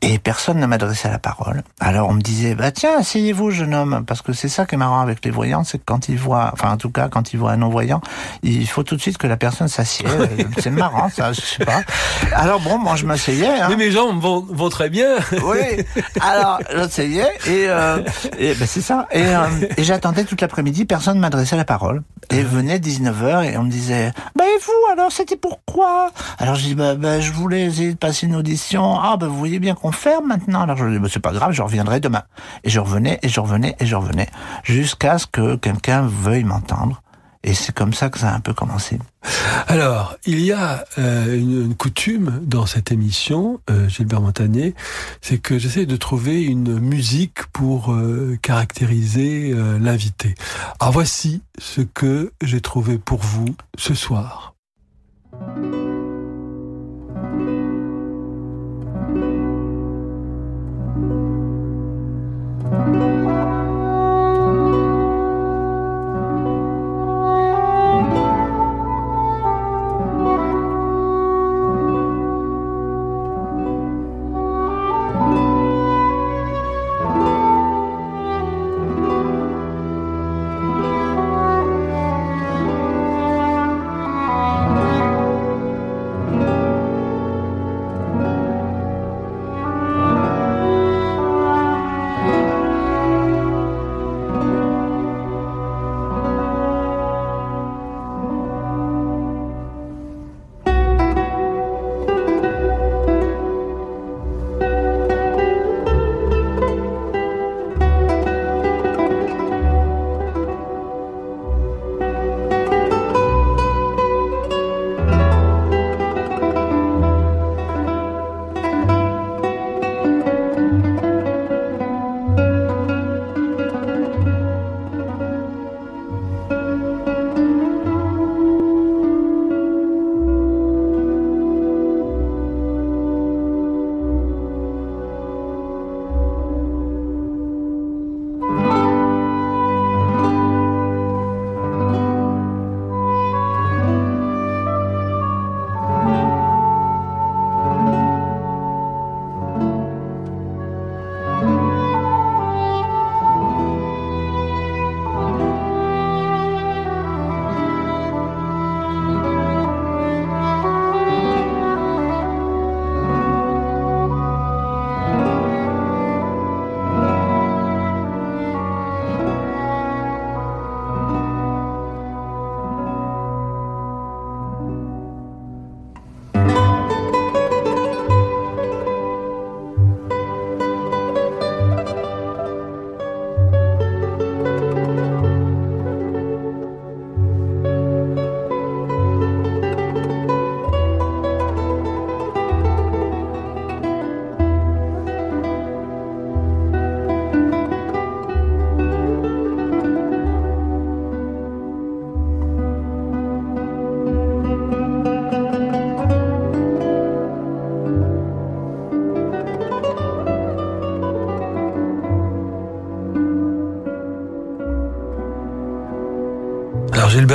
Et 0.03 0.19
personne 0.19 0.59
ne 0.59 0.67
m'adressait 0.67 1.11
la 1.11 1.19
parole. 1.19 1.63
Alors 1.79 2.09
on 2.09 2.15
me 2.15 2.23
disait, 2.23 2.55
bah 2.55 2.71
tiens, 2.71 2.99
asseyez-vous, 3.01 3.51
jeune 3.51 3.75
homme, 3.75 4.05
parce 4.07 4.23
que 4.23 4.33
c'est 4.33 4.49
ça 4.49 4.65
qui 4.65 4.75
est 4.75 4.79
marrant 4.79 5.01
avec 5.01 5.23
les 5.25 5.31
voyants, 5.31 5.63
c'est 5.63 5.77
que 5.77 5.85
quand 5.85 6.09
ils 6.09 6.17
voient, 6.17 6.51
enfin 6.55 6.71
en 6.73 6.79
tout 6.79 6.89
cas 6.91 7.09
quand 7.09 7.35
ils 7.35 7.37
voient 7.39 7.53
un 7.53 7.59
non-voyant, 7.59 8.01
il 8.43 8.67
faut 8.67 8.83
tout 8.83 8.97
de 8.97 9.01
suite 9.03 9.19
que 9.19 9.27
la 9.27 9.37
personne 9.37 9.69
s'assied. 9.69 10.07
c'est 10.59 10.71
marrant, 10.71 11.11
ça, 11.11 11.35
je 11.35 11.43
sais 11.43 11.65
pas. 11.67 11.83
Alors 12.33 12.61
bon, 12.61 12.79
moi 12.79 12.97
je 12.97 13.05
m'asseyais. 13.05 13.47
Hein. 13.47 13.67
Mais 13.69 13.77
mes 13.77 13.91
jambes 13.91 14.19
vont, 14.21 14.41
vont 14.49 14.71
très 14.71 14.89
bien. 14.89 15.17
oui. 15.45 15.85
Alors 16.23 16.61
j'asseyais 16.73 17.29
et, 17.47 17.67
euh, 17.69 17.99
et 18.39 18.55
ben, 18.55 18.67
c'est 18.67 18.81
ça. 18.81 19.07
Et, 19.13 19.23
euh, 19.27 19.47
et 19.77 19.85
j'attendais 19.85 20.25
toute 20.25 20.41
l'après-midi, 20.41 20.87
personne 20.87 21.17
ne 21.17 21.21
m'adressait 21.21 21.57
la 21.57 21.67
parole. 21.67 22.03
Et 22.31 22.43
venait 22.43 22.79
19h 22.79 23.53
et 23.53 23.57
on 23.59 23.65
me 23.65 23.71
disait, 23.71 24.13
bah 24.37 24.45
et 24.45 24.59
vous 24.65 24.93
alors 24.93 25.11
c'était 25.13 25.37
pourquoi 25.37 26.11
Alors 26.39 26.55
je 26.55 26.63
dis, 26.63 26.75
bah, 26.75 26.95
bah, 26.95 27.21
je 27.21 27.33
voulais 27.33 27.65
essayer 27.65 27.93
de 27.93 27.99
passer 27.99 28.27
une 28.27 28.37
audition. 28.37 28.99
Ah 28.99 29.17
bah 29.17 29.27
vous 29.27 29.37
voyez 29.37 29.59
bien 29.59 29.75
qu'on 29.75 29.90
ferme 29.93 30.27
maintenant. 30.27 30.63
Alors 30.63 30.77
je 30.77 30.87
dis, 30.87 30.99
bah, 30.99 31.09
c'est 31.11 31.21
pas 31.21 31.33
grave, 31.33 31.53
je 31.53 31.63
reviendrai 31.63 32.01
demain. 32.01 32.23
Et 32.65 32.71
je 32.71 32.81
revenais, 32.81 33.19
et 33.23 33.29
je 33.29 33.41
revenais, 33.41 33.77
et 33.81 33.87
je 33.87 33.97
revenais. 33.97 34.29
Jusqu'à 34.65 35.19
ce 35.19 35.27
que 35.27 35.57
quelqu'un 35.57 36.03
veuille 36.03 36.45
m'entendre. 36.45 37.03
Et 37.43 37.55
c'est 37.55 37.75
comme 37.75 37.95
ça 37.95 38.11
que 38.11 38.19
ça 38.19 38.31
a 38.31 38.35
un 38.35 38.41
peu 38.41 38.53
commencé. 38.53 38.99
Alors, 39.67 40.17
il 40.27 40.41
y 40.41 40.53
a 40.53 40.85
euh, 40.99 41.39
une, 41.39 41.75
coutume 41.75 42.41
dans 42.43 42.67
cette 42.67 42.93
émission, 42.93 43.61
euh, 43.71 43.89
Gilbert 43.89 44.21
Montagnier, 44.21 44.75
c'est 45.23 45.39
que 45.39 45.59
j'essaie 45.59 45.87
de 45.87 45.97
trouver 45.97 46.43
une 46.43 46.79
musique 46.79 47.47
pour 47.53 47.93
euh, 47.93 48.39
caractériser 48.43 49.55
l'invité. 49.81 50.35
Alors 50.81 50.93
voici 50.93 51.43
ce 51.59 51.81
que 51.81 52.33
j'ai 52.43 52.61
trouvé 52.61 52.99
pour 52.99 53.21
vous 53.21 53.57
ce 53.79 53.95
soir. 53.95 54.55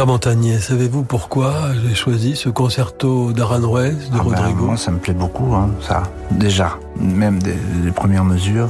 Montagnier, 0.06 0.60
savez-vous 0.60 1.04
pourquoi 1.04 1.54
j'ai 1.84 1.96
choisi 1.96 2.36
ce 2.36 2.50
concerto 2.50 3.34
d'Aranjuez 3.34 3.92
de 3.92 3.98
ah 4.14 4.18
ben, 4.18 4.22
Rodrigo 4.22 4.66
Moi, 4.66 4.78
ça 4.78 4.92
me 4.92 5.00
plaît 5.00 5.14
beaucoup, 5.14 5.56
hein, 5.56 5.72
ça. 5.82 6.04
Déjà, 6.32 6.78
même 7.00 7.42
des, 7.42 7.56
premières 7.96 8.24
mesures. 8.24 8.70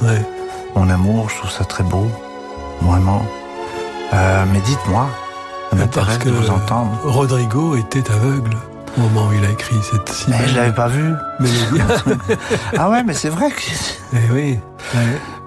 Mon 0.75 0.89
amour, 0.89 1.29
je 1.29 1.37
trouve 1.37 1.51
ça 1.51 1.65
très 1.65 1.83
beau, 1.83 2.07
vraiment. 2.81 3.21
Euh, 4.13 4.45
mais 4.53 4.61
dites-moi, 4.61 5.09
ça 5.71 5.75
m'intéresse 5.75 6.19
de 6.19 6.31
vous 6.31 6.49
entendre. 6.49 6.91
Rodrigo 7.03 7.75
était 7.75 8.09
aveugle 8.11 8.55
au 8.97 9.01
moment 9.01 9.27
où 9.27 9.33
il 9.33 9.43
a 9.43 9.51
écrit 9.51 9.75
cette 9.83 10.07
si 10.09 10.29
Mais 10.29 10.47
je 10.47 10.55
l'avais 10.55 10.73
pas 10.73 10.87
vu. 10.87 11.13
ah 12.77 12.89
ouais, 12.89 13.03
mais 13.03 13.13
c'est 13.13 13.29
vrai 13.29 13.51
que. 13.51 13.61
Eh 14.13 14.31
oui. 14.31 14.59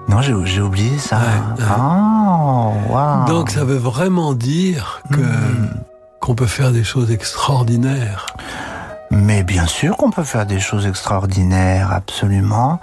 Non, 0.09 0.21
j'ai 0.21 0.61
oublié 0.61 0.97
ça. 0.97 1.19
Ah, 1.61 3.25
Donc 3.27 3.51
ça 3.51 3.63
veut 3.63 3.77
vraiment 3.77 4.33
dire 4.33 5.01
que 5.11 5.21
hmm. 5.21 5.69
qu'on 6.19 6.33
peut 6.33 6.47
faire 6.47 6.71
des 6.71 6.83
choses 6.83 7.11
extraordinaires. 7.11 8.25
Mais 9.11 9.43
bien 9.43 9.67
sûr 9.67 9.97
qu'on 9.97 10.09
peut 10.09 10.23
faire 10.23 10.47
des 10.47 10.59
choses 10.59 10.87
extraordinaires, 10.87 11.91
absolument. 11.91 12.79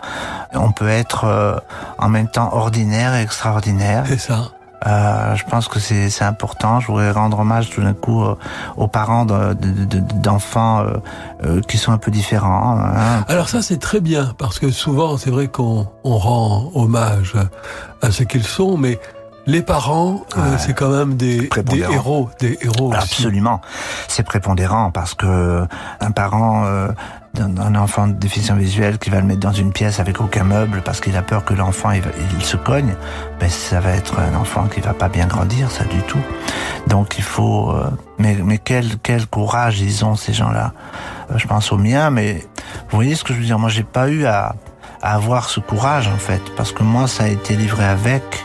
On 0.55 0.70
peut 0.70 0.89
être 0.89 1.24
euh, 1.24 1.57
en 1.99 2.09
même 2.09 2.29
temps 2.29 2.53
ordinaire 2.53 3.14
et 3.14 3.22
extraordinaire. 3.22 4.05
C'est 4.07 4.18
ça. 4.18 4.51
Euh, 4.87 5.35
je 5.35 5.45
pense 5.45 5.68
que 5.68 5.79
c'est 5.79 6.22
important. 6.22 6.81
Je 6.81 6.89
voudrais 6.89 7.11
rendre 7.11 7.39
hommage 7.39 7.70
tout 7.70 7.83
d'un 7.83 7.95
coup 7.95 8.22
euh, 8.22 8.37
aux 8.77 8.89
parents 8.89 9.24
d'enfants 9.24 10.85
de, 10.85 10.91
de, 10.91 11.01
euh, 11.45 11.61
qui 11.62 11.79
sont 11.79 11.93
un 11.93 11.99
peu 11.99 12.11
différents. 12.11 12.79
Hein. 12.79 13.24
Alors 13.29 13.49
ça 13.49 13.62
c'est 13.62 13.79
très 13.79 14.01
bien 14.01 14.35
parce 14.39 14.59
que 14.59 14.70
souvent 14.70 15.16
c'est 15.16 15.31
vrai 15.31 15.49
qu'on 15.49 15.87
on 16.05 16.18
rend 16.18 16.70
hommage 16.74 17.35
à 18.03 18.11
ce 18.11 18.22
qu'ils 18.22 18.45
sont, 18.45 18.77
mais 18.77 19.01
les 19.47 19.62
parents, 19.62 20.24
euh, 20.36 20.57
c'est 20.59 20.74
quand 20.74 20.90
même 20.90 21.16
des, 21.16 21.49
des, 21.64 21.78
héros, 21.78 22.30
des 22.40 22.59
héros. 22.61 22.92
Absolument, 22.92 23.61
c'est 24.09 24.24
prépondérant 24.24 24.90
parce 24.90 25.14
que 25.14 25.66
un 26.01 26.11
parent 26.11 26.64
euh, 26.66 26.88
d'un 27.36 27.74
enfant 27.74 28.07
déficient 28.09 28.57
visuel 28.57 28.99
qui 28.99 29.11
va 29.11 29.20
le 29.20 29.26
mettre 29.26 29.40
dans 29.40 29.53
une 29.53 29.72
pièce 29.72 30.01
avec 30.01 30.20
aucun 30.20 30.44
meuble 30.44 30.82
parce 30.84 31.01
qu'il 31.01 31.16
a 31.16 31.22
peur 31.22 31.44
que 31.44 31.55
l'enfant 31.55 31.90
il, 31.90 32.44
se 32.44 32.57
cogne, 32.57 32.94
ben 33.40 33.49
ça 33.49 33.80
va 33.80 33.90
être 33.90 34.18
un 34.18 34.34
enfant 34.34 34.66
qui 34.66 34.80
va 34.80 34.94
pas 34.94 35.09
bien 35.09 35.26
grandir, 35.26 35.70
ça 35.70 35.84
du 35.84 36.01
tout. 36.03 36.20
Donc 36.86 37.18
il 37.18 37.24
faut, 37.24 37.70
euh, 37.70 37.90
mais 38.18 38.36
mais 38.42 38.59
quel 38.59 38.99
quel 39.03 39.26
courage 39.26 39.80
ils 39.80 40.05
ont 40.05 40.16
ces 40.16 40.32
gens-là. 40.32 40.72
Euh, 41.30 41.38
je 41.38 41.47
pense 41.47 41.72
au 41.72 41.78
mien, 41.78 42.11
mais 42.11 42.47
vous 42.90 42.97
voyez 42.97 43.14
ce 43.14 43.24
que 43.24 43.34
je 43.34 43.38
veux 43.38 43.44
dire? 43.44 43.59
Moi 43.59 43.68
j'ai 43.68 43.84
pas 43.84 44.09
eu 44.09 44.24
à, 44.26 44.55
à 45.03 45.14
avoir 45.14 45.49
ce 45.51 45.61
courage 45.61 46.09
en 46.09 46.18
fait 46.18 46.42
parce 46.57 46.72
que 46.72 46.82
moi 46.82 47.07
ça 47.07 47.24
a 47.24 47.28
été 47.28 47.57
livré 47.57 47.84
avec. 47.84 48.44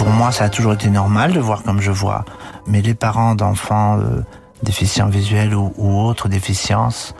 Pour 0.00 0.08
moi 0.08 0.32
ça 0.32 0.44
a 0.44 0.48
toujours 0.48 0.72
été 0.72 0.88
normal 0.88 1.34
de 1.34 1.40
voir 1.40 1.62
comme 1.62 1.82
je 1.82 1.90
vois, 1.90 2.24
mais 2.66 2.80
les 2.80 2.94
parents 2.94 3.34
d'enfants 3.34 3.98
euh, 3.98 4.24
déficients 4.62 5.10
visuels 5.10 5.54
ou, 5.54 5.74
ou 5.76 6.00
autres 6.00 6.26
déficiences 6.30 7.14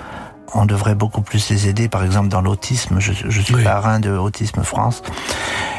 on 0.54 0.64
devrait 0.66 0.94
beaucoup 0.94 1.20
plus 1.20 1.50
les 1.50 1.68
aider. 1.68 1.88
Par 1.88 2.04
exemple, 2.04 2.28
dans 2.28 2.40
l'autisme, 2.40 2.98
je, 2.98 3.12
suis 3.12 3.62
parrain 3.62 4.00
de 4.00 4.10
Autisme 4.10 4.62
France, 4.62 5.02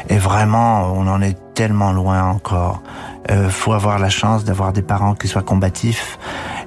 et 0.08 0.16
vraiment, 0.16 0.92
on 0.94 1.06
en 1.08 1.20
est 1.20 1.36
tellement 1.54 1.92
loin 1.92 2.22
encore. 2.22 2.82
Euh, 3.30 3.50
faut 3.50 3.72
avoir 3.72 3.98
la 3.98 4.08
chance 4.08 4.44
d'avoir 4.44 4.72
des 4.72 4.82
parents 4.82 5.14
qui 5.14 5.28
soient 5.28 5.42
combatifs. 5.42 6.18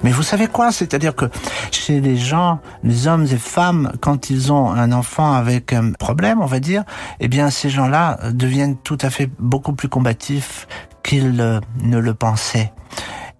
Mais 0.02 0.10
vous 0.10 0.22
savez 0.22 0.46
quoi? 0.46 0.72
C'est-à-dire 0.72 1.14
que 1.14 1.26
chez 1.70 2.00
les 2.00 2.16
gens, 2.16 2.60
les 2.82 3.06
hommes 3.06 3.24
et 3.24 3.36
femmes, 3.36 3.92
quand 4.00 4.30
ils 4.30 4.52
ont 4.52 4.70
un 4.70 4.92
enfant 4.92 5.32
avec 5.32 5.72
un 5.72 5.92
problème, 5.92 6.40
on 6.40 6.46
va 6.46 6.60
dire, 6.60 6.84
eh 7.20 7.28
bien, 7.28 7.50
ces 7.50 7.70
gens-là 7.70 8.18
deviennent 8.32 8.76
tout 8.76 8.98
à 9.00 9.10
fait 9.10 9.30
beaucoup 9.38 9.72
plus 9.72 9.88
combatifs 9.88 10.66
qu'ils 11.02 11.40
euh, 11.40 11.60
ne 11.82 11.98
le 11.98 12.14
pensaient. 12.14 12.72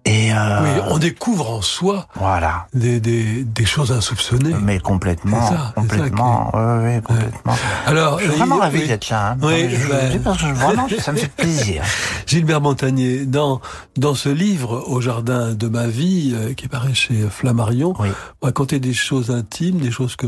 Et 0.07 0.31
euh, 0.31 0.61
oui, 0.63 0.69
on 0.89 0.97
découvre 0.99 1.51
en 1.51 1.61
soi 1.61 2.07
voilà. 2.15 2.67
des, 2.73 3.01
des, 3.01 3.43
des 3.43 3.65
choses 3.65 3.91
insoupçonnées. 3.91 4.55
Mais 4.61 4.79
complètement, 4.79 5.49
ça, 5.49 5.73
complètement, 5.75 6.49
oui, 6.53 6.95
oui, 6.95 7.01
complètement. 7.01 7.55
Alors, 7.85 8.17
je 8.19 8.29
suis 8.29 8.37
vraiment 8.37 8.59
ravi 8.59 8.87
d'être 8.87 9.09
là. 9.09 9.31
Hein. 9.31 9.37
Oui, 9.41 9.69
je, 9.69 9.87
ben... 9.89 10.21
parce 10.23 10.41
que 10.41 10.53
vraiment, 10.53 10.87
ça 10.97 11.11
me 11.11 11.17
fait 11.17 11.27
plaisir. 11.35 11.83
Gilbert 12.25 12.61
Montagnier, 12.61 13.25
dans 13.25 13.59
dans 13.97 14.15
ce 14.15 14.29
livre 14.29 14.85
Au 14.87 15.01
jardin 15.01 15.53
de 15.53 15.67
ma 15.67 15.87
vie, 15.87 16.33
euh, 16.33 16.53
qui 16.53 16.69
paraît 16.69 16.93
chez 16.93 17.27
Flammarion, 17.29 17.93
oui. 17.99 18.07
vous 18.07 18.45
racontez 18.45 18.79
des 18.79 18.93
choses 18.93 19.29
intimes, 19.29 19.79
des 19.79 19.91
choses 19.91 20.15
que 20.15 20.27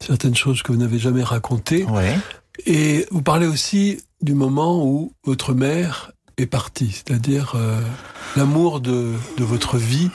certaines 0.00 0.34
choses 0.34 0.62
que 0.62 0.72
vous 0.72 0.78
n'avez 0.78 0.98
jamais 0.98 1.22
racontées. 1.22 1.86
Oui. 1.88 2.02
Et 2.66 3.06
vous 3.12 3.22
parlez 3.22 3.46
aussi 3.46 4.02
du 4.20 4.34
moment 4.34 4.84
où 4.84 5.12
votre 5.24 5.54
mère 5.54 6.10
est 6.36 6.46
partie, 6.46 6.92
c'est-à-dire 6.92 7.52
euh, 7.54 7.80
l'amour 8.36 8.80
de, 8.80 9.14
de, 9.38 9.44
votre 9.44 9.76
vie 9.76 10.10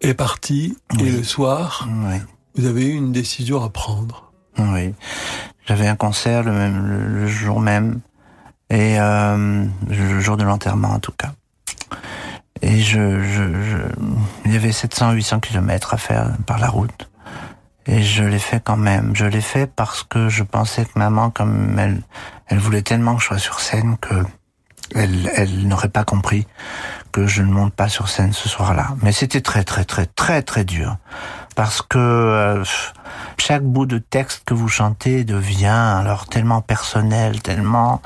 est 0.00 0.14
parti 0.14 0.76
et 0.98 1.10
le 1.10 1.22
soir, 1.22 1.88
vous 2.54 2.66
avez 2.66 2.86
eu 2.86 2.92
une 2.92 3.12
décision 3.12 3.62
à 3.62 3.68
prendre. 3.68 4.32
Oui, 4.58 4.94
j'avais 5.66 5.88
un 5.88 5.96
concert 5.96 6.42
le, 6.42 6.52
même, 6.52 6.86
le, 6.86 7.26
jour 7.26 7.60
même 7.60 8.00
et 8.70 9.00
euh, 9.00 9.64
le 9.88 10.20
jour 10.20 10.36
de 10.36 10.44
l'enterrement 10.44 10.90
en 10.90 11.00
tout 11.00 11.12
cas. 11.12 11.32
Et 12.62 12.80
je, 12.80 13.22
je, 13.22 13.42
il 14.44 14.52
y 14.52 14.56
avait 14.56 14.70
700-800 14.70 15.40
kilomètres 15.40 15.92
à 15.92 15.96
faire 15.96 16.30
par 16.46 16.58
la 16.58 16.68
route. 16.68 17.10
Et 17.86 18.02
je 18.02 18.24
l'ai 18.24 18.38
fait 18.38 18.62
quand 18.62 18.78
même. 18.78 19.14
Je 19.14 19.26
l'ai 19.26 19.42
fait 19.42 19.66
parce 19.66 20.02
que 20.02 20.28
je 20.28 20.42
pensais 20.42 20.86
que 20.86 20.98
maman, 20.98 21.30
comme 21.30 21.78
elle, 21.78 22.02
elle 22.46 22.58
voulait 22.58 22.82
tellement 22.82 23.16
que 23.16 23.22
je 23.22 23.26
sois 23.26 23.38
sur 23.38 23.60
scène 23.60 23.98
que 24.00 24.14
elle, 24.94 25.30
elle 25.34 25.66
n'aurait 25.66 25.88
pas 25.88 26.04
compris 26.04 26.46
que 27.12 27.26
je 27.26 27.42
ne 27.42 27.52
monte 27.52 27.74
pas 27.74 27.88
sur 27.88 28.08
scène 28.08 28.32
ce 28.32 28.48
soir-là. 28.48 28.88
Mais 29.02 29.12
c'était 29.12 29.40
très 29.40 29.64
très 29.64 29.84
très 29.84 30.06
très 30.06 30.42
très 30.42 30.64
dur 30.64 30.96
parce 31.54 31.82
que 31.82 31.98
euh, 31.98 32.64
chaque 33.38 33.62
bout 33.62 33.86
de 33.86 33.98
texte 33.98 34.42
que 34.44 34.54
vous 34.54 34.68
chantez 34.68 35.24
devient 35.24 35.66
alors 35.66 36.26
tellement 36.26 36.60
personnel, 36.60 37.40
tellement 37.40 38.02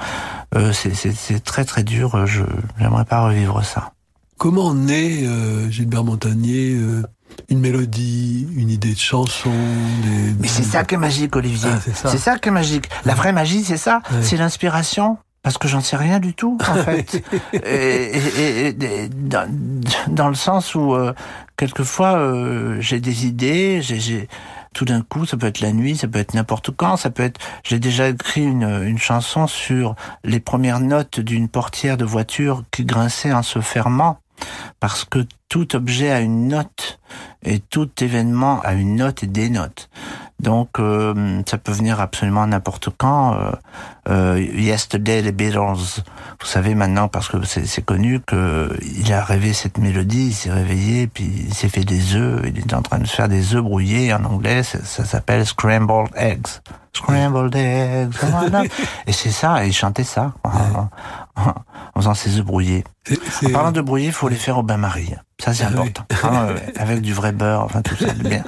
euh, 0.54 0.72
c'est 0.72 1.44
très 1.44 1.64
très 1.64 1.82
dur. 1.82 2.26
Je 2.26 2.42
j'aimerais 2.78 3.04
pas 3.04 3.22
revivre 3.22 3.64
ça. 3.64 3.92
Comment 4.36 4.72
naît 4.72 5.24
euh, 5.24 5.68
Gilbert 5.68 6.04
Montagnier 6.04 6.74
euh, 6.74 7.02
une 7.48 7.58
mélodie, 7.58 8.46
une 8.56 8.70
idée 8.70 8.94
de 8.94 8.98
chanson 8.98 9.50
des... 9.50 10.34
Mais 10.38 10.48
c'est 10.48 10.62
ça 10.62 10.84
qui 10.84 10.94
est 10.94 10.98
magique, 10.98 11.34
Olivier. 11.34 11.70
Ah, 11.72 11.80
c'est 11.82 12.18
ça. 12.18 12.38
qui 12.38 12.48
est 12.48 12.52
magique. 12.52 12.88
La 13.04 13.14
vraie 13.14 13.32
magie, 13.32 13.64
c'est 13.64 13.76
ça. 13.76 14.00
C'est 14.22 14.36
l'inspiration 14.36 15.18
parce 15.42 15.58
que 15.58 15.68
j'en 15.68 15.80
sais 15.80 15.96
rien 15.96 16.18
du 16.18 16.34
tout 16.34 16.58
en 16.68 16.74
fait. 16.84 17.22
et, 17.52 19.08
dans, 20.08 20.28
le 20.28 20.34
sens 20.34 20.74
où 20.74 20.94
euh, 20.94 21.12
quelquefois 21.56 22.18
euh, 22.18 22.80
j'ai 22.80 23.00
des 23.00 23.26
idées, 23.26 23.80
j'ai 23.82 24.28
tout 24.74 24.84
d'un 24.84 25.02
coup, 25.02 25.26
ça 25.26 25.36
peut 25.36 25.46
être 25.46 25.60
la 25.60 25.72
nuit, 25.72 25.96
ça 25.96 26.06
peut 26.06 26.18
être 26.18 26.34
n'importe 26.34 26.70
quand, 26.70 26.96
ça 26.96 27.10
peut 27.10 27.22
être. 27.22 27.40
J'ai 27.64 27.78
déjà 27.78 28.08
écrit 28.08 28.44
une, 28.44 28.82
une 28.84 28.98
chanson 28.98 29.46
sur 29.46 29.96
les 30.24 30.40
premières 30.40 30.80
notes 30.80 31.20
d'une 31.20 31.48
portière 31.48 31.96
de 31.96 32.04
voiture 32.04 32.62
qui 32.70 32.84
grinçait 32.84 33.32
en 33.32 33.42
se 33.42 33.60
fermant 33.60 34.20
parce 34.80 35.04
que 35.04 35.26
tout 35.48 35.74
objet 35.74 36.10
a 36.10 36.20
une 36.20 36.48
note 36.48 37.00
et 37.42 37.58
tout 37.58 37.90
événement 38.00 38.60
a 38.60 38.74
une 38.74 38.96
note 38.96 39.22
et 39.22 39.26
des 39.26 39.48
notes. 39.48 39.88
Donc 40.40 40.78
euh, 40.78 41.42
ça 41.46 41.58
peut 41.58 41.72
venir 41.72 42.00
absolument 42.00 42.46
n'importe 42.46 42.90
quand. 42.96 43.34
Euh, 43.34 43.50
euh, 44.08 44.40
Yesterday, 44.40 45.20
les 45.20 45.32
Beatles, 45.32 45.58
vous 45.58 46.46
savez 46.46 46.76
maintenant 46.76 47.08
parce 47.08 47.28
que 47.28 47.44
c'est 47.44 47.84
connu 47.84 48.20
que 48.20 48.72
il 48.80 49.12
a 49.12 49.24
rêvé 49.24 49.52
cette 49.52 49.78
mélodie, 49.78 50.28
il 50.28 50.34
s'est 50.34 50.52
réveillé, 50.52 51.08
puis 51.08 51.28
il 51.48 51.54
s'est 51.54 51.68
fait 51.68 51.84
des 51.84 52.14
œufs, 52.14 52.42
il 52.46 52.58
est 52.58 52.72
en 52.72 52.82
train 52.82 52.98
de 52.98 53.06
se 53.06 53.16
faire 53.16 53.28
des 53.28 53.56
œufs 53.56 53.62
brouillés 53.62 54.14
en 54.14 54.24
anglais, 54.24 54.62
ça, 54.62 55.04
s'appelle 55.04 55.44
scrambled 55.44 56.10
eggs. 56.14 56.46
Scrambled 56.92 57.54
eggs. 57.56 58.14
et 59.08 59.12
c'est 59.12 59.32
ça, 59.32 59.64
et 59.64 59.68
il 59.68 59.74
chantait 59.74 60.04
ça 60.04 60.34
en, 60.44 60.88
faisant 61.96 62.14
ses 62.14 62.38
œufs 62.38 62.44
brouillés. 62.44 62.84
En 63.44 63.50
parlant 63.50 63.72
de 63.72 63.80
brouillés, 63.80 64.06
il 64.06 64.12
faut 64.12 64.28
les 64.28 64.36
faire 64.36 64.58
au 64.58 64.62
bain-marie. 64.62 65.14
Ça 65.42 65.52
c'est 65.52 65.64
ah 65.64 65.70
important. 65.70 66.04
Hein, 66.22 66.54
avec 66.76 67.00
du 67.00 67.12
vrai 67.12 67.32
beurre, 67.32 67.64
enfin 67.64 67.82
tout 67.82 67.96
ça, 67.96 68.12
bien. 68.12 68.44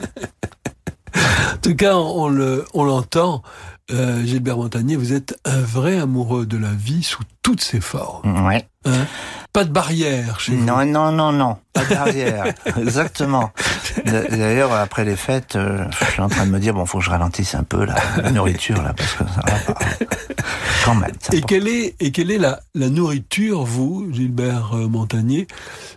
En 1.16 1.56
tout 1.62 1.74
cas, 1.74 1.96
on 1.96 2.28
le, 2.28 2.64
on 2.74 2.84
l'entend. 2.84 3.42
Euh, 3.92 4.24
Gilbert 4.24 4.56
Montagnier, 4.56 4.94
vous 4.94 5.12
êtes 5.12 5.36
un 5.44 5.61
vrai 5.61 5.98
amoureux 5.98 6.46
de 6.46 6.56
la 6.56 6.70
vie 6.70 7.02
sous 7.02 7.22
toutes 7.42 7.61
ses 7.61 7.80
formes. 7.80 8.46
Ouais. 8.46 8.68
Hein? 8.84 9.06
Pas 9.52 9.64
de 9.64 9.72
barrière 9.72 10.38
chez 10.38 10.52
non, 10.52 10.76
vous. 10.76 10.84
Non, 10.84 11.11
non, 11.11 11.32
non, 11.32 11.56
pas 11.72 11.84
de 11.84 11.88
barrière. 11.88 12.44
Exactement. 12.78 13.50
D'ailleurs, 14.04 14.72
après 14.72 15.04
les 15.04 15.16
fêtes, 15.16 15.56
euh, 15.56 15.84
je 15.90 16.04
suis 16.04 16.22
en 16.22 16.28
train 16.28 16.46
de 16.46 16.52
me 16.52 16.61
dire 16.61 16.72
bon, 16.72 16.86
faut 16.86 16.98
que 16.98 17.04
je 17.04 17.11
ralentisse 17.11 17.56
un 17.56 17.64
peu 17.64 17.84
la, 17.84 18.30
nourriture 18.30 18.80
là, 18.80 18.92
parce 18.92 19.12
que 19.14 19.24
ça 19.24 19.42
va 19.44 19.74
pas. 19.74 19.80
Quand 20.84 20.94
même. 20.94 21.12
Et 21.32 21.40
quelle 21.40 21.66
est 21.66 21.96
et 21.98 22.12
quelle 22.12 22.30
est 22.30 22.38
la, 22.38 22.61
la 22.74 22.90
nourriture, 22.90 23.64
vous, 23.64 24.06
Gilbert 24.12 24.76
euh, 24.76 24.86
Montagnier, 24.86 25.48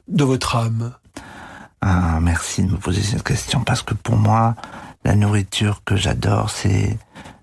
de 0.08 0.24
votre 0.24 0.56
âme? 0.56 0.94
Ah, 1.82 2.20
merci 2.22 2.64
de 2.64 2.72
me 2.72 2.78
poser 2.78 3.04
cette 3.04 3.24
question 3.24 3.62
parce 3.62 3.84
que 3.84 3.94
pour 3.94 4.16
moi, 4.16 4.56
la 5.04 5.16
nourriture 5.16 5.82
que 5.84 5.96
j'adore, 5.96 6.50
c'est 6.50 6.98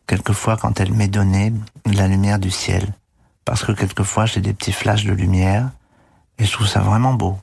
quelquefois 0.06 0.56
quand 0.56 0.80
elle 0.80 0.92
m'est 0.92 1.08
donnée, 1.08 1.52
la 1.86 2.08
lumière 2.08 2.38
du 2.38 2.50
ciel. 2.50 2.94
Parce 3.44 3.64
que 3.64 3.72
quelquefois 3.72 4.26
j'ai 4.26 4.40
des 4.40 4.52
petits 4.52 4.72
flashs 4.72 5.04
de 5.04 5.12
lumière 5.12 5.70
et 6.38 6.44
je 6.44 6.52
trouve 6.52 6.66
ça 6.66 6.80
vraiment 6.80 7.14
beau. 7.14 7.38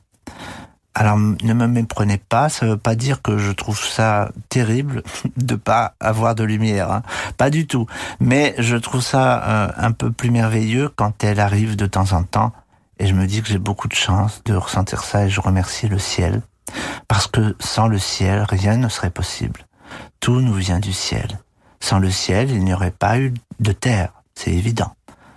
Alors 0.94 1.16
ne 1.16 1.52
me 1.52 1.66
méprenez 1.68 2.18
pas, 2.18 2.48
ça 2.48 2.66
veut 2.66 2.76
pas 2.76 2.96
dire 2.96 3.22
que 3.22 3.38
je 3.38 3.52
trouve 3.52 3.78
ça 3.78 4.32
terrible 4.48 5.02
de 5.36 5.54
pas 5.54 5.94
avoir 6.00 6.34
de 6.34 6.42
lumière, 6.42 6.90
hein. 6.90 7.02
pas 7.36 7.50
du 7.50 7.66
tout. 7.66 7.86
Mais 8.18 8.54
je 8.58 8.76
trouve 8.76 9.02
ça 9.02 9.44
euh, 9.44 9.72
un 9.76 9.92
peu 9.92 10.10
plus 10.10 10.30
merveilleux 10.30 10.88
quand 10.88 11.22
elle 11.22 11.40
arrive 11.40 11.76
de 11.76 11.86
temps 11.86 12.12
en 12.12 12.24
temps 12.24 12.52
et 12.98 13.06
je 13.06 13.14
me 13.14 13.26
dis 13.26 13.42
que 13.42 13.48
j'ai 13.48 13.58
beaucoup 13.58 13.86
de 13.86 13.94
chance 13.94 14.42
de 14.44 14.54
ressentir 14.54 15.04
ça 15.04 15.26
et 15.26 15.30
je 15.30 15.40
remercie 15.40 15.88
le 15.88 16.00
ciel 16.00 16.42
parce 17.06 17.28
que 17.28 17.56
sans 17.60 17.86
le 17.86 17.98
ciel, 17.98 18.44
rien 18.48 18.76
ne 18.76 18.88
serait 18.88 19.10
possible. 19.10 19.67
Tout 20.20 20.40
nous 20.40 20.54
vient 20.54 20.80
du 20.80 20.92
ciel. 20.92 21.38
Sans 21.80 21.98
le 21.98 22.10
ciel, 22.10 22.50
il 22.50 22.64
n'y 22.64 22.74
aurait 22.74 22.90
pas 22.90 23.18
eu 23.18 23.32
de 23.60 23.72
terre. 23.72 24.12
C'est 24.34 24.52
évident. 24.52 24.94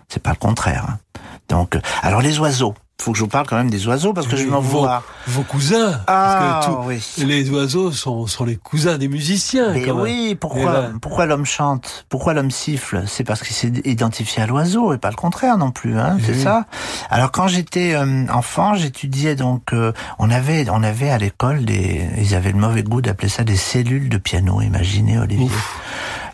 C'est 0.10 0.22
pas 0.22 0.32
le 0.32 0.38
contraire. 0.38 0.86
Hein. 0.90 1.00
Donc, 1.48 1.76
euh, 1.76 1.82
alors 2.02 2.22
les 2.22 2.40
oiseaux 2.40 2.76
faut 3.02 3.12
que 3.12 3.18
je 3.18 3.24
vous 3.24 3.30
parle 3.30 3.47
quand 3.47 3.58
même 3.58 3.70
des 3.70 3.88
oiseaux 3.88 4.14
parce 4.14 4.28
que 4.28 4.36
je 4.36 4.45
m'en 4.45 4.62
vois. 4.62 5.04
Vos 5.28 5.43
cousins. 5.43 5.99
Ah, 6.08 6.62
oui. 6.86 7.04
Les 7.18 7.49
oiseaux 7.49 7.91
sont, 7.91 8.28
sont 8.28 8.45
les 8.45 8.56
cousins 8.56 8.97
des 8.97 9.08
musiciens. 9.08 9.74
Mais 9.74 9.91
oui, 9.91 10.36
pourquoi, 10.39 10.89
pourquoi 11.02 11.26
l'homme 11.26 11.45
chante 11.45 12.06
Pourquoi 12.10 12.34
l'homme 12.34 12.52
siffle? 12.52 13.04
C'est 13.08 13.24
parce 13.24 13.41
qu'il 13.41 13.56
s'est 13.56 13.72
identifié 13.86 14.43
à 14.43 14.47
l'oiseau 14.47 14.93
et 14.93 14.97
pas 14.97 15.10
le 15.10 15.16
contraire 15.16 15.58
non 15.58 15.72
plus, 15.72 15.97
hein, 15.97 16.18
c'est 16.26 16.36
ça? 16.36 16.66
Alors 17.10 17.32
quand 17.32 17.47
j'étais 17.47 17.93
euh, 17.93 18.26
enfant, 18.32 18.76
j'étudiais 18.76 19.36
donc, 19.36 19.74
euh, 19.74 19.91
on 20.20 20.30
avait, 20.30 20.70
on 20.70 20.84
avait 20.84 21.10
à 21.10 21.18
l'école 21.18 21.66
des, 21.66 22.08
ils 22.18 22.36
avaient 22.36 22.52
le 22.52 22.60
mauvais 22.60 22.84
goût 22.84 23.02
d'appeler 23.02 23.30
ça 23.30 23.43
des 23.43 23.56
cellules 23.56 24.10
de 24.10 24.18
piano. 24.18 24.62
Imaginez 24.62 25.18
Olivier. 25.20 25.49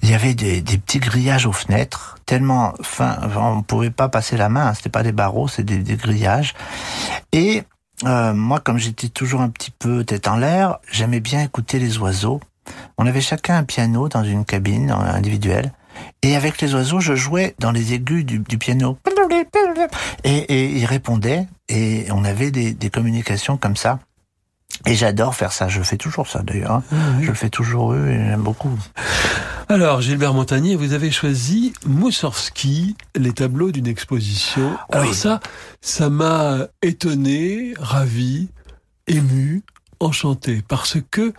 Il 0.04 0.10
y 0.10 0.14
avait 0.14 0.34
des, 0.34 0.62
petits 0.62 1.00
grillages 1.00 1.46
aux 1.46 1.52
fenêtres, 1.52 2.18
tellement 2.26 2.74
fin, 2.82 3.18
on 3.36 3.58
ne 3.58 3.62
pouvait 3.62 3.90
pas 3.90 4.10
passer 4.10 4.38
la 4.38 4.50
main. 4.50 4.68
Hein, 4.68 4.74
c'était 4.74 4.90
pas 4.90 5.04
des 5.04 5.12
barreaux, 5.12 5.48
c'est 5.48 5.64
des, 5.64 5.96
grillages. 5.96 6.54
Et 7.32 7.64
euh, 8.06 8.34
moi, 8.34 8.60
comme 8.60 8.78
j'étais 8.78 9.10
toujours 9.10 9.42
un 9.42 9.50
petit 9.50 9.72
peu 9.72 10.04
tête 10.04 10.28
en 10.28 10.38
l'air, 10.38 10.80
j'aimais 10.92 11.20
bien 11.20 11.42
écouter 11.42 11.80
les 11.80 11.98
oiseaux. 11.98 12.40
On 12.98 13.08
avait 13.08 13.22
chacun 13.22 13.58
un 13.58 13.64
piano 13.64 14.10
dans 14.10 14.24
une 14.24 14.46
cabine 14.46 14.92
individuelle. 14.92 15.72
Et 16.22 16.36
avec 16.36 16.62
les 16.62 16.76
oiseaux, 16.76 17.00
je 17.00 17.16
jouais 17.16 17.56
dans 17.60 17.72
les 17.72 17.94
aigus 17.94 18.24
du, 18.24 18.42
piano. 18.58 18.98
Et, 20.24 20.30
et 20.30 20.78
ils 20.78 20.86
répondaient. 20.86 21.48
Et 21.70 22.08
on 22.12 22.24
avait 22.24 22.52
des, 22.52 22.74
des 22.74 22.90
communications 22.90 23.58
comme 23.58 23.76
ça. 23.76 24.00
Et 24.86 24.96
j'adore 24.96 25.36
faire 25.36 25.52
ça. 25.52 25.68
Je 25.68 25.82
fais 25.82 25.98
toujours 25.98 26.28
ça 26.28 26.42
d'ailleurs. 26.44 26.72
Hein. 26.72 26.84
Ah 26.92 26.96
je 27.22 27.28
le 27.28 27.34
fais 27.34 27.50
toujours 27.50 27.94
eux 27.94 28.08
et 28.10 28.16
j'aime 28.16 28.42
beaucoup. 28.42 28.78
Alors, 29.70 30.00
Gilbert 30.00 30.34
Montagnier, 30.34 30.78
vous 30.78 30.94
avez 30.94 31.12
choisi 31.12 31.74
Moussorski, 31.86 32.96
les 33.18 33.34
tableaux 33.34 33.70
d'une 33.72 33.88
exposition. 33.88 34.78
Alors 34.90 35.14
ça, 35.14 35.42
ça 35.82 36.10
m'a 36.10 36.68
étonné, 36.82 37.74
ravi, 37.78 38.48
ému, 39.08 39.64
enchanté, 40.00 40.64
parce 40.66 41.00
que 41.12 41.34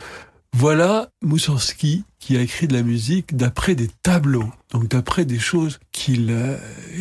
voilà 0.53 1.09
Moussorski 1.23 2.05
qui 2.19 2.37
a 2.37 2.43
écrit 2.43 2.69
de 2.69 2.75
la 2.75 2.83
musique 2.83 3.35
d'après 3.35 3.75
des 3.75 3.89
tableaux, 4.03 4.51
donc 4.73 4.89
d'après 4.89 5.25
des 5.25 5.39
choses 5.39 5.79
qu'il 5.93 6.37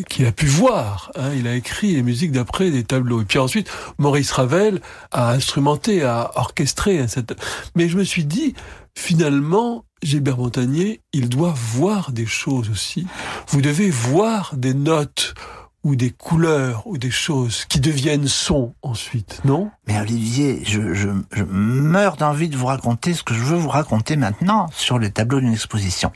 qu'il 0.07 0.25
a 0.27 0.31
pu 0.31 0.45
voir. 0.45 1.11
Hein. 1.15 1.31
Il 1.35 1.45
a 1.47 1.55
écrit 1.55 1.93
les 1.93 2.03
musiques 2.03 2.31
d'après 2.31 2.71
des 2.71 2.85
tableaux. 2.85 3.21
Et 3.21 3.25
puis 3.25 3.39
ensuite, 3.39 3.69
Maurice 3.97 4.31
Ravel 4.31 4.79
a 5.11 5.31
instrumenté, 5.31 6.03
a 6.03 6.31
orchestré. 6.35 6.99
Hein, 6.99 7.07
cette... 7.07 7.35
Mais 7.75 7.89
je 7.89 7.97
me 7.97 8.05
suis 8.05 8.23
dit, 8.23 8.53
finalement, 8.97 9.85
Gilbert 10.01 10.37
Montagnier, 10.37 11.01
il 11.13 11.29
doit 11.29 11.53
voir 11.55 12.11
des 12.11 12.25
choses 12.25 12.69
aussi. 12.71 13.05
Vous 13.47 13.61
devez 13.61 13.91
voir 13.91 14.55
des 14.55 14.73
notes 14.73 15.35
ou 15.83 15.95
des 15.95 16.09
couleurs 16.09 16.85
ou 16.87 16.97
des 16.97 17.11
choses 17.11 17.65
qui 17.65 17.79
deviennent 17.79 18.27
sons 18.27 18.73
ensuite, 18.81 19.39
non? 19.45 19.69
Mais 19.87 19.99
Olivier, 19.99 20.63
je, 20.65 21.09
meurs 21.47 22.17
d'envie 22.17 22.49
de 22.49 22.57
vous 22.57 22.65
raconter 22.65 23.13
ce 23.13 23.21
que 23.21 23.35
je 23.35 23.43
veux 23.43 23.55
vous 23.55 23.69
raconter 23.69 24.15
maintenant 24.15 24.67
sur 24.73 24.97
les 24.97 25.11
tableaux 25.11 25.39
d'une 25.39 25.53
exposition. 25.53 26.11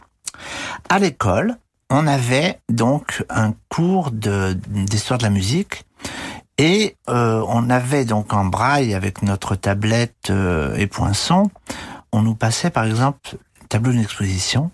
À 0.89 0.97
l'école, 0.97 1.57
on 1.91 2.07
avait 2.07 2.59
donc 2.67 3.23
un 3.29 3.53
cours 3.69 4.09
d'histoire 4.11 5.19
de, 5.19 5.23
la 5.23 5.29
musique 5.29 5.85
et 6.57 6.97
euh, 7.09 7.43
on 7.47 7.69
avait 7.69 8.05
donc 8.05 8.33
en 8.33 8.45
braille 8.45 8.95
avec 8.95 9.21
notre 9.21 9.55
tablette 9.55 10.31
euh, 10.31 10.75
et 10.75 10.87
poinçon, 10.87 11.51
on 12.11 12.21
nous 12.21 12.35
passait 12.35 12.69
par 12.69 12.85
exemple 12.85 13.37
le 13.61 13.67
tableau 13.67 13.91
d'une 13.91 14.01
exposition 14.01 14.71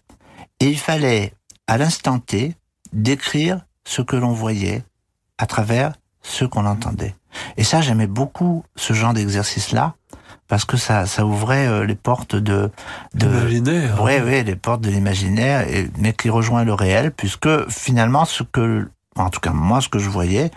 et 0.59 0.67
il 0.67 0.79
fallait 0.79 1.33
à 1.67 1.77
l'instant 1.77 2.19
T 2.19 2.55
décrire 2.93 3.61
ce 3.85 4.01
que 4.01 4.15
l'on 4.15 4.31
voyait 4.31 4.83
à 5.37 5.45
travers 5.45 5.93
ce 6.21 6.45
qu'on 6.45 6.65
entendait. 6.65 7.15
Et 7.57 7.63
ça, 7.63 7.81
j'aimais 7.81 8.07
beaucoup 8.07 8.63
ce 8.75 8.93
genre 8.93 9.13
d'exercice-là 9.13 9.95
parce 10.47 10.65
que 10.65 10.77
ça, 10.77 11.05
ça 11.05 11.25
ouvrait 11.25 11.67
euh, 11.67 11.85
les 11.85 11.95
portes 11.95 12.35
de, 12.35 12.71
de 13.13 13.27
l'imaginaire. 13.27 14.01
Oui, 14.01 14.13
oui, 14.23 14.43
les 14.43 14.55
portes 14.55 14.81
de 14.81 14.89
l'imaginaire, 14.89 15.65
mais 15.97 16.13
qui 16.13 16.29
rejoint 16.29 16.63
le 16.63 16.73
réel, 16.73 17.11
puisque 17.11 17.69
finalement, 17.69 18.23
ce 18.23 18.43
que, 18.43 18.89
en 19.17 19.29
tout 19.29 19.41
cas 19.41 19.51
moi, 19.51 19.81
ce 19.81 19.89
que 19.89 19.99
je 19.99 20.09
voyais, 20.09 20.51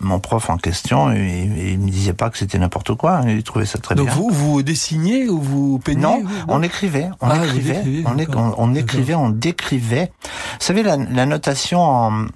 mon 0.00 0.18
prof 0.18 0.50
en 0.50 0.56
question, 0.56 1.12
il, 1.12 1.58
il 1.58 1.78
me 1.78 1.90
disait 1.90 2.14
pas 2.14 2.30
que 2.30 2.38
c'était 2.38 2.58
n'importe 2.58 2.94
quoi, 2.94 3.18
hein, 3.18 3.28
il 3.28 3.42
trouvait 3.42 3.66
ça 3.66 3.78
très 3.78 3.94
bien. 3.94 4.04
Donc 4.04 4.12
vous, 4.14 4.30
vous 4.30 4.62
dessiniez 4.62 5.28
ou 5.28 5.40
vous 5.40 5.78
peigniez 5.78 6.02
Non, 6.02 6.22
on 6.48 6.62
écrivait, 6.62 7.10
on 7.20 7.28
ah, 7.28 7.44
écrivait, 7.44 7.82
on, 8.06 8.54
on, 8.56 8.74
écrivait, 8.74 9.14
on 9.14 9.30
décrivait. 9.30 10.12
Vous 10.22 10.64
savez, 10.64 10.82
la, 10.82 10.96
la 10.96 11.26
notation 11.26 11.80
en, 11.80 12.26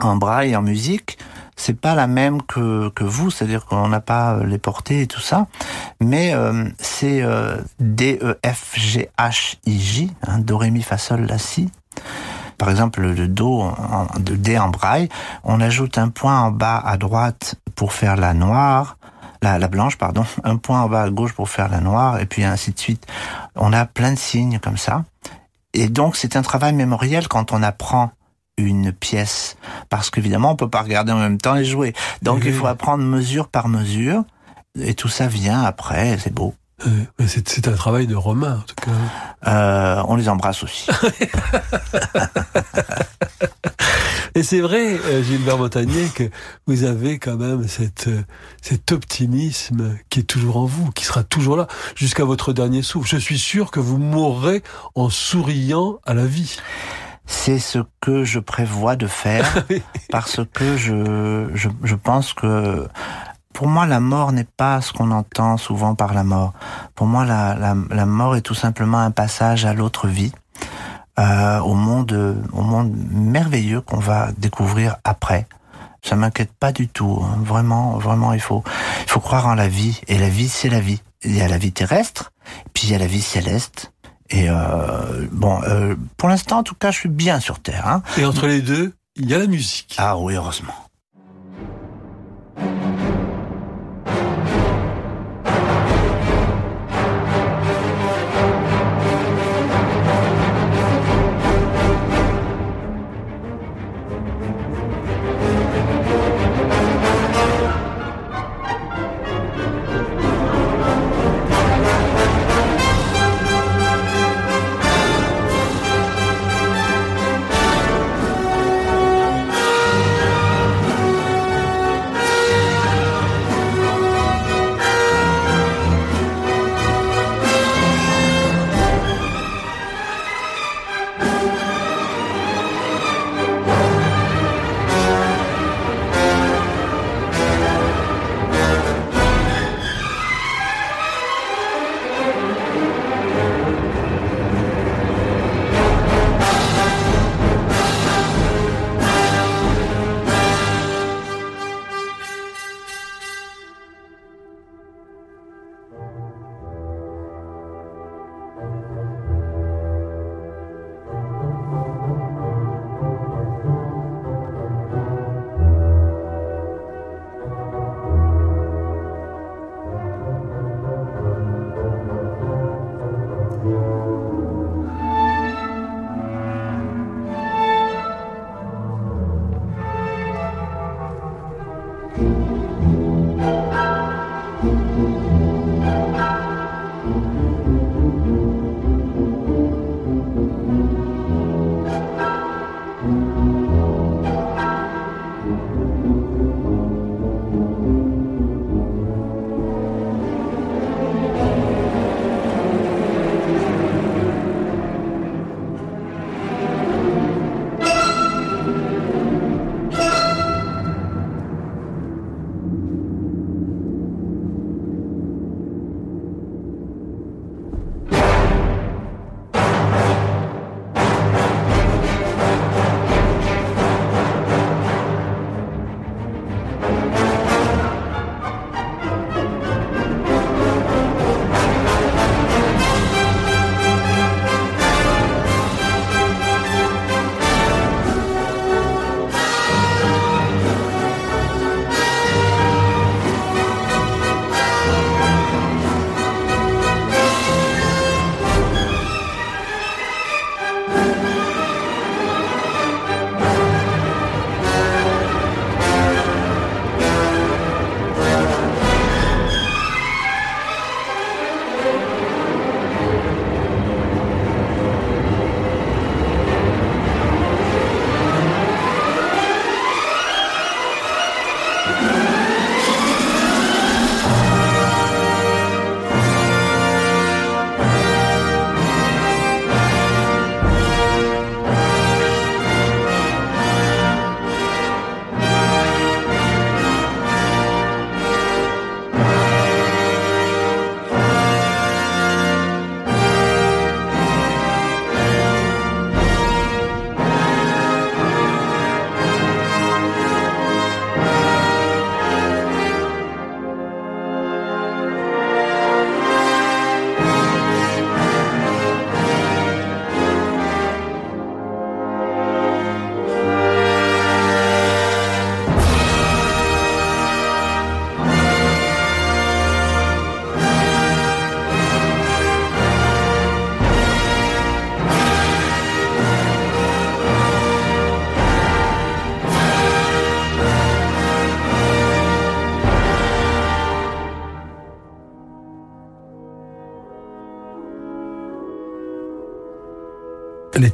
en 0.00 0.16
braille, 0.16 0.54
en 0.56 0.62
musique, 0.62 1.18
c'est 1.56 1.78
pas 1.78 1.94
la 1.94 2.06
même 2.06 2.42
que, 2.42 2.90
que 2.90 3.02
vous, 3.02 3.30
c'est-à-dire 3.30 3.64
qu'on 3.64 3.88
n'a 3.88 4.00
pas 4.00 4.34
euh, 4.34 4.44
les 4.44 4.58
portées 4.58 5.02
et 5.02 5.06
tout 5.06 5.20
ça, 5.20 5.46
mais 6.00 6.34
euh, 6.34 6.68
c'est 6.78 7.22
euh, 7.22 7.56
D, 7.80 8.18
E, 8.22 8.38
F, 8.46 8.78
G, 8.78 9.08
H, 9.18 9.56
I, 9.64 9.80
J, 9.80 10.12
hein, 10.26 10.38
Do, 10.38 10.58
Ré, 10.58 10.70
Mi, 10.70 10.82
Fa, 10.82 10.98
Sol, 10.98 11.22
La, 11.22 11.38
Si. 11.38 11.70
Par 12.58 12.70
exemple, 12.70 13.00
le 13.00 13.28
Do, 13.28 13.60
en, 13.60 14.06
de 14.18 14.34
D 14.34 14.58
en 14.58 14.68
braille, 14.68 15.08
on 15.44 15.60
ajoute 15.60 15.98
un 15.98 16.08
point 16.08 16.40
en 16.40 16.50
bas 16.50 16.82
à 16.84 16.96
droite 16.96 17.56
pour 17.74 17.92
faire 17.92 18.16
la 18.16 18.34
noire, 18.34 18.96
la, 19.42 19.58
la 19.58 19.68
blanche, 19.68 19.96
pardon, 19.96 20.24
un 20.44 20.56
point 20.56 20.82
en 20.82 20.88
bas 20.88 21.02
à 21.02 21.10
gauche 21.10 21.32
pour 21.32 21.48
faire 21.48 21.68
la 21.68 21.80
noire, 21.80 22.20
et 22.20 22.26
puis 22.26 22.44
ainsi 22.44 22.72
de 22.72 22.78
suite. 22.78 23.06
On 23.54 23.72
a 23.72 23.84
plein 23.84 24.12
de 24.12 24.18
signes 24.18 24.58
comme 24.58 24.78
ça. 24.78 25.04
Et 25.74 25.88
donc, 25.88 26.16
c'est 26.16 26.36
un 26.36 26.42
travail 26.42 26.72
mémoriel 26.72 27.28
quand 27.28 27.52
on 27.52 27.62
apprend 27.62 28.12
une 28.56 28.92
pièce 28.92 29.56
parce 29.88 30.10
qu'évidemment 30.10 30.52
on 30.52 30.56
peut 30.56 30.70
pas 30.70 30.82
regarder 30.82 31.12
en 31.12 31.18
même 31.18 31.38
temps 31.38 31.56
et 31.56 31.64
jouer. 31.64 31.92
Donc 32.22 32.42
il 32.44 32.52
faut 32.52 32.66
apprendre 32.66 33.04
mesure 33.04 33.48
par 33.48 33.68
mesure 33.68 34.24
et 34.80 34.94
tout 34.94 35.08
ça 35.08 35.26
vient 35.26 35.62
après, 35.62 36.18
c'est 36.18 36.32
beau. 36.32 36.54
C'est 37.26 37.68
un 37.68 37.74
travail 37.74 38.06
de 38.06 38.14
Romain, 38.14 38.58
en 38.58 38.62
tout 38.62 38.74
cas. 38.76 38.90
Euh, 39.50 40.02
on 40.08 40.16
les 40.16 40.28
embrasse 40.28 40.62
aussi. 40.62 40.88
Et 44.34 44.42
c'est 44.42 44.60
vrai, 44.60 45.00
euh, 45.06 45.22
Gilbert 45.22 45.56
Montagnier, 45.56 46.08
que 46.14 46.24
vous 46.66 46.84
avez 46.84 47.18
quand 47.18 47.38
même 47.38 47.66
cette, 47.66 48.08
euh, 48.08 48.22
cet 48.60 48.92
optimisme 48.92 49.96
qui 50.10 50.20
est 50.20 50.24
toujours 50.24 50.58
en 50.58 50.66
vous, 50.66 50.90
qui 50.90 51.06
sera 51.06 51.24
toujours 51.24 51.56
là 51.56 51.66
jusqu'à 51.94 52.24
votre 52.24 52.52
dernier 52.52 52.82
souffle. 52.82 53.08
Je 53.08 53.16
suis 53.16 53.38
sûr 53.38 53.70
que 53.70 53.80
vous 53.80 53.96
mourrez 53.96 54.62
en 54.94 55.08
souriant 55.08 55.98
à 56.04 56.12
la 56.12 56.26
vie 56.26 56.58
c'est 57.28 57.58
ce 57.58 57.80
que 58.00 58.22
je 58.24 58.38
prévois 58.38 58.94
de 58.94 59.08
faire 59.08 59.64
parce 60.10 60.40
que 60.52 60.76
je, 60.76 61.48
je, 61.54 61.68
je, 61.82 61.94
pense 61.96 62.32
que 62.32 62.86
pour 63.56 63.68
moi 63.68 63.86
la 63.86 64.00
mort 64.00 64.32
n'est 64.32 64.44
pas 64.44 64.82
ce 64.82 64.92
qu'on 64.92 65.10
entend 65.10 65.56
souvent 65.56 65.94
par 65.94 66.12
la 66.12 66.24
mort. 66.24 66.52
Pour 66.94 67.06
moi 67.06 67.24
la, 67.24 67.54
la, 67.54 67.74
la 67.88 68.04
mort 68.04 68.36
est 68.36 68.42
tout 68.42 68.54
simplement 68.54 68.98
un 68.98 69.10
passage 69.10 69.64
à 69.64 69.72
l'autre 69.72 70.08
vie. 70.08 70.30
Euh, 71.18 71.58
au 71.60 71.72
monde, 71.72 72.36
au 72.52 72.60
monde 72.60 72.92
merveilleux 73.10 73.80
qu'on 73.80 73.98
va 73.98 74.28
découvrir 74.36 74.96
après. 75.04 75.46
Ça 76.02 76.16
m'inquiète 76.16 76.52
pas 76.52 76.70
du 76.70 76.86
tout. 76.86 77.18
Hein. 77.24 77.38
Vraiment, 77.42 77.96
vraiment, 77.96 78.34
il 78.34 78.40
faut, 78.40 78.62
il 79.06 79.10
faut 79.10 79.20
croire 79.20 79.46
en 79.46 79.54
la 79.54 79.68
vie. 79.68 80.02
Et 80.06 80.18
la 80.18 80.28
vie, 80.28 80.50
c'est 80.50 80.68
la 80.68 80.80
vie. 80.80 81.00
Il 81.24 81.34
y 81.34 81.40
a 81.40 81.48
la 81.48 81.56
vie 81.56 81.72
terrestre, 81.72 82.32
puis 82.74 82.88
il 82.88 82.92
y 82.92 82.94
a 82.94 82.98
la 82.98 83.06
vie 83.06 83.22
céleste. 83.22 83.90
Et 84.28 84.50
euh, 84.50 85.26
bon, 85.32 85.62
euh, 85.62 85.94
pour 86.18 86.28
l'instant, 86.28 86.58
en 86.58 86.62
tout 86.62 86.74
cas, 86.74 86.90
je 86.90 86.98
suis 86.98 87.08
bien 87.08 87.40
sur 87.40 87.60
Terre. 87.60 87.88
Hein. 87.88 88.02
Et 88.18 88.26
entre 88.26 88.46
les 88.46 88.60
deux, 88.60 88.92
il 89.16 89.30
y 89.30 89.34
a 89.34 89.38
la 89.38 89.46
musique. 89.46 89.94
Ah 89.96 90.18
oui, 90.18 90.34
heureusement. 90.34 90.74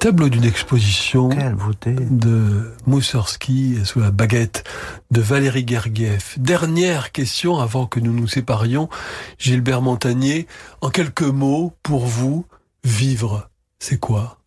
Les 0.02 0.08
tableaux 0.08 0.30
d'une 0.30 0.44
exposition 0.44 1.28
de 1.28 2.74
Moussorski 2.86 3.76
sous 3.84 4.00
la 4.00 4.10
baguette 4.10 4.64
de 5.12 5.20
Valérie 5.20 5.64
Gergiev. 5.64 6.34
Dernière 6.38 7.12
question 7.12 7.60
avant 7.60 7.86
que 7.86 8.00
nous 8.00 8.12
nous 8.12 8.26
séparions. 8.26 8.88
Gilbert 9.38 9.80
Montagnier, 9.80 10.48
en 10.80 10.90
quelques 10.90 11.22
mots, 11.22 11.72
pour 11.84 12.06
vous, 12.06 12.44
vivre, 12.82 13.48
c'est 13.78 14.00
quoi? 14.00 14.38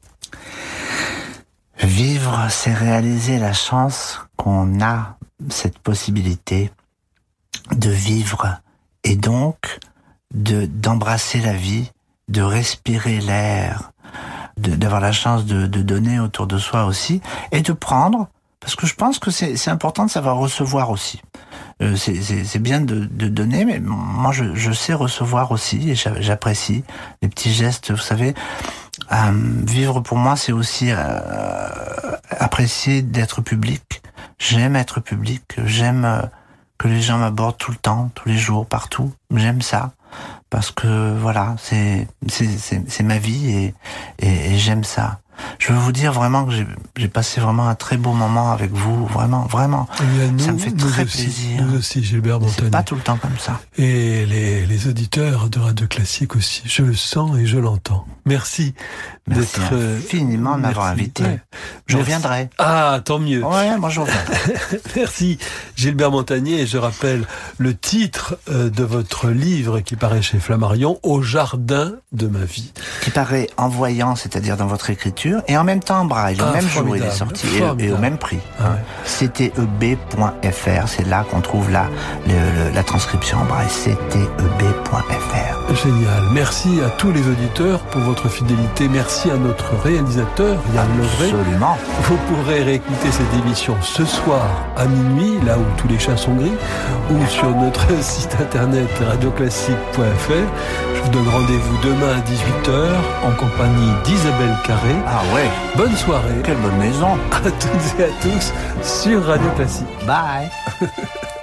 Vivre, 1.81 2.47
c'est 2.49 2.73
réaliser 2.73 3.39
la 3.39 3.53
chance 3.53 4.19
qu'on 4.35 4.81
a 4.81 5.17
cette 5.47 5.79
possibilité 5.79 6.69
de 7.73 7.89
vivre 7.89 8.59
et 9.05 9.15
donc 9.15 9.79
de 10.33 10.65
d'embrasser 10.65 11.39
la 11.39 11.53
vie, 11.53 11.93
de 12.27 12.41
respirer 12.41 13.21
l'air, 13.21 13.93
d'avoir 14.57 15.01
la 15.01 15.11
chance 15.11 15.45
de, 15.45 15.67
de, 15.67 15.81
donner 15.81 16.19
autour 16.19 16.47
de 16.47 16.57
soi 16.57 16.85
aussi, 16.85 17.21
et 17.51 17.61
de 17.61 17.73
prendre, 17.73 18.27
parce 18.59 18.75
que 18.75 18.87
je 18.87 18.95
pense 18.95 19.19
que 19.19 19.31
c'est 19.31 19.69
important 19.69 20.05
de 20.05 20.11
savoir 20.11 20.37
recevoir 20.37 20.89
aussi. 20.89 21.21
Euh, 21.81 21.95
c'est 21.97 22.61
bien 22.61 22.79
de, 22.79 23.05
de, 23.05 23.27
donner, 23.27 23.65
mais 23.65 23.79
moi 23.79 24.31
je, 24.31 24.55
je 24.55 24.71
sais 24.71 24.93
recevoir 24.93 25.51
aussi, 25.51 25.91
et 25.91 25.95
j'apprécie 25.95 26.83
les 27.21 27.27
petits 27.27 27.53
gestes, 27.53 27.91
vous 27.91 27.97
savez. 27.97 28.33
Euh, 29.11 29.31
vivre 29.67 29.99
pour 29.99 30.17
moi, 30.17 30.35
c'est 30.35 30.51
aussi 30.51 30.87
euh, 30.91 31.19
apprécier 32.29 33.01
d'être 33.01 33.41
public. 33.41 34.01
J'aime 34.39 34.75
être 34.75 34.99
public, 34.99 35.43
j'aime 35.65 36.05
euh, 36.05 36.21
que 36.77 36.87
les 36.87 37.01
gens 37.01 37.17
m'abordent 37.17 37.57
tout 37.57 37.71
le 37.71 37.77
temps, 37.77 38.11
tous 38.15 38.29
les 38.29 38.37
jours, 38.37 38.65
partout. 38.65 39.13
J'aime 39.33 39.61
ça 39.61 39.91
parce 40.55 40.71
que 40.71 41.13
voilà, 41.17 41.57
c'est 41.59 42.07
ma 43.03 43.17
vie 43.17 43.73
et, 44.21 44.57
j'aime 44.57 44.85
ça. 44.85 45.19
Je 45.59 45.73
veux 45.73 45.79
vous 45.79 45.91
dire 45.91 46.13
vraiment 46.13 46.45
que 46.45 46.51
j'ai 46.95 47.07
passé 47.07 47.41
vraiment 47.41 47.67
un 47.67 47.75
très 47.75 47.97
beau 47.97 48.13
moment 48.13 48.51
avec 48.51 48.71
vous, 48.71 49.05
vraiment, 49.07 49.43
vraiment. 49.43 49.87
Ça 50.37 50.51
me 50.51 50.57
fait 50.57 50.71
très 50.71 51.05
plaisir. 51.05 51.63
Nous 51.63 51.77
aussi, 51.77 52.03
Gilbert 52.03 52.39
C'est 52.49 52.69
pas 52.69 52.83
tout 52.83 52.95
le 52.95 53.01
temps 53.01 53.17
comme 53.17 53.37
ça. 53.37 53.59
Et 53.77 54.25
les, 54.25 54.65
les 54.65 54.87
auditeurs 54.87 55.49
de 55.49 55.59
Radio 55.59 55.87
Classique 55.87 56.35
aussi. 56.35 56.63
Je 56.65 56.83
le 56.83 56.95
sens 56.95 57.37
et 57.37 57.45
je 57.45 57.57
l'entends. 57.57 58.05
Merci, 58.25 58.73
d'être 59.27 59.59
euh, 59.73 59.97
infiniment 59.97 60.55
de 60.55 60.61
m'avoir 60.61 60.87
invité. 60.87 61.23
Je 61.87 61.97
reviendrai. 61.97 62.49
Ah, 62.57 62.99
tant 63.03 63.19
mieux. 63.19 63.43
Ouais, 63.43 63.77
moi 63.77 63.89
je 63.89 63.99
reviens. 64.01 64.15
Merci, 64.95 65.39
Gilbert 65.75 66.11
Montagnier. 66.11 66.61
Et 66.61 66.67
je 66.67 66.77
rappelle 66.77 67.25
le 67.57 67.75
titre 67.75 68.37
euh, 68.49 68.69
de 68.69 68.83
votre 68.83 69.29
livre 69.29 69.79
qui 69.79 69.95
paraît 69.95 70.21
chez 70.21 70.39
Flammarion, 70.39 70.99
Au 71.03 71.21
jardin 71.21 71.93
de 72.11 72.27
ma 72.27 72.45
vie. 72.45 72.71
Qui 73.01 73.09
paraît 73.09 73.49
en 73.57 73.67
voyant, 73.67 74.15
c'est-à-dire 74.15 74.57
dans 74.57 74.67
votre 74.67 74.89
écriture, 74.89 75.15
et 75.47 75.57
en 75.57 75.63
même 75.63 75.81
temps 75.81 76.01
en 76.01 76.05
braille. 76.05 76.35
Le 76.35 76.43
ah, 76.47 76.53
même 76.53 76.67
jour, 76.67 76.95
il 76.95 77.03
est 77.03 77.11
sorti 77.11 77.47
et, 77.57 77.91
au 77.91 77.97
même 77.97 78.17
prix. 78.17 78.39
Ah, 78.59 78.75
CTEB.fr, 79.05 80.87
c'est 80.87 81.07
là 81.07 81.25
qu'on 81.29 81.41
trouve 81.41 81.71
la, 81.71 81.87
la 82.73 82.83
transcription 82.83 83.39
en 83.39 83.45
braille. 83.45 83.67
CTEB.fr. 83.67 85.55
Génial. 85.73 86.23
Merci 86.31 86.79
à 86.85 86.89
tous 86.91 87.11
les 87.11 87.27
auditeurs 87.27 87.79
pour 87.91 88.01
votre 88.01 88.29
fidélité. 88.29 88.87
Merci 88.87 89.31
à 89.31 89.35
notre 89.35 89.75
réalisateur, 89.83 90.57
Yann 90.73 90.87
Lovray. 90.97 91.31
Absolument. 91.31 91.77
Vous 92.03 92.17
pourrez 92.27 92.63
réécouter 92.63 93.11
cette 93.11 93.33
émission 93.33 93.75
ce 93.81 94.05
soir 94.05 94.47
à 94.77 94.85
minuit, 94.85 95.39
là 95.45 95.57
où 95.57 95.63
tous 95.77 95.87
les 95.87 95.99
chats 95.99 96.17
sont 96.17 96.35
gris, 96.35 96.53
ou 97.09 97.25
sur 97.27 97.49
notre 97.49 97.87
site 98.01 98.35
internet 98.39 98.89
radioclassique.fr. 99.09 100.31
Je 100.95 101.01
vous 101.01 101.09
donne 101.09 101.27
rendez-vous 101.27 101.77
demain 101.83 102.13
à 102.13 102.21
18h 102.21 102.93
en 103.27 103.31
compagnie 103.35 103.91
d'Isabelle 104.05 104.55
Carré. 104.65 104.95
Ah 105.17 105.23
ouais. 105.33 105.49
Bonne 105.77 105.95
soirée. 105.95 106.41
Quelle 106.43 106.57
bonne 106.57 106.77
maison. 106.77 107.17
À 107.31 107.39
toutes 107.39 107.99
et 107.99 108.03
à 108.03 108.07
tous 108.21 108.51
sur 108.83 109.23
Radio 109.23 109.49
Classique. 109.51 109.87
Bye. 110.05 110.49